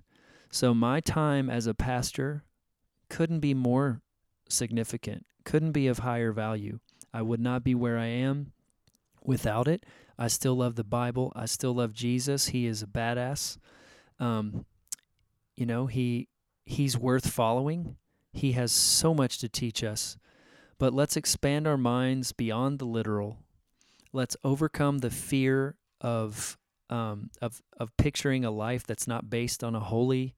So, 0.50 0.72
my 0.72 1.00
time 1.00 1.50
as 1.50 1.66
a 1.66 1.74
pastor 1.74 2.44
couldn't 3.10 3.40
be 3.40 3.52
more 3.52 4.00
significant 4.48 5.26
couldn't 5.44 5.72
be 5.72 5.86
of 5.86 6.00
higher 6.00 6.32
value. 6.32 6.78
I 7.12 7.22
would 7.22 7.40
not 7.40 7.64
be 7.64 7.74
where 7.74 7.98
I 7.98 8.06
am 8.06 8.52
without 9.22 9.68
it. 9.68 9.84
I 10.18 10.28
still 10.28 10.56
love 10.56 10.76
the 10.76 10.84
Bible. 10.84 11.32
I 11.34 11.46
still 11.46 11.74
love 11.74 11.92
Jesus. 11.92 12.48
He 12.48 12.66
is 12.66 12.82
a 12.82 12.86
badass. 12.86 13.58
Um, 14.18 14.64
you 15.56 15.66
know, 15.66 15.86
he 15.86 16.28
he's 16.64 16.96
worth 16.96 17.28
following. 17.28 17.96
He 18.32 18.52
has 18.52 18.72
so 18.72 19.14
much 19.14 19.38
to 19.38 19.48
teach 19.48 19.82
us. 19.82 20.16
But 20.78 20.94
let's 20.94 21.16
expand 21.16 21.66
our 21.66 21.76
minds 21.76 22.32
beyond 22.32 22.78
the 22.78 22.86
literal. 22.86 23.38
Let's 24.12 24.36
overcome 24.44 24.98
the 24.98 25.10
fear 25.10 25.76
of 26.00 26.58
um, 26.90 27.30
of 27.40 27.62
of 27.78 27.96
picturing 27.96 28.44
a 28.44 28.50
life 28.50 28.86
that's 28.86 29.06
not 29.06 29.30
based 29.30 29.64
on 29.64 29.74
a 29.74 29.80
holy 29.80 30.34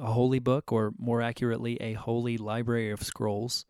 a 0.00 0.12
holy 0.12 0.38
book, 0.38 0.72
or 0.72 0.92
more 0.98 1.22
accurately, 1.22 1.80
a 1.80 1.94
holy 1.94 2.36
library 2.36 2.90
of 2.90 3.02
scrolls 3.02 3.64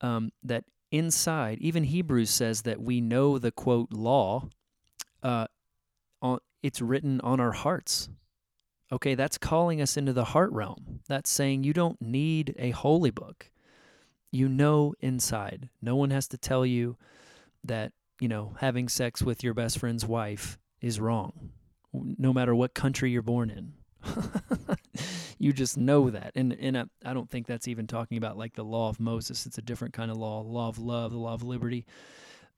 um, 0.00 0.32
that 0.42 0.64
inside, 0.90 1.58
even 1.60 1.84
Hebrews 1.84 2.30
says 2.30 2.62
that 2.62 2.80
we 2.80 3.00
know 3.00 3.38
the 3.38 3.52
quote 3.52 3.92
law. 3.92 4.48
Uh, 5.22 5.46
on, 6.22 6.38
it's 6.62 6.80
written 6.80 7.20
on 7.20 7.40
our 7.40 7.52
hearts. 7.52 8.08
Okay, 8.90 9.14
that's 9.14 9.38
calling 9.38 9.82
us 9.82 9.96
into 9.96 10.12
the 10.12 10.24
heart 10.24 10.50
realm. 10.52 11.00
That's 11.08 11.30
saying 11.30 11.64
you 11.64 11.72
don't 11.72 12.00
need 12.00 12.54
a 12.58 12.70
holy 12.70 13.10
book. 13.10 13.50
You 14.30 14.48
know 14.48 14.94
inside. 15.00 15.68
No 15.82 15.96
one 15.96 16.10
has 16.10 16.26
to 16.28 16.38
tell 16.38 16.64
you 16.64 16.96
that, 17.64 17.92
you 18.20 18.28
know, 18.28 18.54
having 18.58 18.88
sex 18.88 19.22
with 19.22 19.44
your 19.44 19.54
best 19.54 19.78
friend's 19.78 20.06
wife 20.06 20.58
is 20.80 21.00
wrong, 21.00 21.50
no 21.92 22.32
matter 22.32 22.54
what 22.54 22.74
country 22.74 23.10
you're 23.10 23.22
born 23.22 23.50
in. 23.50 23.72
you 25.38 25.52
just 25.52 25.76
know 25.76 26.10
that. 26.10 26.32
And 26.34 26.52
and 26.52 26.78
I, 26.78 26.84
I 27.04 27.14
don't 27.14 27.28
think 27.28 27.46
that's 27.46 27.68
even 27.68 27.86
talking 27.86 28.18
about 28.18 28.36
like 28.36 28.54
the 28.54 28.64
law 28.64 28.88
of 28.88 29.00
Moses. 29.00 29.46
It's 29.46 29.58
a 29.58 29.62
different 29.62 29.94
kind 29.94 30.10
of 30.10 30.16
law, 30.16 30.40
law 30.40 30.68
of 30.68 30.78
love, 30.78 31.12
the 31.12 31.18
law 31.18 31.34
of 31.34 31.42
liberty. 31.42 31.86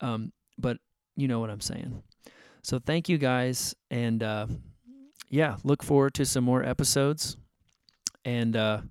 Um, 0.00 0.32
but 0.58 0.78
you 1.16 1.28
know 1.28 1.40
what 1.40 1.50
I'm 1.50 1.60
saying. 1.60 2.02
So 2.62 2.78
thank 2.78 3.08
you 3.08 3.18
guys, 3.18 3.74
and 3.90 4.22
uh, 4.22 4.46
yeah, 5.28 5.56
look 5.64 5.82
forward 5.82 6.14
to 6.14 6.26
some 6.26 6.44
more 6.44 6.62
episodes. 6.62 7.36
And 8.24 8.54
uh, 8.54 8.82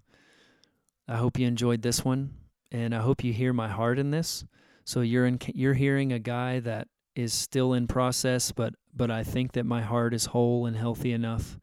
I 1.07 1.17
hope 1.17 1.37
you 1.37 1.45
enjoyed 1.47 1.83
this 1.83 2.03
one, 2.03 2.33
and 2.71 2.95
I 2.95 2.99
hope 2.99 3.23
you 3.23 3.31
hear 3.31 3.53
my 3.53 3.67
heart 3.67 3.99
in 3.99 4.09
this. 4.09 4.43
So 4.89 5.01
you're 5.01 5.27
in, 5.27 5.37
you're 5.53 5.75
hearing 5.75 6.11
a 6.13 6.17
guy 6.17 6.61
that 6.61 6.87
is 7.15 7.31
still 7.31 7.73
in 7.73 7.85
process, 7.85 8.51
but 8.51 8.73
but 8.91 9.11
I 9.11 9.23
think 9.23 9.51
that 9.51 9.63
my 9.63 9.83
heart 9.83 10.15
is 10.15 10.25
whole 10.25 10.65
and 10.65 10.75
healthy 10.75 11.11
enough 11.11 11.59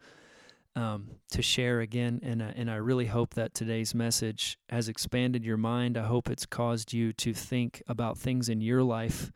um, 0.76 1.08
to 1.32 1.42
share 1.42 1.80
again. 1.80 2.20
And 2.22 2.40
uh, 2.40 2.52
and 2.54 2.70
I 2.70 2.76
really 2.76 3.06
hope 3.06 3.34
that 3.34 3.52
today's 3.52 3.96
message 3.96 4.58
has 4.68 4.88
expanded 4.88 5.44
your 5.44 5.56
mind. 5.56 5.98
I 5.98 6.04
hope 6.04 6.30
it's 6.30 6.46
caused 6.46 6.92
you 6.92 7.12
to 7.14 7.34
think 7.34 7.82
about 7.88 8.16
things 8.16 8.48
in 8.48 8.60
your 8.60 8.84
life 8.84 9.32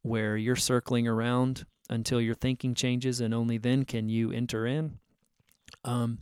where 0.00 0.38
you're 0.38 0.56
circling 0.56 1.06
around 1.06 1.66
until 1.90 2.22
your 2.22 2.34
thinking 2.34 2.74
changes, 2.74 3.20
and 3.20 3.34
only 3.34 3.58
then 3.58 3.84
can 3.84 4.08
you 4.08 4.32
enter 4.32 4.66
in. 4.66 4.98
Um, 5.84 6.20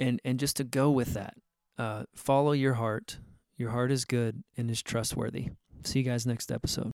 and 0.00 0.20
and 0.24 0.40
just 0.40 0.56
to 0.56 0.64
go 0.64 0.90
with 0.90 1.14
that, 1.14 1.34
uh, 1.78 2.06
follow 2.16 2.50
your 2.50 2.74
heart. 2.74 3.18
Your 3.56 3.70
heart 3.70 3.92
is 3.92 4.04
good 4.04 4.42
and 4.56 4.68
is 4.68 4.82
trustworthy. 4.82 5.50
See 5.84 6.00
you 6.00 6.04
guys 6.04 6.26
next 6.26 6.52
episode. 6.52 6.88